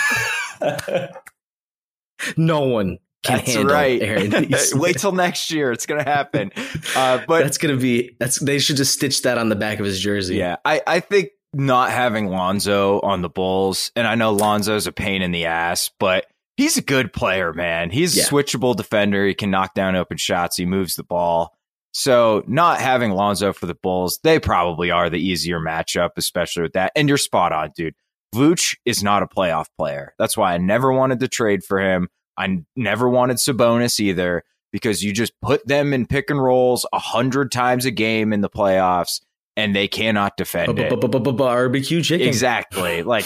no 2.36 2.60
one 2.60 2.98
can 3.22 3.38
That's 3.38 3.54
handle 3.54 3.74
right. 3.74 4.00
Aaron 4.02 4.32
Wait 4.74 4.98
till 4.98 5.12
next 5.12 5.50
year; 5.50 5.72
it's 5.72 5.86
gonna 5.86 6.04
happen. 6.04 6.52
Uh, 6.94 7.20
but 7.26 7.42
that's 7.42 7.58
gonna 7.58 7.76
be 7.76 8.16
that's 8.20 8.38
they 8.38 8.58
should 8.58 8.76
just 8.76 8.94
stitch 8.94 9.22
that 9.22 9.38
on 9.38 9.48
the 9.48 9.56
back 9.56 9.78
of 9.78 9.86
his 9.86 9.98
jersey. 10.00 10.36
Yeah, 10.36 10.56
I, 10.64 10.82
I 10.86 11.00
think 11.00 11.30
not 11.52 11.90
having 11.90 12.26
Lonzo 12.28 13.00
on 13.00 13.22
the 13.22 13.28
Bulls, 13.30 13.90
and 13.96 14.06
I 14.06 14.14
know 14.14 14.32
Lonzo's 14.32 14.86
a 14.86 14.92
pain 14.92 15.22
in 15.22 15.30
the 15.30 15.46
ass, 15.46 15.90
but 15.98 16.26
he's 16.56 16.76
a 16.76 16.82
good 16.82 17.12
player, 17.12 17.52
man. 17.54 17.90
He's 17.90 18.16
Yeah. 18.16 18.24
a 18.24 18.26
switchable 18.26 18.76
defender. 18.76 19.26
He 19.26 19.34
can 19.34 19.50
knock 19.50 19.74
down 19.74 19.96
open 19.96 20.16
shots. 20.18 20.56
He 20.56 20.66
moves 20.66 20.96
the 20.96 21.04
ball. 21.04 21.56
So 21.92 22.42
not 22.48 22.80
having 22.80 23.12
Lonzo 23.12 23.52
for 23.52 23.66
the 23.66 23.74
Bulls, 23.76 24.18
they 24.24 24.40
probably 24.40 24.90
are 24.90 25.08
the 25.08 25.20
easier 25.20 25.60
matchup, 25.60 26.10
especially 26.16 26.64
with 26.64 26.72
that. 26.72 26.90
And 26.96 27.08
you're 27.08 27.16
spot 27.18 27.52
on, 27.52 27.70
dude. 27.76 27.94
Vooch 28.34 28.76
is 28.84 29.02
not 29.02 29.22
a 29.22 29.26
playoff 29.26 29.66
player. 29.78 30.14
That's 30.18 30.36
why 30.36 30.54
I 30.54 30.58
never 30.58 30.92
wanted 30.92 31.20
to 31.20 31.28
trade 31.28 31.64
for 31.64 31.80
him. 31.80 32.08
I 32.36 32.64
never 32.74 33.08
wanted 33.08 33.36
Sabonis 33.36 34.00
either 34.00 34.42
because 34.72 35.02
you 35.02 35.12
just 35.12 35.32
put 35.40 35.66
them 35.66 35.94
in 35.94 36.06
pick 36.06 36.30
and 36.30 36.42
rolls 36.42 36.84
a 36.92 36.98
hundred 36.98 37.52
times 37.52 37.84
a 37.84 37.90
game 37.92 38.32
in 38.32 38.40
the 38.40 38.50
playoffs 38.50 39.20
and 39.56 39.74
they 39.74 39.86
cannot 39.86 40.36
defend 40.36 40.76
it. 40.78 41.36
Barbecue 41.36 42.02
chicken. 42.02 42.26
Exactly. 42.26 43.04
Like 43.04 43.24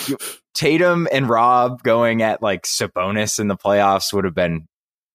Tatum 0.54 1.08
and 1.10 1.28
Rob 1.28 1.82
going 1.82 2.22
at 2.22 2.42
like 2.42 2.64
Sabonis 2.64 3.40
in 3.40 3.48
the 3.48 3.56
playoffs 3.56 4.12
would 4.12 4.24
have 4.24 4.34
been, 4.34 4.68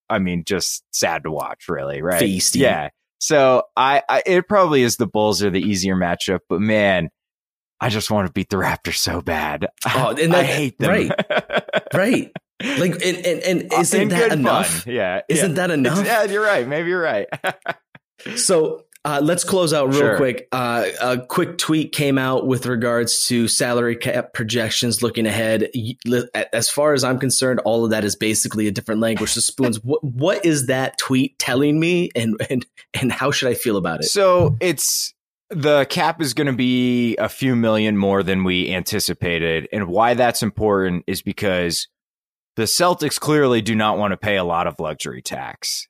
I 0.09 0.19
mean, 0.19 0.43
just 0.43 0.83
sad 0.91 1.23
to 1.23 1.31
watch, 1.31 1.69
really, 1.69 2.01
right? 2.01 2.21
Feasty. 2.21 2.61
Yeah. 2.61 2.89
So 3.19 3.63
I, 3.77 4.01
I, 4.09 4.23
it 4.25 4.47
probably 4.47 4.81
is 4.81 4.97
the 4.97 5.07
Bulls 5.07 5.43
are 5.43 5.51
the 5.51 5.61
easier 5.61 5.95
matchup, 5.95 6.39
but 6.49 6.59
man, 6.59 7.09
I 7.83 7.89
just 7.89 8.09
want 8.09 8.27
to 8.27 8.33
beat 8.33 8.49
the 8.49 8.55
Raptors 8.57 8.95
so 8.97 9.21
bad. 9.21 9.67
Oh, 9.85 10.15
and 10.21 10.33
I 10.35 10.43
hate 10.43 10.79
them. 10.79 10.89
right. 10.89 11.11
Right. 11.93 12.31
Like 12.63 12.93
and 13.05 13.17
and, 13.17 13.41
and 13.43 13.73
isn't 13.73 14.01
In 14.01 14.07
that 14.09 14.31
enough? 14.31 14.83
fun. 14.83 14.93
Yeah. 14.93 15.21
Isn't 15.29 15.51
yeah. 15.51 15.55
that 15.57 15.71
enough? 15.71 16.03
Yeah, 16.05 16.23
you're 16.23 16.41
right. 16.43 16.67
Maybe 16.67 16.89
you're 16.89 17.01
right. 17.01 17.27
So 18.37 18.85
uh, 19.05 19.19
let's 19.21 19.43
close 19.43 19.73
out 19.73 19.89
real 19.89 19.99
Sure. 19.99 20.15
quick. 20.17 20.47
Uh, 20.53 20.85
a 21.01 21.17
quick 21.19 21.57
tweet 21.57 21.91
came 21.91 22.17
out 22.17 22.47
with 22.47 22.65
regards 22.65 23.27
to 23.27 23.49
salary 23.49 23.97
cap 23.97 24.31
projections 24.33 25.03
looking 25.03 25.25
ahead. 25.25 25.69
As 26.53 26.69
far 26.69 26.93
as 26.93 27.03
I'm 27.03 27.19
concerned, 27.19 27.59
all 27.65 27.83
of 27.83 27.91
that 27.91 28.05
is 28.05 28.15
basically 28.15 28.67
a 28.67 28.71
different 28.71 29.01
language 29.01 29.33
to 29.33 29.41
spoons. 29.41 29.83
what, 29.83 30.01
what 30.03 30.45
is 30.45 30.67
that 30.67 30.97
tweet 30.97 31.37
telling 31.37 31.77
me, 31.81 32.11
and 32.15 32.37
and 32.49 32.65
and 32.93 33.11
how 33.11 33.31
should 33.31 33.49
I 33.49 33.55
feel 33.55 33.75
about 33.75 33.99
it? 33.99 34.05
So 34.05 34.55
it's 34.61 35.12
the 35.55 35.85
cap 35.89 36.21
is 36.21 36.33
going 36.33 36.47
to 36.47 36.53
be 36.53 37.15
a 37.17 37.29
few 37.29 37.55
million 37.55 37.97
more 37.97 38.23
than 38.23 38.43
we 38.43 38.73
anticipated. 38.73 39.67
And 39.71 39.87
why 39.87 40.13
that's 40.13 40.43
important 40.43 41.03
is 41.07 41.21
because 41.21 41.87
the 42.55 42.63
Celtics 42.63 43.19
clearly 43.19 43.61
do 43.61 43.75
not 43.75 43.97
want 43.97 44.11
to 44.11 44.17
pay 44.17 44.37
a 44.37 44.43
lot 44.43 44.67
of 44.67 44.79
luxury 44.79 45.21
tax. 45.21 45.87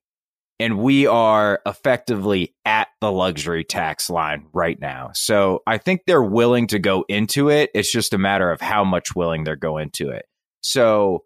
And 0.60 0.78
we 0.78 1.08
are 1.08 1.62
effectively 1.66 2.56
at 2.64 2.88
the 3.02 3.12
luxury 3.12 3.64
tax 3.64 4.10
line 4.10 4.48
right 4.54 4.80
now. 4.80 5.12
So 5.14 5.62
I 5.68 5.78
think 5.78 6.02
they're 6.06 6.24
willing 6.24 6.68
to 6.68 6.80
go 6.80 7.04
into 7.10 7.50
it. 7.50 7.70
It's 7.74 7.92
just 7.92 8.14
a 8.14 8.18
matter 8.18 8.52
of 8.52 8.62
how 8.62 8.84
much 8.84 9.16
willing 9.16 9.44
they're 9.44 9.56
going 9.56 9.86
into 9.86 10.10
it. 10.10 10.26
So 10.62 11.26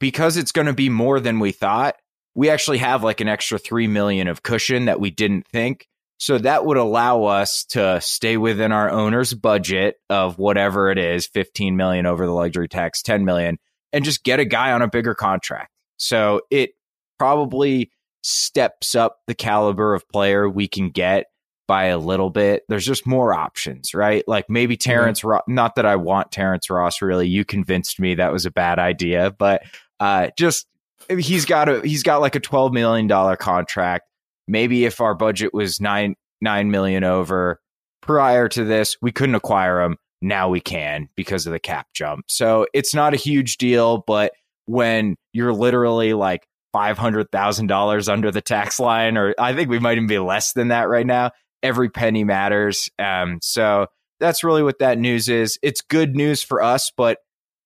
because 0.00 0.36
it's 0.36 0.52
going 0.52 0.66
to 0.66 0.72
be 0.72 0.88
more 0.88 1.20
than 1.20 1.38
we 1.38 1.52
thought, 1.52 1.96
we 2.34 2.50
actually 2.50 2.78
have 2.78 3.04
like 3.04 3.20
an 3.20 3.28
extra 3.28 3.58
3 3.58 3.86
million 3.86 4.28
of 4.28 4.42
cushion 4.42 4.86
that 4.86 5.00
we 5.00 5.10
didn't 5.10 5.46
think. 5.48 5.86
So 6.20 6.36
that 6.36 6.66
would 6.66 6.76
allow 6.76 7.24
us 7.24 7.64
to 7.70 7.98
stay 8.02 8.36
within 8.36 8.72
our 8.72 8.90
owner's 8.90 9.32
budget 9.32 9.96
of 10.10 10.38
whatever 10.38 10.90
it 10.90 10.98
is, 10.98 11.26
15 11.26 11.78
million 11.78 12.04
over 12.04 12.26
the 12.26 12.32
luxury 12.32 12.68
tax, 12.68 13.00
10 13.00 13.24
million, 13.24 13.58
and 13.90 14.04
just 14.04 14.22
get 14.22 14.38
a 14.38 14.44
guy 14.44 14.72
on 14.72 14.82
a 14.82 14.86
bigger 14.86 15.14
contract. 15.14 15.72
So 15.96 16.42
it 16.50 16.72
probably 17.18 17.90
steps 18.22 18.94
up 18.94 19.20
the 19.26 19.34
caliber 19.34 19.94
of 19.94 20.06
player 20.10 20.46
we 20.46 20.68
can 20.68 20.90
get 20.90 21.24
by 21.66 21.84
a 21.84 21.98
little 21.98 22.28
bit. 22.28 22.64
There's 22.68 22.84
just 22.84 23.06
more 23.06 23.32
options, 23.32 23.94
right? 23.94 24.22
Like 24.28 24.50
maybe 24.50 24.76
Terrence 24.76 25.24
Ross, 25.24 25.44
not 25.48 25.76
that 25.76 25.86
I 25.86 25.96
want 25.96 26.32
Terrence 26.32 26.68
Ross 26.68 27.00
really. 27.00 27.28
You 27.28 27.46
convinced 27.46 27.98
me 27.98 28.16
that 28.16 28.30
was 28.30 28.44
a 28.44 28.50
bad 28.50 28.78
idea, 28.78 29.30
but 29.38 29.62
uh 29.98 30.28
just 30.36 30.66
he's 31.08 31.46
got 31.46 31.70
a 31.70 31.80
he's 31.80 32.02
got 32.02 32.20
like 32.20 32.34
a 32.34 32.40
12 32.40 32.74
million 32.74 33.06
dollar 33.06 33.36
contract. 33.36 34.09
Maybe 34.48 34.84
if 34.84 35.00
our 35.00 35.14
budget 35.14 35.52
was 35.54 35.80
9 35.80 36.14
9 36.42 36.70
million 36.70 37.04
over 37.04 37.60
prior 38.00 38.48
to 38.48 38.64
this, 38.64 38.96
we 39.02 39.12
couldn't 39.12 39.34
acquire 39.34 39.82
him. 39.82 39.96
Now 40.22 40.48
we 40.48 40.60
can 40.60 41.08
because 41.16 41.46
of 41.46 41.52
the 41.52 41.58
cap 41.58 41.88
jump. 41.94 42.24
So 42.28 42.66
it's 42.74 42.94
not 42.94 43.14
a 43.14 43.18
huge 43.18 43.56
deal, 43.56 44.04
but 44.06 44.32
when 44.66 45.16
you're 45.32 45.52
literally 45.52 46.12
like 46.12 46.46
five 46.72 46.98
hundred 46.98 47.30
thousand 47.30 47.66
dollars 47.66 48.08
under 48.08 48.30
the 48.30 48.40
tax 48.40 48.78
line, 48.78 49.16
or 49.16 49.34
I 49.38 49.54
think 49.54 49.68
we 49.70 49.78
might 49.78 49.96
even 49.96 50.06
be 50.06 50.18
less 50.18 50.52
than 50.52 50.68
that 50.68 50.88
right 50.88 51.06
now. 51.06 51.30
Every 51.62 51.90
penny 51.90 52.24
matters. 52.24 52.88
Um, 52.98 53.38
so 53.42 53.86
that's 54.18 54.44
really 54.44 54.62
what 54.62 54.78
that 54.78 54.98
news 54.98 55.28
is. 55.28 55.58
It's 55.62 55.80
good 55.80 56.14
news 56.14 56.42
for 56.42 56.62
us, 56.62 56.92
but 56.96 57.18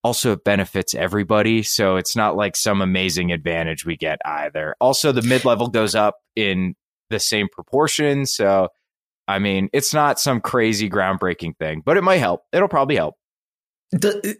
also 0.04 0.32
it 0.32 0.44
benefits 0.44 0.94
everybody. 0.94 1.64
So 1.64 1.96
it's 1.96 2.14
not 2.14 2.36
like 2.36 2.54
some 2.54 2.80
amazing 2.82 3.32
advantage 3.32 3.84
we 3.84 3.96
get 3.96 4.20
either. 4.24 4.76
Also, 4.80 5.10
the 5.10 5.22
mid 5.22 5.44
level 5.44 5.68
goes 5.68 5.96
up 5.96 6.18
in 6.36 6.76
the 7.10 7.18
same 7.18 7.48
proportion. 7.50 8.26
So 8.26 8.68
I 9.26 9.38
mean, 9.38 9.70
it's 9.72 9.94
not 9.94 10.20
some 10.20 10.40
crazy 10.40 10.90
groundbreaking 10.90 11.56
thing, 11.56 11.82
but 11.84 11.96
it 11.96 12.02
might 12.02 12.18
help. 12.18 12.42
It'll 12.52 12.68
probably 12.68 12.96
help. 12.96 13.16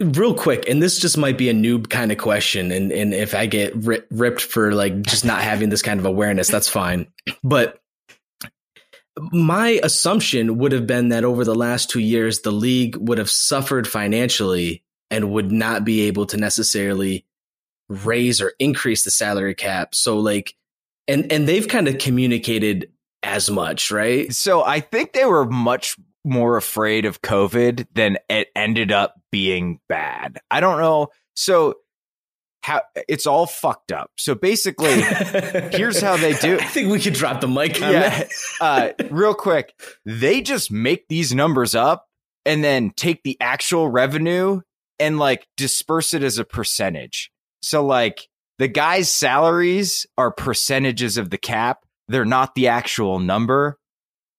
Real 0.00 0.34
quick, 0.34 0.68
and 0.68 0.82
this 0.82 0.98
just 0.98 1.16
might 1.16 1.38
be 1.38 1.48
a 1.48 1.54
noob 1.54 1.88
kind 1.88 2.10
of 2.10 2.18
question, 2.18 2.72
and 2.72 2.90
and 2.90 3.14
if 3.14 3.34
I 3.34 3.46
get 3.46 3.72
ri- 3.76 4.02
ripped 4.10 4.40
for 4.40 4.72
like 4.72 5.00
just 5.02 5.24
not 5.24 5.42
having 5.42 5.68
this 5.68 5.82
kind 5.82 6.00
of 6.00 6.06
awareness, 6.06 6.48
that's 6.48 6.68
fine. 6.68 7.06
But 7.44 7.78
my 9.16 9.78
assumption 9.82 10.58
would 10.58 10.72
have 10.72 10.88
been 10.88 11.10
that 11.10 11.24
over 11.24 11.44
the 11.44 11.54
last 11.54 11.88
two 11.88 12.00
years, 12.00 12.40
the 12.40 12.50
league 12.50 12.96
would 12.96 13.18
have 13.18 13.30
suffered 13.30 13.86
financially 13.86 14.83
and 15.14 15.30
would 15.30 15.52
not 15.52 15.84
be 15.84 16.02
able 16.02 16.26
to 16.26 16.36
necessarily 16.36 17.24
raise 17.88 18.40
or 18.40 18.52
increase 18.58 19.04
the 19.04 19.12
salary 19.12 19.54
cap. 19.54 19.94
So 19.94 20.18
like, 20.18 20.56
and 21.06 21.30
and 21.30 21.46
they've 21.46 21.68
kind 21.68 21.86
of 21.86 21.98
communicated 21.98 22.90
as 23.22 23.48
much, 23.48 23.92
right? 23.92 24.32
So 24.34 24.64
I 24.64 24.80
think 24.80 25.12
they 25.12 25.24
were 25.24 25.44
much 25.46 25.96
more 26.24 26.56
afraid 26.56 27.04
of 27.04 27.22
COVID 27.22 27.86
than 27.94 28.18
it 28.28 28.48
ended 28.56 28.90
up 28.90 29.14
being 29.30 29.78
bad. 29.88 30.40
I 30.50 30.58
don't 30.60 30.80
know. 30.80 31.08
So 31.36 31.76
how 32.64 32.80
it's 33.08 33.26
all 33.26 33.46
fucked 33.46 33.92
up. 33.92 34.10
So 34.16 34.34
basically, 34.34 35.00
here's 35.70 36.00
how 36.00 36.16
they 36.16 36.32
do. 36.32 36.58
I 36.58 36.64
think 36.64 36.90
we 36.90 36.98
could 36.98 37.12
drop 37.12 37.40
the 37.40 37.46
mic 37.46 37.78
yeah, 37.78 38.26
uh, 38.60 38.88
real 39.10 39.34
quick, 39.34 39.80
they 40.04 40.40
just 40.40 40.72
make 40.72 41.06
these 41.06 41.32
numbers 41.32 41.76
up 41.76 42.08
and 42.44 42.64
then 42.64 42.90
take 42.96 43.22
the 43.22 43.36
actual 43.40 43.88
revenue 43.88 44.60
and 44.98 45.18
like 45.18 45.46
disperse 45.56 46.14
it 46.14 46.22
as 46.22 46.38
a 46.38 46.44
percentage. 46.44 47.30
So 47.62 47.84
like 47.84 48.28
the 48.58 48.68
guys' 48.68 49.10
salaries 49.10 50.06
are 50.16 50.30
percentages 50.30 51.16
of 51.16 51.30
the 51.30 51.38
cap. 51.38 51.84
They're 52.08 52.24
not 52.24 52.54
the 52.54 52.68
actual 52.68 53.18
number. 53.18 53.78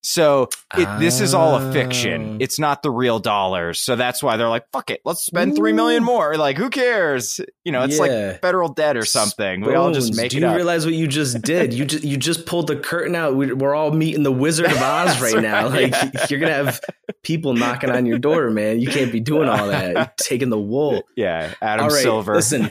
So 0.06 0.49
it, 0.78 0.88
this 0.99 1.20
is 1.20 1.34
all 1.34 1.56
a 1.56 1.74
fiction. 1.74 2.36
Oh. 2.36 2.38
It's 2.39 2.60
not 2.60 2.84
the 2.84 2.91
real 2.91 3.20
dollars. 3.20 3.80
So 3.82 3.95
that's 3.95 4.22
why 4.22 4.38
they're 4.38 4.49
like, 4.49 4.66
fuck 4.72 4.91
it, 4.91 5.01
let's 5.03 5.26
spend 5.26 5.56
three 5.56 5.74
million 5.74 6.03
more. 6.03 6.36
Like, 6.38 6.58
who 6.58 6.70
cares? 6.70 7.39
You 7.64 7.72
know, 7.72 7.84
it's 7.84 7.97
Yeah. 7.97 8.01
like 8.32 8.41
federal 8.41 8.70
debt 8.70 8.97
or 8.97 9.06
something. 9.06 9.62
We 9.62 9.74
all 9.76 9.91
just 9.91 10.08
Spoons, 10.08 10.18
make 10.22 10.32
Do 10.32 10.38
it 10.38 10.41
you 10.41 10.47
up. 10.47 10.56
realize 10.56 10.86
what 10.86 10.93
you 10.93 11.08
just 11.08 11.41
did? 11.41 11.74
You 11.74 11.86
just 11.86 12.03
you 12.03 12.18
just 12.18 12.45
pulled 12.45 12.68
the 12.68 12.76
curtain 12.76 13.16
out. 13.16 13.36
We, 13.36 13.51
we're 13.53 13.74
all 13.74 13.91
meeting 13.91 14.24
the 14.24 14.32
Wizard 14.32 14.68
of 14.68 14.82
Oz 14.82 15.20
right 15.34 15.41
now. 15.41 15.70
Like 15.70 15.91
Yeah. 15.91 16.26
you're 16.30 16.39
gonna 16.39 16.53
have 16.53 16.80
people 17.24 17.53
knocking 17.56 17.89
on 17.89 18.06
your 18.06 18.20
door, 18.20 18.51
man. 18.51 18.80
You 18.80 18.88
can't 18.89 19.12
be 19.12 19.20
doing 19.20 19.49
all 19.49 19.68
that. 19.68 19.93
You're 19.95 20.12
taking 20.18 20.49
the 20.49 20.60
wool. 20.60 21.01
yeah, 21.16 21.53
Adam 21.62 21.86
All 21.86 21.89
right, 21.91 22.01
Silver. 22.03 22.36
Listen, 22.36 22.70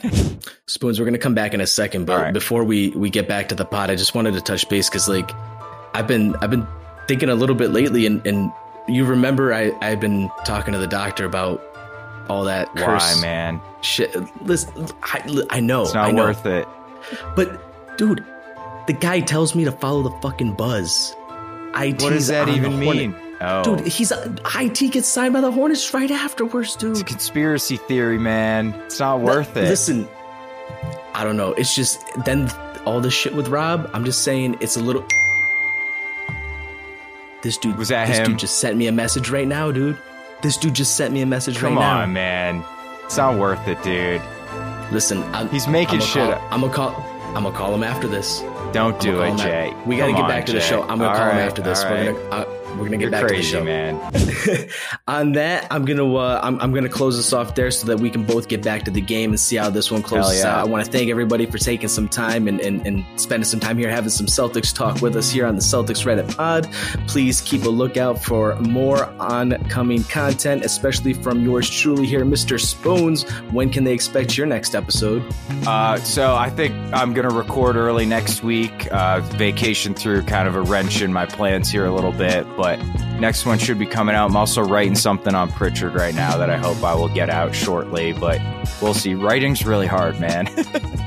Spoons, 0.68 1.00
we're 1.00 1.06
gonna 1.06 1.18
come 1.18 1.34
back 1.34 1.52
in 1.52 1.60
a 1.60 1.66
second, 1.66 2.04
but 2.06 2.20
right. 2.20 2.32
before 2.32 2.62
we 2.64 2.90
we 2.90 3.10
get 3.10 3.26
back 3.26 3.48
to 3.48 3.54
the 3.56 3.64
pot, 3.64 3.90
I 3.90 3.96
just 3.96 4.14
wanted 4.14 4.34
to 4.34 4.40
touch 4.40 4.68
base 4.68 4.88
because 4.88 5.08
like 5.08 5.30
I've 5.94 6.06
been 6.06 6.36
I've 6.36 6.50
been 6.50 6.66
thinking 7.08 7.28
a 7.28 7.34
little 7.34 7.56
bit 7.56 7.70
lately, 7.70 8.06
and 8.06 8.24
and 8.26 8.52
you 8.88 9.04
remember 9.04 9.52
I 9.54 9.72
I've 9.80 10.00
been 10.00 10.30
talking 10.44 10.72
to 10.72 10.78
the 10.78 10.86
doctor 10.86 11.24
about 11.24 11.62
all 12.28 12.44
that 12.44 12.74
curse 12.76 13.16
Why, 13.16 13.20
man? 13.20 13.60
shit. 13.82 14.14
Listen, 14.42 14.86
I, 15.02 15.44
I 15.50 15.60
know 15.60 15.82
It's 15.82 15.94
not 15.94 16.08
I 16.08 16.10
know, 16.10 16.24
worth 16.24 16.46
it. 16.46 16.66
but 17.36 17.96
dude, 17.98 18.24
the 18.86 18.94
guy 18.94 19.20
tells 19.20 19.54
me 19.54 19.64
to 19.64 19.72
follow 19.72 20.02
the 20.02 20.10
fucking 20.22 20.54
buzz. 20.54 21.14
IT's 21.76 22.02
What 22.02 22.10
does 22.10 22.28
that 22.28 22.48
even 22.48 22.78
mean? 22.78 23.14
Oh, 23.40 23.62
Dude, 23.76 23.86
he's 23.88 24.10
IT 24.12 24.92
gets 24.92 25.08
signed 25.08 25.34
by 25.34 25.40
the 25.42 25.50
Hornets 25.50 25.92
right 25.92 26.10
afterwards, 26.10 26.76
dude. 26.76 26.92
it's 26.92 27.00
a 27.00 27.04
conspiracy 27.04 27.76
theory, 27.76 28.16
man. 28.16 28.72
It's 28.86 29.00
not 29.00 29.20
worth 29.20 29.54
it. 29.56 29.64
Listen, 29.68 30.08
I 31.14 31.24
don't 31.24 31.36
know. 31.36 31.52
It's 31.54 31.74
just 31.74 32.00
then 32.24 32.48
all 32.86 33.00
this 33.00 33.12
shit 33.12 33.34
with 33.34 33.48
Rob. 33.48 33.90
I'm 33.92 34.04
just 34.04 34.22
saying 34.22 34.56
it's 34.60 34.76
a 34.76 34.80
little. 34.80 35.04
This 37.44 37.58
dude 37.58 37.76
Was 37.76 37.88
that 37.88 38.08
this 38.08 38.18
him? 38.18 38.26
dude 38.26 38.38
just 38.38 38.58
sent 38.58 38.76
me 38.76 38.86
a 38.86 38.92
message 38.92 39.28
right 39.30 39.46
now, 39.46 39.70
dude. 39.70 39.98
This 40.42 40.56
dude 40.56 40.74
just 40.74 40.96
sent 40.96 41.12
me 41.12 41.20
a 41.20 41.26
message 41.26 41.58
Come 41.58 41.76
right 41.76 42.02
on, 42.02 42.12
man. 42.12 42.64
It's 43.04 43.16
not 43.18 43.38
worth 43.38 43.68
it, 43.68 43.80
dude. 43.82 44.22
Listen, 44.90 45.22
I'm, 45.34 45.48
He's 45.50 45.68
making 45.68 46.00
I'm 46.00 46.06
shit 46.06 46.22
Call, 46.22 46.32
up. 46.32 46.42
I'm 46.52 46.60
gonna 46.62 46.72
call. 46.72 46.94
I'm 47.36 47.42
gonna 47.44 47.52
call 47.56 47.74
him 47.74 47.82
after 47.82 48.08
this. 48.08 48.40
Don't 48.72 48.98
do 48.98 49.20
it, 49.22 49.28
gonna 49.28 49.42
call 49.42 49.46
him 49.52 49.70
Jay. 49.72 49.74
We 49.86 49.96
got 49.98 50.06
to 50.06 50.12
Come 50.12 50.20
get 50.22 50.24
on, 50.24 50.30
back 50.30 50.46
to 50.46 50.52
the 50.52 50.60
show. 50.60 50.82
I'm 50.82 50.98
gonna 50.98 51.08
All 51.08 51.16
call 51.16 51.30
him 51.30 51.36
after 51.38 51.62
this. 51.62 51.84
right. 51.84 52.06
gonna 52.06 52.18
uh, 52.30 52.44
we're 52.76 52.84
gonna 52.84 52.96
get 52.96 53.02
You're 53.02 53.10
back 53.10 53.26
crazy, 53.26 53.52
to 53.52 53.58
the 53.58 53.60
show. 53.60 53.64
man. 53.64 54.68
On 55.08 55.32
that, 55.32 55.66
I'm 55.70 55.84
gonna 55.84 56.14
uh, 56.14 56.40
I'm, 56.42 56.60
I'm 56.60 56.72
gonna 56.72 56.88
close 56.88 57.16
this 57.16 57.32
off 57.32 57.54
there 57.54 57.70
so 57.70 57.86
that 57.86 58.00
we 58.00 58.10
can 58.10 58.24
both 58.24 58.48
get 58.48 58.62
back 58.62 58.82
to 58.84 58.90
the 58.90 59.00
game 59.00 59.30
and 59.30 59.38
see 59.38 59.56
how 59.56 59.70
this 59.70 59.90
one 59.90 60.02
closes 60.02 60.40
yeah. 60.40 60.56
out. 60.56 60.58
I 60.58 60.64
want 60.68 60.84
to 60.84 60.90
thank 60.90 61.10
everybody 61.10 61.46
for 61.46 61.58
taking 61.58 61.88
some 61.88 62.08
time 62.08 62.48
and, 62.48 62.60
and, 62.60 62.84
and 62.86 63.04
spending 63.20 63.44
some 63.44 63.60
time 63.60 63.78
here 63.78 63.90
having 63.90 64.10
some 64.10 64.26
Celtics 64.26 64.74
talk 64.74 65.00
with 65.02 65.14
us 65.16 65.30
here 65.30 65.46
on 65.46 65.54
the 65.54 65.62
Celtics 65.62 66.04
Reddit 66.04 66.34
Pod. 66.36 66.68
Please 67.06 67.40
keep 67.42 67.64
a 67.64 67.68
lookout 67.68 68.22
for 68.22 68.56
more 68.56 69.06
oncoming 69.20 70.02
content, 70.04 70.64
especially 70.64 71.12
from 71.12 71.44
yours 71.44 71.70
truly 71.70 72.06
here, 72.06 72.24
Mr. 72.24 72.58
Spoons. 72.60 73.22
When 73.52 73.70
can 73.70 73.84
they 73.84 73.92
expect 73.92 74.36
your 74.36 74.46
next 74.46 74.74
episode? 74.74 75.22
Uh, 75.66 75.96
so 75.98 76.34
I 76.34 76.50
think 76.50 76.74
I'm 76.92 77.12
gonna 77.12 77.30
record 77.30 77.76
early 77.76 78.06
next 78.06 78.42
week. 78.42 78.90
Uh, 78.90 79.20
vacation 79.20 79.94
threw 79.94 80.22
kind 80.22 80.48
of 80.48 80.56
a 80.56 80.62
wrench 80.62 81.02
in 81.02 81.12
my 81.12 81.26
plans 81.26 81.70
here 81.70 81.86
a 81.86 81.92
little 81.94 82.12
bit, 82.12 82.46
but 82.56 82.63
but 82.64 82.80
next 83.20 83.46
one 83.46 83.58
should 83.58 83.78
be 83.78 83.86
coming 83.86 84.14
out. 84.14 84.30
I'm 84.30 84.36
also 84.36 84.62
writing 84.62 84.94
something 84.94 85.34
on 85.34 85.50
Pritchard 85.50 85.94
right 85.94 86.14
now 86.14 86.36
that 86.36 86.50
I 86.50 86.56
hope 86.56 86.82
I 86.82 86.94
will 86.94 87.08
get 87.08 87.30
out 87.30 87.54
shortly, 87.54 88.12
but 88.12 88.40
we'll 88.82 88.94
see. 88.94 89.14
Writing's 89.14 89.64
really 89.64 89.86
hard, 89.86 90.20
man. 90.20 90.48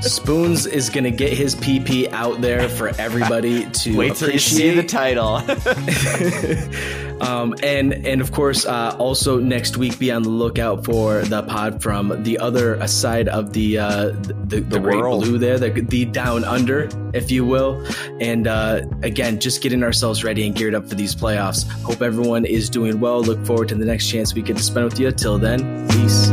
Spoons 0.02 0.66
is 0.66 0.90
gonna 0.90 1.10
get 1.10 1.32
his 1.32 1.54
PP 1.54 2.10
out 2.12 2.40
there 2.40 2.68
for 2.68 2.88
everybody 2.98 3.68
to 3.70 3.96
Wait 3.96 4.14
till 4.16 4.30
you 4.30 4.38
see 4.38 4.70
the 4.70 4.82
title. 4.82 5.42
um, 7.20 7.54
and 7.62 7.92
and 8.06 8.20
of 8.20 8.32
course, 8.32 8.64
uh, 8.64 8.94
also 8.98 9.38
next 9.38 9.76
week, 9.76 9.98
be 9.98 10.10
on 10.10 10.22
the 10.22 10.28
lookout 10.28 10.84
for 10.84 11.22
the 11.22 11.42
pod 11.42 11.82
from 11.82 12.22
the 12.22 12.38
other 12.38 12.86
side 12.86 13.28
of 13.28 13.52
the 13.52 13.78
uh, 13.78 14.06
the, 14.10 14.34
the, 14.46 14.60
The 14.60 14.80
great 14.80 14.98
world. 14.98 15.24
blue 15.24 15.38
there, 15.38 15.58
the, 15.58 15.70
the 15.70 16.04
down 16.04 16.44
under, 16.44 16.88
if 17.12 17.30
you 17.30 17.44
will. 17.44 17.84
And 18.20 18.46
uh, 18.46 18.82
again, 19.02 19.40
just 19.40 19.62
getting 19.62 19.82
ourselves 19.82 20.24
ready 20.24 20.46
and 20.46 20.54
geared 20.54 20.74
up 20.74 20.88
for 20.88 20.94
these 20.94 21.14
playoffs. 21.14 21.64
Hope 21.98 22.06
everyone 22.06 22.44
is 22.44 22.70
doing 22.70 23.00
well. 23.00 23.20
Look 23.20 23.44
forward 23.44 23.70
to 23.70 23.74
the 23.74 23.84
next 23.84 24.06
chance 24.06 24.32
we 24.32 24.40
get 24.40 24.56
to 24.56 24.62
spend 24.62 24.84
with 24.84 25.00
you. 25.00 25.10
Till 25.10 25.36
then, 25.36 25.88
peace. 25.88 26.30